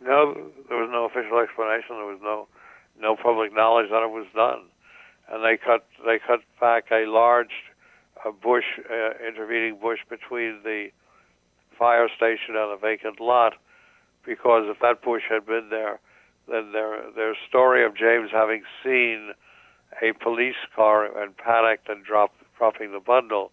No, 0.00 0.34
there 0.68 0.78
was 0.78 0.90
no 0.90 1.04
official 1.04 1.38
explanation. 1.38 1.90
There 1.90 2.06
was 2.06 2.18
no 2.20 2.48
no 3.00 3.14
public 3.14 3.54
knowledge 3.54 3.90
that 3.90 4.02
it 4.02 4.10
was 4.10 4.26
done, 4.34 4.62
and 5.30 5.44
they 5.44 5.56
cut 5.56 5.86
they 6.04 6.18
cut 6.18 6.40
back 6.60 6.86
a 6.90 7.06
large 7.06 7.52
a 8.24 8.32
bush, 8.32 8.64
uh, 8.90 9.10
intervening 9.26 9.78
bush 9.80 10.00
between 10.08 10.60
the 10.64 10.88
fire 11.78 12.08
station 12.16 12.56
and 12.56 12.72
a 12.72 12.76
vacant 12.76 13.20
lot, 13.20 13.54
because 14.24 14.64
if 14.66 14.78
that 14.80 15.02
bush 15.02 15.22
had 15.28 15.46
been 15.46 15.68
there, 15.70 16.00
then 16.48 16.72
their 16.72 17.10
their 17.14 17.34
story 17.48 17.84
of 17.84 17.96
James 17.96 18.30
having 18.32 18.62
seen 18.82 19.32
a 20.02 20.12
police 20.12 20.56
car 20.74 21.06
and 21.22 21.36
panicked 21.36 21.88
and 21.88 22.04
dropped 22.04 22.42
dropping 22.56 22.92
the 22.92 23.00
bundle 23.00 23.52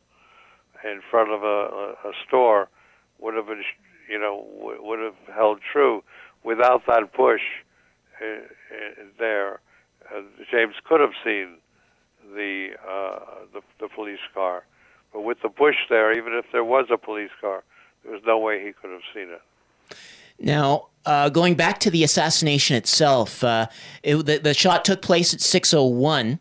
in 0.83 1.01
front 1.09 1.31
of 1.31 1.43
a, 1.43 1.95
a, 2.07 2.11
store 2.27 2.69
would 3.19 3.33
have 3.33 3.47
been, 3.47 3.63
you 4.09 4.19
know, 4.19 4.45
would 4.59 4.99
have 4.99 5.15
held 5.33 5.59
true. 5.71 6.03
Without 6.43 6.85
that 6.87 7.13
bush 7.15 7.41
uh, 8.21 8.25
uh, 8.25 9.03
there, 9.17 9.59
uh, 10.13 10.21
James 10.51 10.75
could 10.87 11.01
have 11.01 11.13
seen 11.23 11.57
the, 12.35 12.71
uh, 12.87 13.19
the 13.53 13.61
the 13.79 13.87
police 13.89 14.19
car. 14.33 14.63
But 15.13 15.21
with 15.21 15.41
the 15.41 15.49
bush 15.49 15.75
there, 15.89 16.11
even 16.11 16.33
if 16.33 16.45
there 16.51 16.63
was 16.63 16.87
a 16.91 16.97
police 16.97 17.31
car, 17.39 17.63
there 18.03 18.13
was 18.13 18.21
no 18.25 18.37
way 18.37 18.63
he 18.65 18.73
could 18.73 18.91
have 18.91 19.01
seen 19.13 19.29
it. 19.29 19.41
Now, 20.39 20.87
uh, 21.05 21.29
going 21.29 21.55
back 21.55 21.79
to 21.81 21.89
the 21.89 22.03
assassination 22.03 22.75
itself, 22.75 23.43
uh, 23.43 23.67
it, 24.03 24.17
the, 24.25 24.37
the 24.37 24.53
shot 24.53 24.83
took 24.83 25.01
place 25.01 25.33
at 25.33 25.39
6:01. 25.39 26.39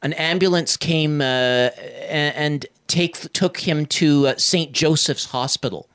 An 0.00 0.12
ambulance 0.12 0.76
came 0.76 1.20
uh, 1.20 1.70
and, 2.08 2.66
take, 2.86 3.32
took 3.32 3.58
him 3.58 3.84
to 3.86 4.28
uh, 4.28 4.36
St. 4.36 4.72
Joseph's 4.72 5.26
Hospital. 5.26 5.88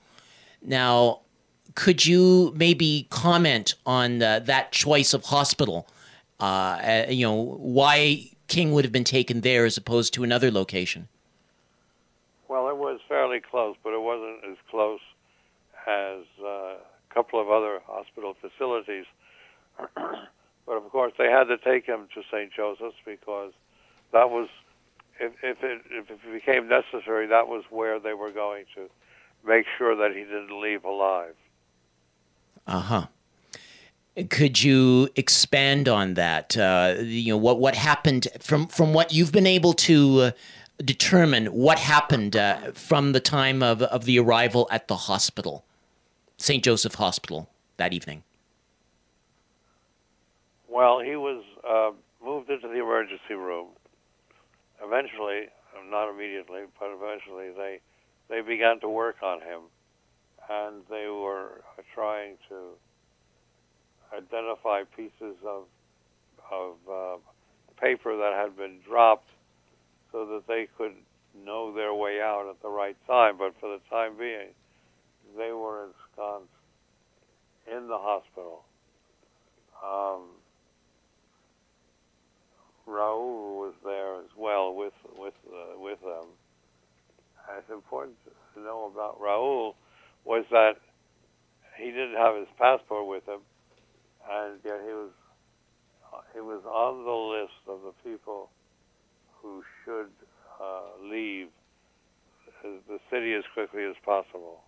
Now, 0.62 1.22
could 1.76 2.06
you 2.06 2.54
maybe 2.56 3.08
comment 3.10 3.76
on 3.86 4.22
uh, 4.22 4.40
that 4.40 4.74
choice 4.74 5.14
of 5.14 5.26
hospital? 5.26 5.88
Uh, 6.40 7.06
you 7.08 7.26
know, 7.26 7.58
why 7.60 8.33
King 8.48 8.72
would 8.72 8.86
have 8.86 8.92
been 8.92 9.04
taken 9.04 9.42
there 9.42 9.66
as 9.66 9.78
opposed 9.78 10.14
to 10.14 10.24
another 10.24 10.52
location? 10.52 11.08
Well, 12.48 12.70
it 12.70 12.78
was 12.78 13.00
fairly 13.08 13.40
close, 13.40 13.76
but 13.84 13.94
it 13.94 14.02
wasn't 14.02 14.44
as 14.50 14.58
close 14.70 15.00
as 15.88 16.24
uh, 16.42 16.46
a 16.46 17.14
couple 17.14 17.42
of 17.42 17.50
other 17.50 17.82
hospital 17.86 18.36
facilities. 18.40 19.06
but 19.96 20.74
of 20.74 20.90
course, 20.92 21.14
they 21.18 21.30
had 21.30 21.46
to 21.46 21.58
take 21.58 21.86
him 21.86 22.08
to 22.14 22.22
St. 22.32 22.52
Joseph's 22.54 22.98
because 23.06 23.54
that 24.12 24.30
was, 24.30 24.50
if, 25.20 25.34
if, 25.42 25.64
it, 25.64 25.82
if 25.90 26.10
it 26.10 26.20
became 26.32 26.68
necessary, 26.68 27.28
that 27.28 27.48
was 27.48 27.64
where 27.70 28.00
they 28.00 28.14
were 28.14 28.32
going 28.32 28.66
to 28.76 28.90
make 29.46 29.66
sure 29.78 29.96
that 29.96 30.16
he 30.16 30.24
didn't 30.24 30.62
leave 30.62 30.84
alive. 30.86 31.36
Uh 32.68 32.80
huh. 32.80 33.06
Could 34.30 34.62
you 34.62 35.10
expand 35.16 35.90
on 35.90 36.14
that? 36.14 36.56
Uh, 36.56 36.96
you 37.00 37.34
know 37.34 37.38
what 37.38 37.60
what 37.60 37.74
happened 37.74 38.28
from 38.40 38.68
from 38.68 38.94
what 38.94 39.12
you've 39.12 39.32
been 39.32 39.48
able 39.48 39.74
to 39.74 40.20
uh, 40.20 40.32
determine. 40.86 41.48
What 41.48 41.80
happened 41.80 42.36
uh, 42.36 42.74
from 42.74 43.14
the 43.14 43.20
time 43.20 43.64
of 43.64 43.82
of 43.82 44.06
the 44.06 44.20
arrival 44.20 44.68
at 44.70 44.88
the 44.88 44.96
hospital, 44.96 45.66
St. 46.38 46.64
Joseph 46.64 46.94
Hospital, 46.96 47.50
that 47.78 47.92
evening? 47.92 48.22
Well, 50.70 51.00
he 51.00 51.16
was 51.16 51.44
uh, 51.68 51.92
moved 52.24 52.52
into 52.52 52.68
the 52.68 52.82
emergency 52.82 53.34
room. 53.34 53.70
Eventually, 54.84 55.48
not 55.90 56.12
immediately, 56.12 56.62
but 56.80 56.90
eventually, 56.94 57.50
they 57.58 57.80
they 58.30 58.42
began 58.42 58.80
to 58.82 58.90
work 58.90 59.24
on 59.24 59.42
him, 59.42 59.62
and 60.52 60.84
they 60.88 61.08
were 61.08 61.64
trying 61.96 62.38
to 62.50 62.78
identify 64.16 64.84
pieces 64.96 65.36
of 65.46 65.64
of 66.52 66.76
uh, 66.92 67.18
paper 67.82 68.16
that 68.18 68.34
had 68.36 68.56
been 68.58 68.80
dropped 68.88 69.30
so 70.12 70.26
that 70.26 70.44
they 70.48 70.68
could 70.78 70.94
know 71.46 71.74
their 71.74 71.94
way 71.94 72.20
out 72.22 72.48
at 72.50 72.62
the 72.62 72.70
right 72.70 72.98
time. 73.08 73.38
But 73.38 73.54
for 73.60 73.70
the 73.70 73.80
time 73.90 74.18
being, 74.18 74.50
they 75.38 75.52
were 75.52 75.88
ensconced 75.88 76.54
in 77.72 77.88
the 77.88 77.98
hospital. 77.98 78.64
Um, 79.84 80.30
Raoul 82.86 83.60
was 83.60 83.74
there 83.84 84.18
as 84.18 84.30
well 84.38 84.76
with 84.76 84.94
with 85.18 85.34
uh, 85.48 85.80
with 85.80 86.00
them. 86.02 86.28
And 87.50 87.60
it's 87.60 87.70
important 87.72 88.16
to 88.56 88.62
know 88.62 88.92
about 88.94 89.20
Raoul 89.20 89.76
was 90.26 90.46
that 90.52 90.74
he 91.78 91.86
didn't 91.86 92.16
have 92.16 92.36
his 92.36 92.48
passport 92.58 93.08
with 93.08 93.28
him, 93.28 93.42
and 94.32 94.60
yet 94.64 94.80
he 94.86 94.94
was 94.94 95.12
he 96.34 96.40
was 96.40 96.62
on 96.66 97.04
the 97.04 97.12
list 97.12 97.62
of 97.68 97.80
the 97.82 97.94
people 98.08 98.50
who 99.42 99.64
should 99.84 100.10
uh, 100.62 101.04
leave 101.04 101.48
the 102.64 103.00
city 103.12 103.34
as 103.34 103.44
quickly 103.54 103.84
as 103.84 103.96
possible. 104.06 104.62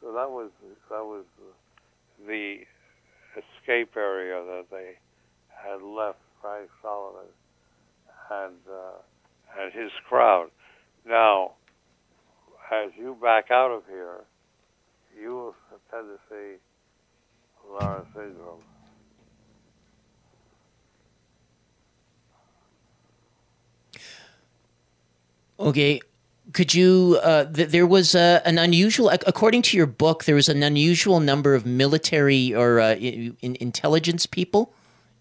So 0.00 0.12
that 0.12 0.30
was 0.30 0.50
that 0.90 1.04
was 1.04 1.24
the 2.26 2.58
escape 3.36 3.96
area 3.96 4.42
that 4.44 4.64
they 4.70 4.98
had 5.48 5.82
left 5.82 6.18
Frank 6.40 6.68
Solomon 6.82 7.30
and 8.30 8.56
uh, 8.68 9.60
and 9.60 9.72
his 9.72 9.90
crowd. 10.08 10.48
Now, 11.06 11.52
as 12.72 12.90
you 12.98 13.16
back 13.22 13.50
out 13.50 13.70
of 13.70 13.82
here, 13.88 14.24
you 15.20 15.30
will 15.34 15.54
tend 15.90 16.08
to 16.08 16.18
see 16.28 16.58
Lara 17.70 18.04
syndrome. 18.14 18.60
Okay. 25.58 26.00
Could 26.52 26.74
you? 26.74 27.18
Uh, 27.22 27.44
th- 27.44 27.68
there 27.68 27.86
was 27.86 28.14
uh, 28.14 28.40
an 28.44 28.58
unusual, 28.58 29.08
according 29.08 29.62
to 29.62 29.76
your 29.76 29.86
book, 29.86 30.24
there 30.24 30.34
was 30.34 30.48
an 30.48 30.62
unusual 30.62 31.20
number 31.20 31.54
of 31.54 31.64
military 31.64 32.54
or 32.54 32.80
uh, 32.80 32.94
in, 32.96 33.56
intelligence 33.60 34.26
people 34.26 34.72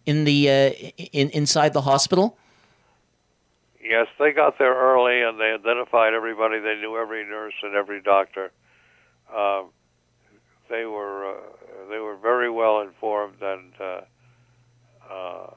in 0.06 0.26
the 0.26 0.50
uh, 0.50 0.70
in, 1.14 1.30
inside 1.30 1.74
the 1.74 1.82
hospital. 1.82 2.38
Yes, 3.84 4.08
they 4.20 4.32
got 4.32 4.58
there 4.58 4.74
early 4.74 5.22
and 5.22 5.39
they 5.39 5.52
identified 5.52 6.14
everybody. 6.14 6.60
They 6.60 6.76
knew 6.76 6.98
every 6.98 7.24
nurse 7.24 7.54
and 7.64 7.76
every 7.76 8.02
doctor. 8.02 8.52
Um, 9.34 9.70
they 10.70 10.86
were 10.86 11.36
uh, 11.36 11.39
they 11.92 12.00
were 12.00 12.16
very 12.16 12.50
well 12.50 12.82
informed 12.82 13.42
and 13.42 13.74
uh, 13.80 14.02
uh, 15.12 15.54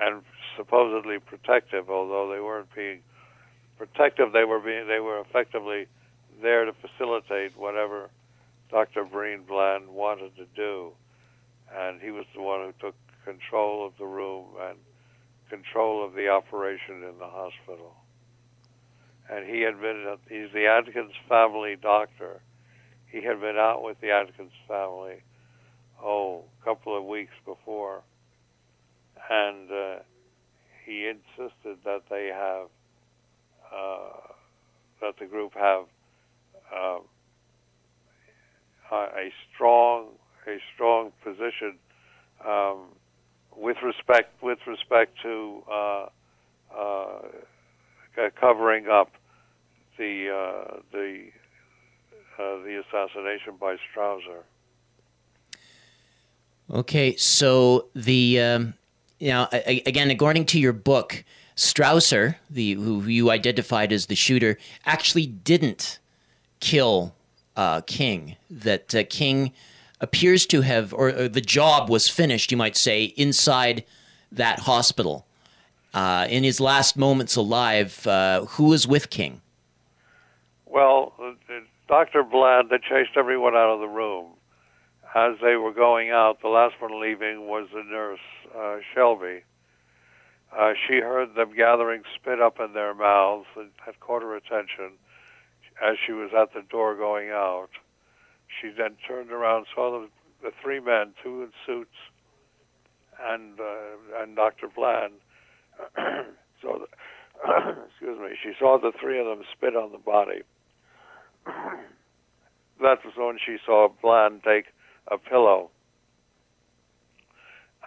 and 0.00 0.22
supposedly 0.56 1.18
protective, 1.18 1.90
although 1.90 2.32
they 2.32 2.40
weren't 2.40 2.72
being 2.74 3.00
protective. 3.76 4.32
They 4.32 4.44
were 4.44 4.60
being 4.60 4.86
they 4.86 5.00
were 5.00 5.20
effectively 5.20 5.86
there 6.40 6.64
to 6.64 6.72
facilitate 6.72 7.56
whatever 7.56 8.10
Dr. 8.70 9.04
Breen 9.04 9.42
Bland 9.42 9.88
wanted 9.88 10.36
to 10.36 10.46
do, 10.54 10.92
and 11.74 12.00
he 12.00 12.10
was 12.10 12.26
the 12.34 12.42
one 12.42 12.60
who 12.66 12.72
took 12.86 12.94
control 13.24 13.86
of 13.86 13.92
the 13.98 14.06
room 14.06 14.46
and 14.68 14.78
control 15.50 16.04
of 16.04 16.14
the 16.14 16.28
operation 16.28 17.02
in 17.02 17.18
the 17.18 17.26
hospital. 17.26 17.94
And 19.30 19.46
he 19.46 19.60
had 19.60 19.80
been 19.80 20.16
he's 20.28 20.52
the 20.52 20.66
Adkins 20.66 21.12
family 21.28 21.76
doctor. 21.80 22.40
He 23.10 23.22
had 23.22 23.40
been 23.40 23.56
out 23.56 23.82
with 23.82 24.00
the 24.00 24.10
Adkins 24.10 24.52
family 24.66 25.22
oh, 26.02 26.44
a 26.60 26.64
couple 26.64 26.96
of 26.96 27.04
weeks 27.04 27.32
before, 27.44 28.02
and 29.30 29.70
uh, 29.70 29.96
he 30.84 31.06
insisted 31.06 31.78
that 31.84 32.02
they 32.10 32.30
have 32.32 32.68
uh, 33.74 34.32
that 35.00 35.14
the 35.20 35.26
group 35.26 35.52
have 35.54 35.84
uh, 36.74 36.98
a 38.92 39.30
strong 39.54 40.06
a 40.46 40.58
strong 40.74 41.12
position 41.22 41.74
um, 42.46 42.86
with 43.56 43.76
respect 43.82 44.42
with 44.42 44.58
respect 44.66 45.12
to 45.22 45.62
uh, 45.70 46.06
uh 46.76 47.18
covering 48.40 48.86
up 48.88 49.12
the 49.98 50.28
uh, 50.30 50.76
the 50.92 51.26
the 52.38 52.82
assassination 52.86 53.54
by 53.60 53.76
Strausser. 53.92 54.42
Okay, 56.70 57.16
so 57.16 57.86
the 57.94 58.40
um, 58.40 58.74
you 59.18 59.28
know 59.28 59.48
again, 59.52 60.10
according 60.10 60.44
to 60.46 60.60
your 60.60 60.74
book, 60.74 61.24
Strausser, 61.56 62.36
the 62.50 62.74
who 62.74 63.02
you 63.04 63.30
identified 63.30 63.90
as 63.90 64.06
the 64.06 64.14
shooter, 64.14 64.58
actually 64.84 65.26
didn't 65.26 65.98
kill 66.60 67.14
uh, 67.56 67.80
King. 67.82 68.36
That 68.50 68.94
uh, 68.94 69.04
King 69.08 69.52
appears 70.00 70.44
to 70.46 70.60
have, 70.60 70.92
or, 70.92 71.08
or, 71.08 71.28
the 71.28 71.40
job 71.40 71.88
was 71.88 72.08
finished, 72.08 72.52
you 72.52 72.56
might 72.56 72.76
say, 72.76 73.04
inside 73.16 73.84
that 74.30 74.60
hospital. 74.60 75.26
Uh, 75.94 76.26
in 76.28 76.44
his 76.44 76.60
last 76.60 76.96
moments 76.96 77.34
alive, 77.34 78.06
uh, 78.06 78.44
who 78.44 78.64
was 78.64 78.86
with 78.86 79.08
King? 79.08 79.40
Well, 80.66 81.14
Dr. 81.88 82.22
Bland 82.22 82.68
they 82.68 82.78
chased 82.78 83.16
everyone 83.16 83.54
out 83.54 83.72
of 83.72 83.80
the 83.80 83.88
room 83.88 84.26
as 85.14 85.34
they 85.42 85.56
were 85.56 85.72
going 85.72 86.10
out, 86.10 86.40
the 86.42 86.48
last 86.48 86.74
one 86.80 87.00
leaving 87.00 87.46
was 87.46 87.68
the 87.72 87.82
nurse, 87.82 88.20
uh, 88.56 88.76
Shelby. 88.94 89.42
Uh, 90.56 90.72
she 90.86 90.94
heard 90.94 91.34
them 91.34 91.54
gathering 91.54 92.02
spit 92.14 92.40
up 92.40 92.58
in 92.60 92.72
their 92.72 92.94
mouths 92.94 93.46
and 93.56 93.70
had 93.84 94.00
caught 94.00 94.22
her 94.22 94.36
attention 94.36 94.92
as 95.82 95.96
she 96.04 96.12
was 96.12 96.30
at 96.38 96.52
the 96.54 96.62
door 96.68 96.96
going 96.96 97.30
out. 97.30 97.68
She 98.60 98.70
then 98.76 98.96
turned 99.06 99.30
around, 99.30 99.66
saw 99.74 100.00
the, 100.00 100.08
the 100.42 100.52
three 100.62 100.80
men, 100.80 101.12
two 101.22 101.42
in 101.42 101.52
suits, 101.66 101.96
and 103.20 103.60
uh, 103.60 104.22
and 104.22 104.36
Dr. 104.36 104.68
Bland. 104.74 105.14
so, 106.62 106.80
the, 106.80 106.86
excuse 107.88 108.18
me. 108.18 108.36
She 108.42 108.52
saw 108.58 108.78
the 108.78 108.92
three 109.00 109.20
of 109.20 109.26
them 109.26 109.42
spit 109.52 109.76
on 109.76 109.92
the 109.92 109.98
body. 109.98 110.42
that 111.46 113.04
was 113.04 113.14
when 113.16 113.38
she 113.44 113.58
saw 113.64 113.88
Bland 114.02 114.42
take 114.44 114.66
a 115.10 115.18
pillow 115.18 115.70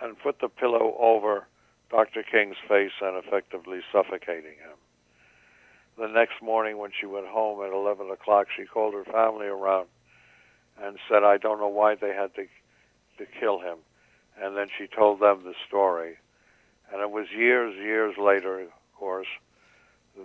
and 0.01 0.17
put 0.19 0.39
the 0.39 0.49
pillow 0.49 0.95
over 0.99 1.47
Dr. 1.89 2.23
King's 2.23 2.55
face 2.67 2.91
and 3.01 3.23
effectively 3.23 3.81
suffocating 3.91 4.57
him. 4.57 4.77
The 5.97 6.07
next 6.07 6.41
morning, 6.41 6.77
when 6.77 6.91
she 6.97 7.05
went 7.05 7.27
home 7.27 7.63
at 7.63 7.73
11 7.73 8.09
o'clock, 8.09 8.47
she 8.55 8.65
called 8.65 8.93
her 8.93 9.03
family 9.03 9.47
around 9.47 9.87
and 10.81 10.97
said, 11.07 11.23
"I 11.23 11.37
don't 11.37 11.59
know 11.59 11.67
why 11.67 11.95
they 11.95 12.13
had 12.13 12.33
to 12.35 12.47
to 13.17 13.25
kill 13.39 13.59
him." 13.59 13.79
And 14.41 14.55
then 14.55 14.69
she 14.77 14.87
told 14.87 15.19
them 15.19 15.43
the 15.43 15.53
story, 15.67 16.17
and 16.91 17.01
it 17.01 17.11
was 17.11 17.29
years, 17.29 17.75
years 17.75 18.17
later, 18.17 18.61
of 18.61 18.69
course, 18.95 19.27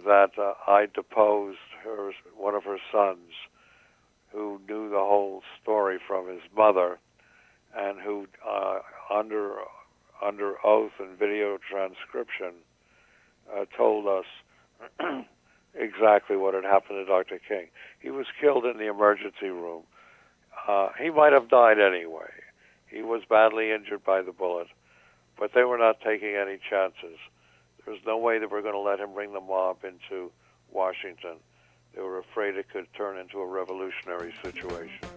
that 0.04 0.38
uh, 0.38 0.54
I 0.66 0.86
deposed 0.86 1.58
her 1.82 2.12
one 2.36 2.54
of 2.54 2.64
her 2.64 2.78
sons, 2.90 3.32
who 4.36 4.60
knew 4.68 4.90
the 4.90 4.96
whole 4.96 5.42
story 5.62 5.98
from 6.06 6.28
his 6.28 6.42
mother, 6.54 6.98
and 7.74 7.98
who 7.98 8.26
uh, 8.46 8.80
under 9.12 9.54
under 10.22 10.54
oath 10.64 10.92
and 10.98 11.18
video 11.18 11.58
transcription 11.70 12.52
uh, 13.54 13.64
told 13.76 14.06
us 14.06 14.24
exactly 15.74 16.36
what 16.36 16.54
had 16.54 16.64
happened 16.64 16.98
to 16.98 17.04
Dr. 17.06 17.40
King. 17.48 17.68
He 17.98 18.10
was 18.10 18.26
killed 18.40 18.66
in 18.66 18.76
the 18.76 18.88
emergency 18.88 19.48
room. 19.48 19.82
Uh, 20.68 20.88
he 21.00 21.10
might 21.10 21.32
have 21.32 21.48
died 21.48 21.78
anyway. 21.78 22.30
He 22.88 23.02
was 23.02 23.22
badly 23.28 23.72
injured 23.72 24.04
by 24.04 24.22
the 24.22 24.32
bullet, 24.32 24.68
but 25.38 25.52
they 25.54 25.64
were 25.64 25.78
not 25.78 26.00
taking 26.00 26.34
any 26.34 26.58
chances. 26.68 27.18
There 27.84 27.94
was 27.94 28.02
no 28.06 28.18
way 28.18 28.38
they 28.38 28.46
were 28.46 28.62
going 28.62 28.74
to 28.74 28.80
let 28.80 29.00
him 29.00 29.14
bring 29.14 29.32
the 29.32 29.40
mob 29.40 29.78
into 29.84 30.30
Washington. 30.72 31.36
They 31.96 32.02
were 32.02 32.18
afraid 32.18 32.56
it 32.56 32.66
could 32.70 32.86
turn 32.94 33.16
into 33.16 33.38
a 33.38 33.46
revolutionary 33.46 34.32
situation. 34.42 35.15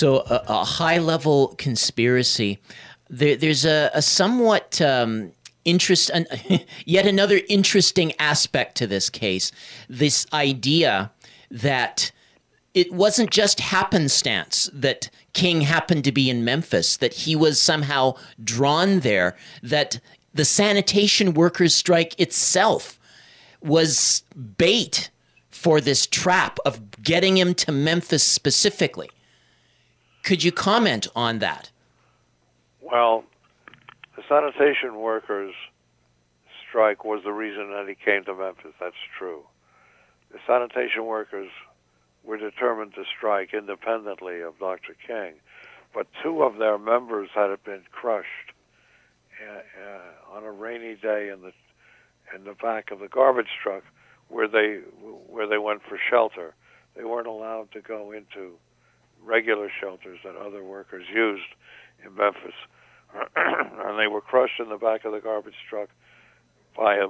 So, 0.00 0.20
a, 0.20 0.42
a 0.48 0.64
high 0.64 0.96
level 0.96 1.48
conspiracy. 1.58 2.58
There, 3.10 3.36
there's 3.36 3.66
a, 3.66 3.90
a 3.92 4.00
somewhat 4.00 4.80
um, 4.80 5.32
interest, 5.66 6.08
an, 6.08 6.26
yet 6.86 7.06
another 7.06 7.42
interesting 7.50 8.14
aspect 8.18 8.78
to 8.78 8.86
this 8.86 9.10
case. 9.10 9.52
This 9.90 10.26
idea 10.32 11.10
that 11.50 12.12
it 12.72 12.90
wasn't 12.94 13.28
just 13.28 13.60
happenstance 13.60 14.70
that 14.72 15.10
King 15.34 15.60
happened 15.60 16.04
to 16.04 16.12
be 16.12 16.30
in 16.30 16.46
Memphis, 16.46 16.96
that 16.96 17.12
he 17.12 17.36
was 17.36 17.60
somehow 17.60 18.14
drawn 18.42 19.00
there, 19.00 19.36
that 19.62 20.00
the 20.32 20.46
sanitation 20.46 21.34
workers' 21.34 21.74
strike 21.74 22.18
itself 22.18 22.98
was 23.60 24.22
bait 24.56 25.10
for 25.50 25.78
this 25.78 26.06
trap 26.06 26.58
of 26.64 27.02
getting 27.02 27.36
him 27.36 27.52
to 27.52 27.70
Memphis 27.70 28.22
specifically. 28.22 29.10
Could 30.22 30.44
you 30.44 30.52
comment 30.52 31.06
on 31.16 31.38
that? 31.38 31.70
Well, 32.80 33.24
the 34.16 34.22
sanitation 34.28 34.96
workers' 34.96 35.54
strike 36.68 37.04
was 37.04 37.22
the 37.24 37.32
reason 37.32 37.70
that 37.70 37.86
he 37.88 37.94
came 37.94 38.24
to 38.24 38.34
Memphis. 38.34 38.72
That's 38.80 38.94
true. 39.18 39.42
The 40.30 40.38
sanitation 40.46 41.06
workers 41.06 41.50
were 42.24 42.36
determined 42.36 42.94
to 42.94 43.04
strike 43.16 43.54
independently 43.54 44.40
of 44.40 44.58
Dr. 44.58 44.94
King, 45.06 45.34
but 45.94 46.06
two 46.22 46.42
of 46.42 46.58
their 46.58 46.78
members 46.78 47.30
had 47.34 47.50
been 47.64 47.82
crushed 47.90 48.52
uh, 49.40 49.52
uh, 49.54 50.36
on 50.36 50.44
a 50.44 50.52
rainy 50.52 50.94
day 50.94 51.30
in 51.30 51.40
the 51.42 51.52
in 52.34 52.44
the 52.44 52.54
back 52.54 52.92
of 52.92 53.00
the 53.00 53.08
garbage 53.08 53.48
truck 53.62 53.82
where 54.28 54.46
they 54.46 54.80
where 55.28 55.46
they 55.46 55.58
went 55.58 55.82
for 55.88 55.98
shelter. 56.10 56.54
They 56.96 57.04
weren't 57.04 57.26
allowed 57.26 57.72
to 57.72 57.80
go 57.80 58.12
into 58.12 58.54
regular 59.24 59.70
shelters 59.80 60.18
that 60.24 60.36
other 60.36 60.64
workers 60.64 61.04
used 61.12 61.42
in 62.04 62.14
Memphis, 62.14 62.54
and 63.36 63.98
they 63.98 64.06
were 64.06 64.20
crushed 64.20 64.60
in 64.60 64.68
the 64.68 64.76
back 64.76 65.04
of 65.04 65.12
the 65.12 65.20
garbage 65.20 65.54
truck 65.68 65.88
by 66.76 66.96
a 66.96 67.08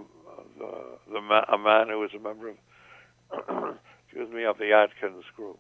the, 0.59 0.73
the 1.13 1.21
ma- 1.21 1.45
a 1.53 1.59
man 1.59 1.89
who 1.89 1.99
was 1.99 2.11
a 2.15 2.19
member 2.19 2.49
of 2.51 2.57
excuse 4.07 4.33
me 4.33 4.45
of 4.45 4.59
the 4.59 4.73
Adkins 4.73 5.25
group. 5.37 5.59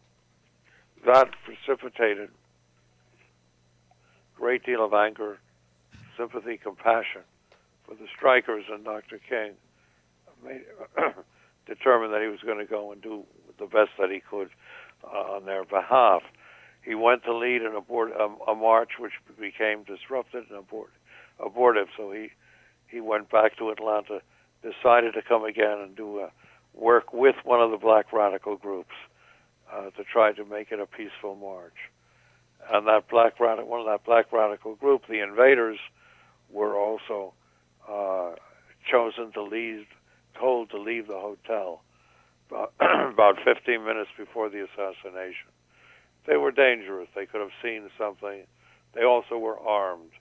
That 1.06 1.30
precipitated 1.44 2.28
a 3.88 4.38
great 4.38 4.64
deal 4.64 4.84
of 4.84 4.92
anger, 4.92 5.38
sympathy, 6.16 6.58
compassion 6.58 7.22
for 7.86 7.94
the 7.94 8.06
strikers, 8.14 8.64
and 8.70 8.84
Dr. 8.84 9.18
King 9.28 9.52
made, 10.44 10.62
determined 11.66 12.12
that 12.12 12.22
he 12.22 12.28
was 12.28 12.40
going 12.44 12.58
to 12.58 12.66
go 12.66 12.92
and 12.92 13.00
do 13.00 13.24
the 13.58 13.66
best 13.66 13.90
that 13.98 14.10
he 14.10 14.20
could 14.20 14.50
uh, 15.04 15.36
on 15.36 15.46
their 15.46 15.64
behalf. 15.64 16.22
He 16.82 16.94
went 16.94 17.24
to 17.24 17.36
lead 17.36 17.62
an 17.62 17.74
abort, 17.74 18.12
a, 18.12 18.50
a 18.50 18.54
march 18.54 18.92
which 18.98 19.12
became 19.38 19.84
disrupted 19.84 20.44
and 20.48 20.58
abort, 20.58 20.90
abortive. 21.38 21.88
So 21.96 22.10
he 22.12 22.30
he 22.86 23.00
went 23.00 23.30
back 23.30 23.56
to 23.58 23.70
Atlanta, 23.70 24.20
decided 24.62 25.14
to 25.14 25.22
come 25.22 25.44
again 25.44 25.78
and 25.80 25.94
do 25.94 26.20
a 26.20 26.30
work 26.74 27.12
with 27.12 27.36
one 27.44 27.60
of 27.60 27.70
the 27.70 27.76
black 27.76 28.12
radical 28.12 28.56
groups 28.56 28.94
uh, 29.72 29.90
to 29.90 30.04
try 30.04 30.32
to 30.32 30.44
make 30.44 30.72
it 30.72 30.80
a 30.80 30.86
peaceful 30.86 31.36
march. 31.36 31.76
And 32.72 32.86
that 32.86 33.08
black 33.08 33.38
radical, 33.40 33.70
one 33.70 33.80
of 33.80 33.86
that 33.86 34.04
black 34.04 34.32
radical 34.32 34.74
group, 34.74 35.02
the 35.08 35.22
invaders, 35.22 35.78
were 36.50 36.76
also 36.76 37.32
uh, 37.88 38.32
chosen 38.90 39.32
to 39.32 39.42
leave, 39.42 39.86
told 40.38 40.70
to 40.70 40.78
leave 40.78 41.06
the 41.06 41.18
hotel 41.18 41.82
about, 42.48 42.72
about 42.80 43.36
15 43.44 43.84
minutes 43.84 44.10
before 44.16 44.48
the 44.48 44.64
assassination 44.64 45.48
they 46.30 46.36
were 46.36 46.52
dangerous. 46.52 47.08
They 47.14 47.26
could 47.26 47.40
have 47.40 47.50
seen 47.60 47.90
something. 47.98 48.44
They 48.94 49.02
also 49.02 49.36
were 49.36 49.58
armed. 49.58 50.12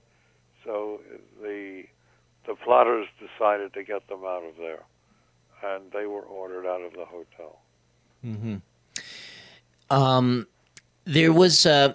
So 0.66 1.00
the 1.42 1.84
the 2.48 2.56
plotters 2.56 3.08
decided 3.20 3.74
to 3.76 3.84
get 3.84 4.08
them 4.08 4.24
out 4.26 4.44
of 4.44 4.58
there, 4.58 4.82
and 5.64 5.92
they 5.92 6.08
were 6.08 6.22
ordered 6.22 6.66
out 6.66 6.82
of 6.82 6.94
the 6.94 7.06
hotel. 7.06 7.60
Mm-hmm. 8.26 8.56
Um, 9.92 10.48
there 11.06 11.32
was 11.32 11.68
uh, 11.68 11.94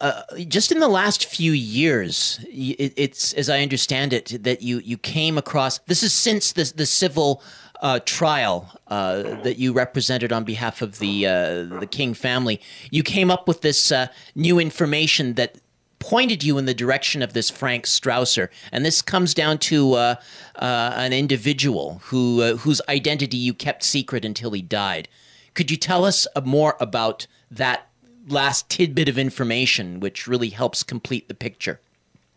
uh, 0.00 0.22
just 0.48 0.72
in 0.72 0.80
the 0.80 0.88
last 0.88 1.26
few 1.26 1.52
years. 1.52 2.42
It, 2.48 2.94
it's 2.96 3.34
as 3.34 3.50
I 3.50 3.60
understand 3.60 4.14
it 4.14 4.42
that 4.44 4.62
you 4.62 4.78
you 4.78 4.96
came 4.96 5.36
across. 5.36 5.78
This 5.80 6.02
is 6.02 6.14
since 6.14 6.52
the 6.52 6.72
the 6.74 6.86
civil 6.86 7.42
uh, 7.82 7.98
trial 8.04 8.70
uh, 8.86 9.22
that 9.42 9.58
you 9.58 9.72
represented 9.72 10.32
on 10.32 10.44
behalf 10.44 10.80
of 10.80 11.00
the 11.00 11.26
uh, 11.26 11.64
the 11.80 11.88
King 11.90 12.14
family, 12.14 12.60
you 12.90 13.02
came 13.02 13.30
up 13.30 13.48
with 13.48 13.60
this 13.60 13.90
uh, 13.92 14.06
new 14.34 14.58
information 14.58 15.34
that 15.34 15.56
pointed 15.98 16.42
you 16.42 16.58
in 16.58 16.64
the 16.64 16.74
direction 16.74 17.22
of 17.22 17.32
this 17.32 17.50
Frank 17.50 17.84
Strausser, 17.84 18.48
and 18.70 18.84
this 18.84 19.02
comes 19.02 19.34
down 19.34 19.58
to 19.58 19.94
uh, 19.94 20.14
uh, 20.56 20.92
an 20.96 21.12
individual 21.12 22.00
who 22.04 22.56
whose 22.56 22.80
identity 22.88 23.36
you 23.36 23.52
kept 23.52 23.82
secret 23.82 24.24
until 24.24 24.52
he 24.52 24.62
died. 24.62 25.08
Could 25.54 25.70
you 25.70 25.76
tell 25.76 26.04
us 26.04 26.26
more 26.44 26.76
about 26.80 27.26
that 27.50 27.88
last 28.28 28.70
tidbit 28.70 29.08
of 29.08 29.18
information, 29.18 29.98
which 29.98 30.28
really 30.28 30.50
helps 30.50 30.84
complete 30.84 31.26
the 31.26 31.34
picture? 31.34 31.80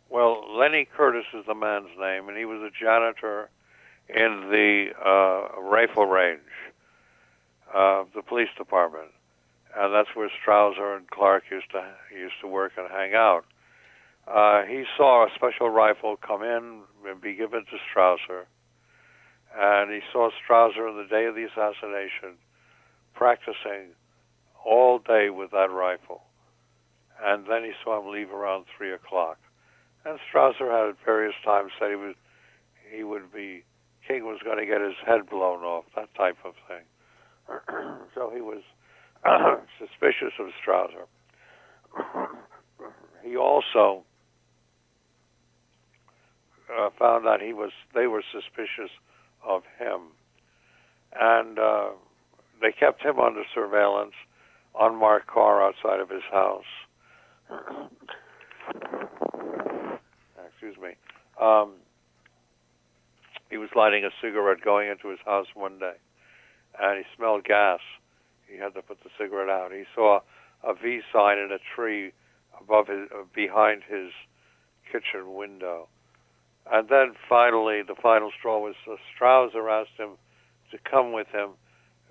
Well, 0.09 0.43
Lenny 0.57 0.85
Curtis 0.85 1.25
is 1.33 1.45
the 1.45 1.53
man's 1.53 1.89
name, 1.99 2.29
and 2.29 2.37
he 2.37 2.45
was 2.45 2.61
a 2.61 2.71
janitor 2.77 3.49
in 4.09 4.49
the 4.51 4.87
uh, 5.03 5.61
rifle 5.61 6.05
range 6.05 6.39
of 7.73 8.07
the 8.13 8.21
police 8.21 8.49
department, 8.57 9.09
and 9.75 9.93
that's 9.93 10.15
where 10.15 10.29
Strausser 10.29 10.95
and 10.95 11.09
Clark 11.09 11.43
used 11.51 11.71
to 11.71 11.83
used 12.13 12.35
to 12.41 12.47
work 12.47 12.73
and 12.77 12.89
hang 12.89 13.13
out. 13.13 13.45
Uh, 14.27 14.63
he 14.63 14.85
saw 14.97 15.25
a 15.25 15.29
special 15.35 15.69
rifle 15.69 16.17
come 16.17 16.43
in 16.43 16.81
and 17.07 17.21
be 17.21 17.33
given 17.35 17.65
to 17.65 17.77
Strausser, 17.91 18.45
and 19.55 19.91
he 19.91 20.01
saw 20.11 20.29
Strausser 20.29 20.89
on 20.89 20.97
the 20.97 21.07
day 21.09 21.25
of 21.25 21.35
the 21.35 21.43
assassination 21.43 22.37
practicing 23.13 23.93
all 24.63 24.99
day 24.99 25.29
with 25.29 25.51
that 25.51 25.71
rifle, 25.71 26.23
and 27.23 27.45
then 27.47 27.63
he 27.63 27.71
saw 27.83 28.01
him 28.01 28.11
leave 28.11 28.31
around 28.31 28.65
three 28.77 28.93
o'clock. 28.93 29.37
And 30.05 30.19
Strausser 30.31 30.71
had 30.71 30.89
at 30.89 31.05
various 31.05 31.35
times 31.43 31.71
said 31.79 31.89
he 31.89 31.95
would 31.95 32.15
he 32.95 33.03
would 33.03 33.33
be 33.33 33.63
King 34.07 34.25
was 34.25 34.39
going 34.43 34.57
to 34.57 34.65
get 34.65 34.81
his 34.81 34.95
head 35.05 35.29
blown 35.29 35.63
off, 35.63 35.85
that 35.95 36.13
type 36.15 36.37
of 36.45 36.53
thing. 36.67 36.85
so 38.15 38.31
he 38.33 38.41
was 38.41 38.61
suspicious 39.79 40.33
of 40.39 40.47
Strausser. 40.61 41.07
he 43.23 43.35
also 43.35 44.03
uh, 46.69 46.89
found 46.97 47.25
that 47.25 47.41
he 47.41 47.53
was 47.53 47.71
they 47.93 48.07
were 48.07 48.23
suspicious 48.31 48.91
of 49.43 49.63
him, 49.79 50.01
and 51.19 51.59
uh, 51.59 51.89
they 52.61 52.71
kept 52.71 53.01
him 53.01 53.19
under 53.19 53.43
surveillance, 53.53 54.13
unmarked 54.79 55.27
car 55.27 55.63
outside 55.63 55.99
of 55.99 56.09
his 56.09 56.23
house. 56.31 56.63
excuse 60.47 60.77
me. 60.81 60.95
Um, 61.41 61.73
he 63.49 63.57
was 63.57 63.69
lighting 63.75 64.03
a 64.03 64.09
cigarette 64.21 64.61
going 64.61 64.89
into 64.89 65.09
his 65.09 65.19
house 65.25 65.47
one 65.53 65.79
day, 65.79 65.95
and 66.79 66.97
he 66.97 67.03
smelled 67.15 67.43
gas. 67.43 67.79
He 68.47 68.57
had 68.57 68.73
to 68.73 68.81
put 68.81 69.03
the 69.03 69.09
cigarette 69.17 69.49
out. 69.49 69.71
He 69.71 69.83
saw 69.93 70.19
a 70.63 70.73
V 70.73 71.01
sign 71.13 71.37
in 71.37 71.51
a 71.51 71.59
tree 71.75 72.11
above 72.59 72.87
his, 72.87 73.09
uh, 73.13 73.23
behind 73.33 73.83
his 73.87 74.11
kitchen 74.91 75.35
window. 75.35 75.87
And 76.71 76.89
then 76.89 77.13
finally, 77.29 77.81
the 77.83 77.95
final 77.95 78.31
straw 78.37 78.59
was 78.59 78.75
uh, 78.89 78.95
Strausser 79.13 79.69
asked 79.69 79.97
him 79.97 80.17
to 80.71 80.77
come 80.89 81.13
with 81.13 81.27
him, 81.27 81.51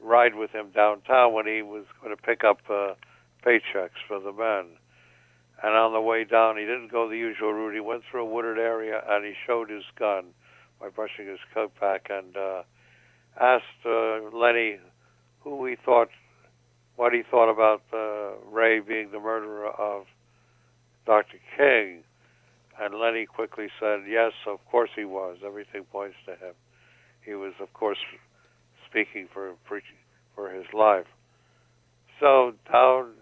ride 0.01 0.37
with 0.37 0.51
him 0.51 0.71
downtown 0.75 1.33
when 1.33 1.47
he 1.47 1.63
was 1.63 1.85
going 2.03 2.15
to 2.15 2.23
pick 2.23 2.45
up 2.45 2.59
uh, 2.71 2.95
paychecks 3.45 3.99
for 4.07 4.21
the 4.21 4.33
men. 4.33 4.77
And 5.63 5.75
on 5.75 5.93
the 5.93 6.01
way 6.01 6.25
down, 6.25 6.57
he 6.57 6.65
didn't 6.65 6.93
go 6.93 7.09
the 7.09 7.17
usual 7.17 7.53
route. 7.53 7.75
He 7.75 7.81
went 7.81 8.03
through 8.09 8.23
a 8.23 8.31
wooded 8.31 8.59
area 8.59 9.03
and 9.09 9.25
he 9.25 9.35
showed 9.47 9.71
his 9.71 9.85
gun 9.99 10.27
by 10.81 10.89
brushing 10.89 11.27
his 11.27 11.39
coat 11.53 11.73
back 11.81 12.09
and 12.11 12.37
uh, 12.37 12.63
asked 13.41 13.65
uh, 13.87 14.21
Lenny 14.33 14.79
who 15.43 15.67
he 15.67 15.77
thought, 15.85 16.09
what 16.97 17.13
he 17.13 17.23
thought 17.31 17.51
about 17.51 17.83
uh, 17.93 18.37
Ray 18.51 18.81
being 18.81 19.11
the 19.13 19.21
murderer 19.21 19.69
of 19.69 20.07
Dr. 21.07 21.39
King. 21.57 22.03
And 22.81 22.95
Lenny 22.95 23.27
quickly 23.27 23.69
said, 23.79 24.01
yes, 24.09 24.33
of 24.47 24.59
course 24.71 24.91
he 24.97 25.05
was. 25.05 25.39
Everything 25.45 25.85
points 25.85 26.17
to 26.27 26.33
him. 26.33 26.55
He 27.25 27.35
was, 27.35 27.53
of 27.61 27.73
course, 27.73 27.99
speaking 28.89 29.29
for 29.33 29.53
preaching 29.65 29.97
for 30.35 30.51
his 30.51 30.67
life. 30.73 31.07
So 32.21 32.55
down, 32.71 33.13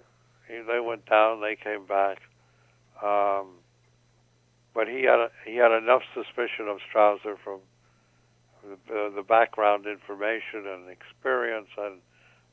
they 0.48 0.80
went 0.80 1.06
down. 1.06 1.40
They 1.40 1.56
came 1.56 1.86
back, 1.86 2.18
um, 3.02 3.48
but 4.74 4.88
he 4.88 5.02
had 5.02 5.28
he 5.46 5.56
had 5.56 5.72
enough 5.72 6.02
suspicion 6.14 6.68
of 6.68 6.78
Strausser 6.90 7.36
from 7.42 7.60
the, 8.88 9.12
the 9.14 9.22
background 9.22 9.86
information 9.86 10.66
and 10.66 10.88
experience, 10.88 11.68
and, 11.76 12.00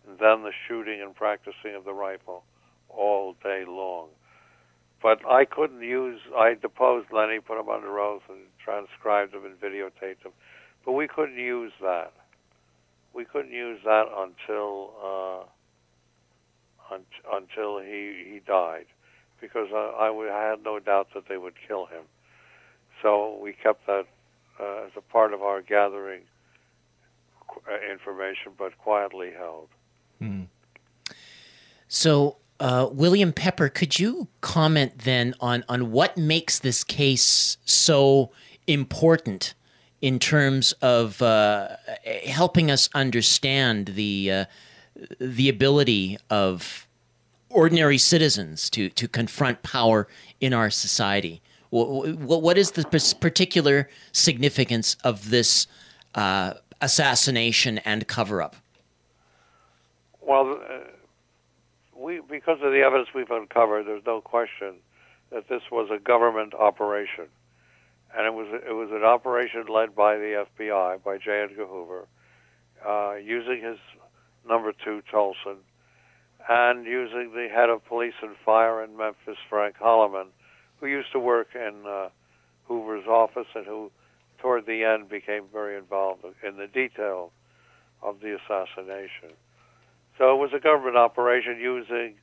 and 0.08 0.20
then 0.20 0.44
the 0.44 0.52
shooting 0.68 1.02
and 1.02 1.16
practicing 1.16 1.76
of 1.76 1.86
the 1.86 1.94
rifle 1.94 2.44
all 2.90 3.36
day 3.44 3.64
long. 3.68 4.10
But 5.02 5.20
I 5.30 5.46
couldn't 5.46 5.82
use. 5.82 6.20
I 6.36 6.56
deposed 6.56 7.08
Lenny, 7.12 7.40
put 7.40 7.60
him 7.60 7.70
under 7.70 8.00
oath, 8.00 8.24
and 8.30 8.40
transcribed 8.64 9.34
him 9.34 9.46
and 9.46 9.60
videotaped 9.60 10.26
him. 10.26 10.34
But 10.86 10.94
we 10.94 11.08
couldn't 11.08 11.38
use 11.38 11.72
that. 11.82 12.14
We 13.14 13.26
couldn't 13.26 13.54
use 13.54 13.80
that 13.86 14.06
until 14.16 14.92
uh, 15.04 16.94
un- 16.94 17.06
until 17.32 17.80
he 17.80 18.26
he 18.34 18.42
died, 18.46 18.86
because 19.42 19.70
I, 19.74 20.08
I, 20.08 20.50
had 20.50 20.64
no 20.64 20.80
doubt 20.80 21.10
that 21.14 21.28
they 21.28 21.38
would 21.38 21.54
kill 21.68 21.86
him. 21.86 22.04
So 23.02 23.40
we 23.42 23.54
kept 23.54 23.86
that 23.88 24.06
uh, 24.60 24.86
as 24.86 24.92
a 24.98 25.02
part 25.02 25.34
of 25.34 25.42
our 25.42 25.62
gathering 25.62 26.22
uh, 27.68 27.92
information, 27.92 28.52
but 28.58 28.78
quietly 28.78 29.32
held. 29.38 29.70
Mm. 30.22 30.48
So 31.88 32.38
uh, 32.60 32.90
William 32.92 33.32
Pepper, 33.32 33.70
could 33.70 34.00
you 34.00 34.28
comment 34.42 35.00
then 35.00 35.34
on, 35.40 35.64
on 35.70 35.92
what 35.92 36.18
makes 36.18 36.60
this 36.60 36.84
case 36.84 37.58
so 37.66 38.32
important 38.68 39.54
in 40.02 40.20
terms 40.20 40.74
of 40.82 41.22
uh, 41.22 41.70
helping 42.26 42.72
us 42.72 42.90
understand 42.94 43.88
the 43.88 44.32
uh, 44.32 44.46
the 45.20 45.48
ability 45.50 46.18
of 46.30 46.88
ordinary 47.50 47.98
citizens 47.98 48.70
to, 48.72 48.90
to 48.90 49.08
confront 49.08 49.64
power 49.64 50.08
in 50.40 50.54
our 50.54 50.70
society? 50.70 51.42
What, 51.70 52.18
what 52.42 52.58
is 52.58 52.72
the 52.72 52.84
particular 53.20 53.90
significance 54.12 54.96
of 55.04 55.30
this 55.30 55.68
uh, 56.16 56.54
assassination 56.82 57.78
and 57.80 58.08
cover 58.08 58.42
up? 58.42 58.56
Well, 60.22 60.60
uh, 60.62 60.80
we 61.96 62.22
because 62.22 62.60
of 62.62 62.72
the 62.72 62.82
evidence 62.82 63.10
we've 63.14 63.30
uncovered, 63.30 63.86
there's 63.86 64.06
no 64.06 64.22
question 64.22 64.76
that 65.32 65.48
this 65.48 65.62
was 65.72 65.90
a 65.92 66.00
government 66.00 66.54
operation, 66.54 67.26
and 68.16 68.26
it 68.26 68.34
was 68.34 68.48
it 68.68 68.74
was 68.74 68.90
an 68.92 69.04
operation 69.04 69.66
led 69.68 69.96
by 69.96 70.16
the 70.18 70.46
FBI 70.58 71.04
by 71.04 71.18
J. 71.18 71.42
Edgar 71.44 71.66
Hoover, 71.66 72.08
uh, 72.88 73.16
using 73.16 73.62
his 73.62 73.78
number 74.48 74.72
two 74.72 75.02
Tolson, 75.12 75.58
and 76.50 76.86
using 76.86 77.32
the 77.36 77.48
head 77.54 77.70
of 77.70 77.86
police 77.86 78.16
and 78.24 78.36
fire 78.44 78.84
in 78.84 78.98
Memphis, 78.98 79.38
Frank 79.50 79.76
Holloman, 79.78 80.28
who 80.80 80.88
used 80.88 81.12
to 81.12 81.20
work 81.20 81.50
in 81.54 81.84
uh, 81.88 82.10
Hoover's 82.68 83.06
office 83.06 83.46
and 83.54 83.68
who, 83.68 83.92
toward 84.40 84.66
the 84.66 84.84
end, 84.84 85.10
became 85.10 85.44
very 85.54 85.78
involved 85.78 86.26
in 86.44 86.58
the 86.58 86.66
details 86.66 87.32
of 88.02 88.20
the 88.22 88.36
assassination. 88.36 89.38
So 90.18 90.34
it 90.34 90.38
was 90.38 90.50
a 90.56 90.60
government 90.60 90.98
operation 90.98 91.60
using 91.60 92.16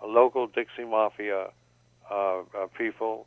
a 0.00 0.06
local 0.06 0.46
Dixie 0.46 0.84
Mafia 0.84 1.48
uh, 2.10 2.14
uh, 2.14 2.42
people 2.78 3.26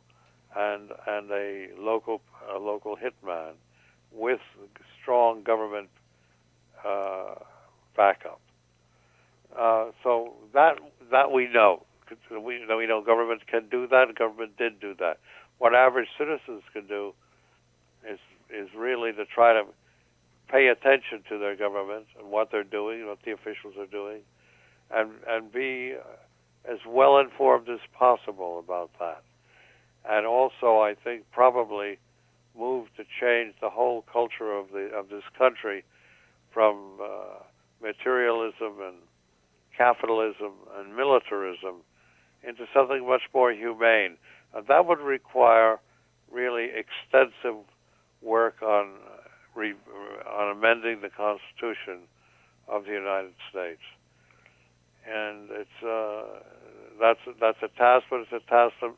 and 0.56 0.90
and 1.06 1.30
a 1.30 1.68
local 1.78 2.22
a 2.54 2.58
local 2.58 2.96
hitman 2.96 3.52
with 4.12 4.40
strong 5.00 5.42
government 5.42 5.88
uh, 6.86 7.34
backup. 7.96 8.40
Uh, 9.56 9.90
so 10.02 10.34
that 10.54 10.78
that 11.10 11.32
we 11.32 11.48
know. 11.48 11.84
We 12.30 12.64
know 12.66 12.76
we 12.76 12.86
know 12.86 13.02
government 13.02 13.46
can 13.46 13.68
do 13.68 13.86
that. 13.88 14.14
Government 14.16 14.56
did 14.56 14.80
do 14.80 14.94
that. 14.98 15.18
What 15.58 15.74
average 15.74 16.08
citizens 16.16 16.62
can 16.72 16.86
do 16.86 17.12
is 18.08 18.18
is 18.50 18.68
really 18.74 19.12
to 19.12 19.24
try 19.26 19.52
to 19.52 19.64
pay 20.48 20.68
attention 20.68 21.22
to 21.28 21.38
their 21.38 21.56
government 21.56 22.06
and 22.18 22.30
what 22.30 22.50
they're 22.50 22.64
doing, 22.64 23.06
what 23.06 23.18
the 23.24 23.32
officials 23.32 23.74
are 23.78 23.86
doing, 23.86 24.20
and 24.90 25.10
and 25.26 25.52
be 25.52 25.94
as 26.64 26.78
well 26.86 27.18
informed 27.18 27.68
as 27.68 27.80
possible 27.92 28.58
about 28.58 28.90
that. 28.98 29.22
And 30.08 30.26
also, 30.26 30.78
I 30.80 30.94
think 30.94 31.24
probably 31.32 31.98
move 32.58 32.88
to 32.96 33.04
change 33.20 33.54
the 33.60 33.70
whole 33.70 34.02
culture 34.10 34.52
of 34.52 34.70
the 34.72 34.90
of 34.94 35.08
this 35.08 35.24
country 35.36 35.84
from 36.52 36.98
uh, 37.02 37.42
materialism 37.82 38.80
and 38.80 38.96
capitalism 39.78 40.52
and 40.76 40.94
militarism 40.94 41.76
into 42.42 42.66
something 42.74 43.06
much 43.06 43.22
more 43.32 43.52
humane. 43.52 44.16
And 44.54 44.66
that 44.66 44.86
would 44.86 45.00
require 45.00 45.78
really 46.30 46.68
extensive 46.74 47.56
work 48.20 48.60
on 48.62 48.94
re, 49.54 49.74
on 50.30 50.56
amending 50.56 51.00
the 51.00 51.08
Constitution 51.08 52.00
of 52.66 52.84
the 52.84 52.92
United 52.92 53.34
States. 53.50 53.80
And 55.06 55.48
it's 55.50 55.82
uh, 55.82 56.40
that's 57.00 57.20
that's 57.40 57.62
a 57.62 57.68
task, 57.78 58.06
but 58.10 58.20
it's 58.20 58.32
a 58.32 58.50
task 58.50 58.74
that, 58.82 58.92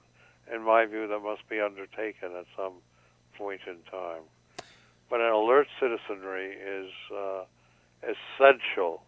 in 0.52 0.62
my 0.62 0.86
view, 0.86 1.06
that 1.06 1.20
must 1.20 1.48
be 1.48 1.60
undertaken 1.60 2.30
at 2.36 2.46
some 2.56 2.74
point 3.36 3.60
in 3.66 3.76
time. 3.90 4.22
But 5.08 5.20
an 5.20 5.32
alert 5.32 5.68
citizenry 5.78 6.52
is 6.52 6.90
uh, 7.14 7.44
essential 8.02 9.02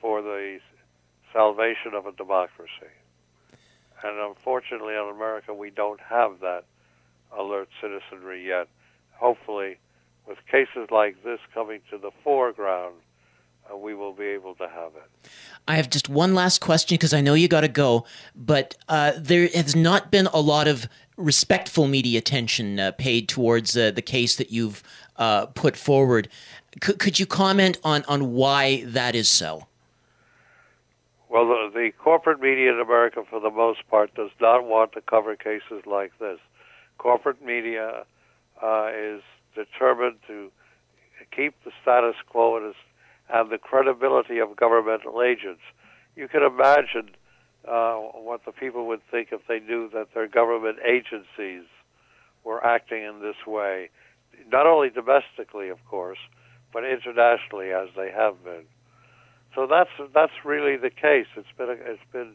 for 0.00 0.20
the 0.20 0.58
salvation 1.32 1.94
of 1.94 2.06
a 2.06 2.12
democracy. 2.12 2.92
And 4.02 4.18
unfortunately, 4.18 4.94
in 4.94 5.12
America, 5.14 5.54
we 5.54 5.70
don't 5.70 6.00
have 6.00 6.40
that 6.40 6.64
alert 7.36 7.68
citizenry 7.80 8.46
yet. 8.46 8.68
Hopefully, 9.12 9.78
with 10.26 10.38
cases 10.50 10.88
like 10.90 11.22
this 11.22 11.38
coming 11.54 11.80
to 11.90 11.98
the 11.98 12.10
foreground, 12.24 12.94
uh, 13.70 13.76
we 13.76 13.94
will 13.94 14.12
be 14.12 14.24
able 14.24 14.54
to 14.56 14.68
have 14.68 14.92
it. 14.96 15.30
I 15.68 15.76
have 15.76 15.88
just 15.88 16.08
one 16.08 16.34
last 16.34 16.60
question 16.60 16.96
because 16.96 17.14
I 17.14 17.20
know 17.20 17.34
you 17.34 17.46
got 17.46 17.60
to 17.60 17.68
go, 17.68 18.04
but 18.34 18.76
uh, 18.88 19.12
there 19.16 19.48
has 19.54 19.76
not 19.76 20.10
been 20.10 20.26
a 20.26 20.40
lot 20.40 20.66
of 20.66 20.88
respectful 21.16 21.86
media 21.86 22.18
attention 22.18 22.80
uh, 22.80 22.90
paid 22.92 23.28
towards 23.28 23.76
uh, 23.76 23.92
the 23.92 24.02
case 24.02 24.36
that 24.36 24.50
you've 24.50 24.82
uh, 25.16 25.46
put 25.46 25.76
forward. 25.76 26.28
C- 26.82 26.94
could 26.94 27.20
you 27.20 27.26
comment 27.26 27.78
on, 27.84 28.02
on 28.08 28.32
why 28.32 28.82
that 28.84 29.14
is 29.14 29.28
so? 29.28 29.68
Well, 31.32 31.46
the, 31.46 31.70
the 31.72 31.90
corporate 31.96 32.42
media 32.42 32.74
in 32.74 32.78
America, 32.78 33.22
for 33.28 33.40
the 33.40 33.50
most 33.50 33.88
part, 33.88 34.14
does 34.14 34.28
not 34.38 34.66
want 34.66 34.92
to 34.92 35.00
cover 35.00 35.34
cases 35.34 35.86
like 35.86 36.12
this. 36.18 36.38
Corporate 36.98 37.42
media 37.42 38.04
uh, 38.62 38.90
is 38.94 39.22
determined 39.54 40.18
to 40.26 40.50
keep 41.34 41.54
the 41.64 41.70
status 41.80 42.16
quo 42.28 42.58
and, 42.58 42.74
and 43.32 43.50
the 43.50 43.56
credibility 43.56 44.40
of 44.40 44.54
governmental 44.56 45.22
agents. 45.22 45.62
You 46.16 46.28
can 46.28 46.42
imagine 46.42 47.12
uh, 47.66 47.94
what 47.94 48.44
the 48.44 48.52
people 48.52 48.86
would 48.88 49.00
think 49.10 49.28
if 49.32 49.40
they 49.48 49.58
knew 49.58 49.88
that 49.94 50.08
their 50.12 50.28
government 50.28 50.80
agencies 50.86 51.64
were 52.44 52.62
acting 52.62 53.04
in 53.04 53.22
this 53.22 53.46
way, 53.46 53.88
not 54.50 54.66
only 54.66 54.90
domestically, 54.90 55.70
of 55.70 55.78
course, 55.86 56.18
but 56.74 56.84
internationally, 56.84 57.72
as 57.72 57.88
they 57.96 58.10
have 58.10 58.44
been. 58.44 58.64
So 59.54 59.66
that's 59.66 59.90
that's 60.14 60.32
really 60.44 60.76
the 60.76 60.90
case. 60.90 61.26
It's 61.36 61.48
been 61.56 61.68
a, 61.68 61.72
it's 61.72 62.02
been 62.12 62.34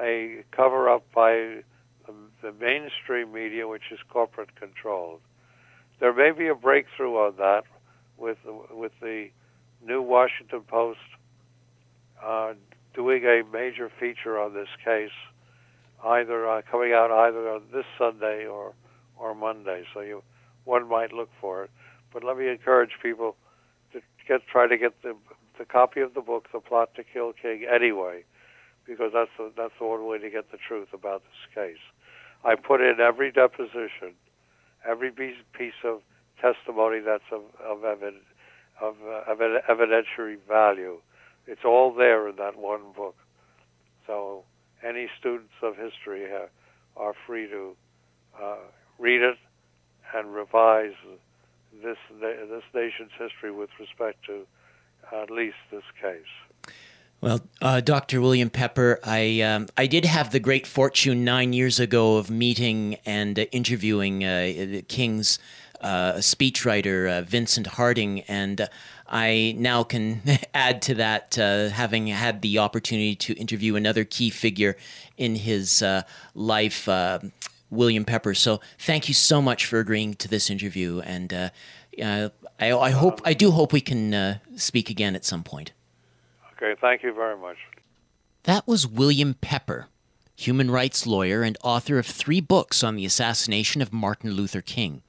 a 0.00 0.44
cover 0.52 0.88
up 0.88 1.04
by 1.14 1.62
the, 2.06 2.14
the 2.42 2.52
mainstream 2.52 3.32
media, 3.32 3.66
which 3.66 3.90
is 3.90 3.98
corporate 4.08 4.54
controlled. 4.56 5.20
There 6.00 6.12
may 6.12 6.30
be 6.36 6.48
a 6.48 6.54
breakthrough 6.54 7.14
on 7.16 7.36
that 7.38 7.64
with 8.16 8.38
with 8.70 8.92
the 9.00 9.28
new 9.84 10.00
Washington 10.00 10.62
Post 10.62 10.98
uh, 12.22 12.54
doing 12.94 13.24
a 13.24 13.42
major 13.52 13.90
feature 13.98 14.38
on 14.38 14.54
this 14.54 14.68
case, 14.84 15.10
either 16.04 16.48
uh, 16.48 16.62
coming 16.70 16.92
out 16.92 17.10
either 17.10 17.50
on 17.50 17.62
this 17.72 17.84
Sunday 17.98 18.46
or 18.46 18.74
or 19.16 19.34
Monday. 19.34 19.84
So 19.92 20.00
you 20.00 20.22
one 20.64 20.88
might 20.88 21.12
look 21.12 21.30
for 21.40 21.64
it. 21.64 21.70
But 22.12 22.22
let 22.22 22.38
me 22.38 22.48
encourage 22.48 22.92
people 23.02 23.34
to 23.92 24.00
get 24.28 24.46
try 24.46 24.68
to 24.68 24.78
get 24.78 25.02
the 25.02 25.16
the 25.58 25.64
copy 25.64 26.00
of 26.00 26.14
the 26.14 26.20
book, 26.20 26.48
The 26.52 26.60
Plot 26.60 26.94
to 26.96 27.04
Kill 27.04 27.32
King, 27.32 27.66
anyway, 27.72 28.24
because 28.86 29.12
that's 29.12 29.30
the, 29.38 29.52
that's 29.56 29.72
the 29.78 29.86
one 29.86 30.06
way 30.06 30.18
to 30.18 30.30
get 30.30 30.50
the 30.50 30.58
truth 30.58 30.88
about 30.92 31.22
this 31.22 31.54
case. 31.54 31.82
I 32.44 32.54
put 32.56 32.80
in 32.80 33.00
every 33.00 33.32
deposition, 33.32 34.14
every 34.86 35.10
piece, 35.10 35.72
of 35.84 36.00
testimony 36.40 37.00
that's 37.00 37.24
of 37.32 37.42
of, 37.64 37.78
evid, 37.78 38.16
of, 38.80 38.96
uh, 39.06 39.32
of 39.32 39.38
evidentiary 39.38 40.36
value. 40.46 40.98
It's 41.46 41.64
all 41.64 41.92
there 41.94 42.28
in 42.28 42.36
that 42.36 42.56
one 42.56 42.92
book. 42.94 43.16
So 44.06 44.44
any 44.86 45.08
students 45.18 45.54
of 45.62 45.76
history 45.76 46.28
have, 46.30 46.50
are 46.96 47.14
free 47.26 47.48
to 47.48 47.76
uh, 48.40 48.56
read 48.98 49.22
it 49.22 49.36
and 50.14 50.34
revise 50.34 50.92
this 51.82 51.96
this 52.20 52.62
nation's 52.74 53.10
history 53.18 53.50
with 53.50 53.70
respect 53.80 54.24
to 54.26 54.46
at 55.12 55.30
least 55.30 55.56
this 55.70 55.84
case. 56.00 56.74
Well, 57.20 57.40
uh, 57.62 57.80
Dr. 57.80 58.20
William 58.20 58.50
Pepper, 58.50 59.00
I 59.02 59.40
um, 59.40 59.68
I 59.78 59.86
did 59.86 60.04
have 60.04 60.30
the 60.30 60.40
great 60.40 60.66
fortune 60.66 61.24
nine 61.24 61.54
years 61.54 61.80
ago 61.80 62.16
of 62.16 62.28
meeting 62.28 62.96
and 63.06 63.38
uh, 63.38 63.42
interviewing 63.50 64.24
uh, 64.24 64.82
King's 64.88 65.38
uh, 65.80 66.14
speechwriter 66.14 67.10
uh, 67.10 67.22
Vincent 67.22 67.66
Harding, 67.66 68.20
and 68.22 68.68
I 69.08 69.54
now 69.56 69.84
can 69.84 70.20
add 70.54 70.82
to 70.82 70.94
that, 70.96 71.38
uh, 71.38 71.70
having 71.70 72.08
had 72.08 72.42
the 72.42 72.58
opportunity 72.58 73.16
to 73.16 73.32
interview 73.34 73.76
another 73.76 74.04
key 74.04 74.28
figure 74.28 74.76
in 75.16 75.36
his 75.36 75.82
life. 76.34 76.88
William 77.70 78.04
Pepper. 78.04 78.34
So 78.34 78.60
thank 78.78 79.08
you 79.08 79.14
so 79.14 79.42
much 79.42 79.66
for 79.66 79.78
agreeing 79.78 80.14
to 80.14 80.28
this 80.28 80.48
interview, 80.48 81.00
and 81.00 81.32
uh, 81.32 81.50
uh, 82.02 82.28
I, 82.60 82.72
I, 82.72 82.90
hope 82.90 83.20
I 83.24 83.34
do 83.34 83.50
hope 83.50 83.72
we 83.72 83.80
can 83.80 84.14
uh, 84.14 84.38
speak 84.56 84.90
again 84.90 85.14
at 85.14 85.24
some 85.24 85.42
point. 85.42 85.72
Okay, 86.52 86.78
thank 86.80 87.02
you 87.02 87.12
very 87.12 87.36
much. 87.36 87.56
That 88.44 88.66
was 88.66 88.86
William 88.86 89.34
Pepper, 89.34 89.88
human 90.36 90.70
rights 90.70 91.06
lawyer 91.06 91.42
and 91.42 91.58
author 91.64 91.98
of 91.98 92.06
three 92.06 92.40
books 92.40 92.84
on 92.84 92.96
the 92.96 93.04
assassination 93.04 93.82
of 93.82 93.92
Martin 93.92 94.32
Luther 94.32 94.60
King. 94.60 95.02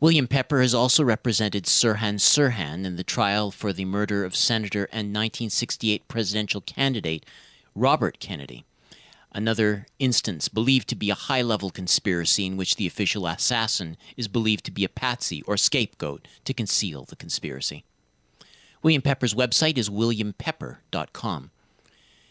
William 0.00 0.28
Pepper 0.28 0.60
has 0.60 0.74
also 0.74 1.02
represented 1.02 1.64
Sirhan 1.64 2.20
Sirhan 2.20 2.84
in 2.84 2.96
the 2.96 3.02
trial 3.02 3.50
for 3.50 3.72
the 3.72 3.84
murder 3.84 4.24
of 4.24 4.36
Senator 4.36 4.84
and 4.92 5.08
1968 5.08 6.06
presidential 6.06 6.60
candidate 6.60 7.26
Robert 7.74 8.20
Kennedy 8.20 8.64
another 9.32 9.86
instance 9.98 10.48
believed 10.48 10.88
to 10.88 10.96
be 10.96 11.10
a 11.10 11.14
high 11.14 11.42
level 11.42 11.70
conspiracy 11.70 12.46
in 12.46 12.56
which 12.56 12.76
the 12.76 12.86
official 12.86 13.26
assassin 13.26 13.96
is 14.16 14.28
believed 14.28 14.64
to 14.64 14.70
be 14.70 14.84
a 14.84 14.88
patsy 14.88 15.42
or 15.42 15.56
scapegoat 15.56 16.26
to 16.44 16.54
conceal 16.54 17.04
the 17.04 17.16
conspiracy. 17.16 17.84
William 18.82 19.02
Pepper's 19.02 19.34
website 19.34 19.76
is 19.76 19.90
williampepper.com. 19.90 21.50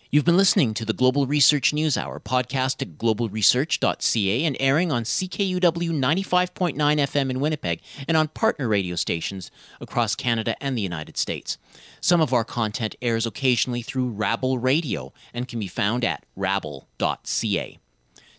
You've 0.10 0.24
been 0.24 0.38
listening 0.38 0.74
to 0.76 0.86
the 0.86 0.94
Global 0.94 1.28
Research 1.28 1.74
News 1.74 1.98
Hour, 1.98 2.22
podcast 2.22 2.82
at 2.82 2.98
globalresearch.ca 2.98 4.46
and 4.46 4.56
airing 4.58 4.90
on 4.90 5.04
CKUW 5.04 5.60
95.9 5.60 6.76
FM 6.76 7.30
in 7.30 7.42
Winnipeg 7.42 7.82
and 8.08 8.16
on 8.16 8.30
partner 8.30 8.70
radio 8.70 8.96
stations 8.96 9.52
across 9.82 10.16
Canada 10.16 10.56
and 10.62 10.78
the 10.78 10.82
United 10.82 11.18
States. 11.18 11.58
Some 12.00 12.22
of 12.22 12.32
our 12.32 12.46
content 12.46 12.96
airs 13.02 13.26
occasionally 13.26 13.82
through 13.82 14.12
Rabble 14.12 14.60
Radio 14.60 15.12
and 15.34 15.46
can 15.46 15.60
be 15.60 15.68
found 15.68 16.06
at 16.06 16.26
rabble.ca. 16.38 17.78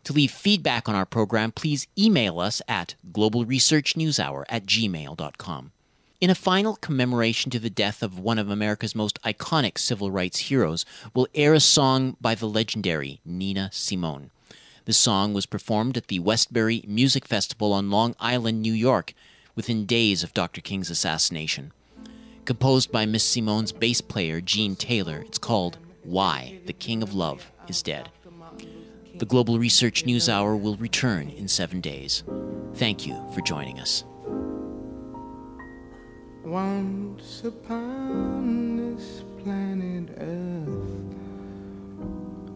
To 0.05 0.13
leave 0.15 0.31
feedback 0.31 0.89
on 0.89 0.95
our 0.95 1.05
program, 1.05 1.53
please 1.53 1.87
email 1.99 2.41
us 2.41 2.63
at 2.67 2.95
globalresearchnewshour 3.13 4.45
at 4.49 4.65
gmail.com. 4.65 5.73
In 6.21 6.31
a 6.31 6.35
final 6.35 6.75
commemoration 6.75 7.49
to 7.53 7.61
the 7.61 7.71
death 7.71 8.03
of 8.03 8.19
one 8.19 8.41
of 8.41 8.51
America's 8.51 8.93
most 8.93 9.23
iconic 9.23 9.79
civil 9.79 10.11
rights 10.11 10.39
heroes, 10.39 10.85
we'll 11.15 11.29
air 11.33 11.55
a 11.55 11.61
song 11.61 12.17
by 12.21 12.35
the 12.35 12.49
legendary 12.49 13.21
Nina 13.25 13.71
Simone. 13.73 14.33
The 14.85 14.93
song 14.93 15.33
was 15.33 15.47
performed 15.47 15.97
at 15.97 16.09
the 16.09 16.19
Westbury 16.19 16.83
Music 16.89 17.25
Festival 17.25 17.73
on 17.73 17.93
Long 17.93 18.17
Island, 18.19 18.61
New 18.61 18.73
York, 18.73 19.15
within 19.55 19.87
days 19.87 20.25
of 20.25 20.35
Dr. 20.35 20.61
King's 20.61 20.91
assassination. 20.91 21.71
Composed 22.47 22.91
by 22.91 23.07
Miss 23.07 23.23
Simone's 23.23 23.71
bass 23.71 24.01
player 24.01 24.41
Gene 24.41 24.75
Taylor, 24.75 25.19
it's 25.19 25.39
called 25.39 25.79
Why 26.03 26.59
the 26.67 26.73
King 26.73 27.05
of 27.05 27.15
Love 27.15 27.49
is 27.69 27.81
Dead. 27.81 28.09
The 29.15 29.27
Global 29.27 29.61
Research 29.61 30.05
News 30.05 30.29
Hour 30.29 30.57
will 30.57 30.77
return 30.79 31.29
in 31.29 31.47
seven 31.47 31.81
days. 31.81 32.25
Thank 32.75 33.07
you 33.07 33.25
for 33.33 33.41
joining 33.41 33.79
us. 33.79 34.03
Once 36.49 37.45
upon 37.45 38.79
this 38.79 39.23
planet 39.43 40.09
Earth 40.17 41.15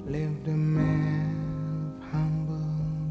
lived 0.06 0.48
a 0.48 0.56
man 0.56 1.92
of 2.00 2.10
humble 2.10 2.56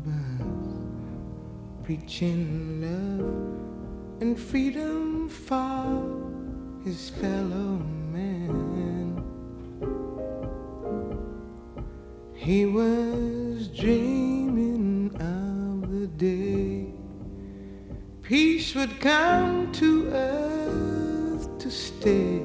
birth, 0.04 1.84
preaching 1.84 2.82
love 2.82 4.22
and 4.22 4.40
freedom 4.40 5.30
for 5.30 6.82
his 6.84 7.12
fellow 7.12 7.78
man. 8.12 9.24
He 12.34 12.66
was 12.66 13.68
dreaming 13.68 15.12
of 15.22 15.92
the 15.92 16.08
day 16.08 16.92
peace 18.24 18.74
would 18.74 19.00
come 19.00 19.72
to 19.74 20.08
earth 20.08 20.51
stay. 21.72 22.42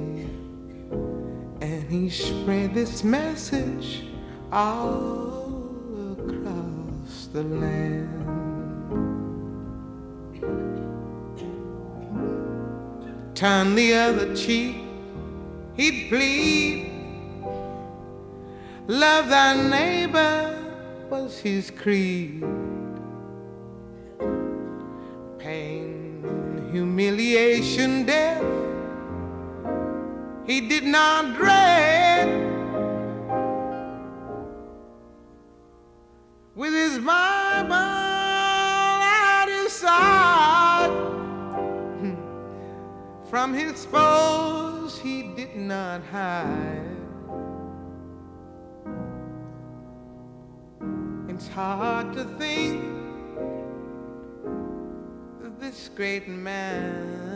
And 1.60 1.90
he 1.90 2.08
spread 2.08 2.74
this 2.74 3.02
message 3.02 4.04
all 4.52 5.74
across 6.12 7.26
the 7.32 7.42
land. 7.42 8.26
Turn 13.34 13.74
the 13.74 13.92
other 13.92 14.34
cheek, 14.34 14.76
he'd 15.76 16.08
plead. 16.08 16.90
Love 18.88 19.28
thy 19.28 19.68
neighbor 19.68 20.56
was 21.10 21.38
his 21.38 21.70
creed. 21.70 22.42
Pain, 25.38 26.22
humiliation, 26.72 28.06
death, 28.06 28.42
he 30.46 30.60
did 30.60 30.84
not 30.84 31.34
dread. 31.34 32.28
With 36.54 36.72
his 36.72 36.98
Bible 36.98 37.74
at 37.74 39.46
his 39.48 39.72
side, 39.72 40.90
hmm. 42.00 42.14
from 43.28 43.52
his 43.52 43.84
foes 43.86 44.98
he 44.98 45.22
did 45.34 45.56
not 45.56 46.02
hide. 46.04 46.82
It's 51.28 51.48
hard 51.48 52.14
to 52.14 52.24
think 52.38 52.96
this 55.58 55.90
great 55.94 56.28
man 56.28 57.35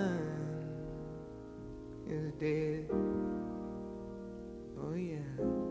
is 2.11 2.33
dead. 2.41 2.87
Oh 4.83 4.95
yeah. 4.95 5.70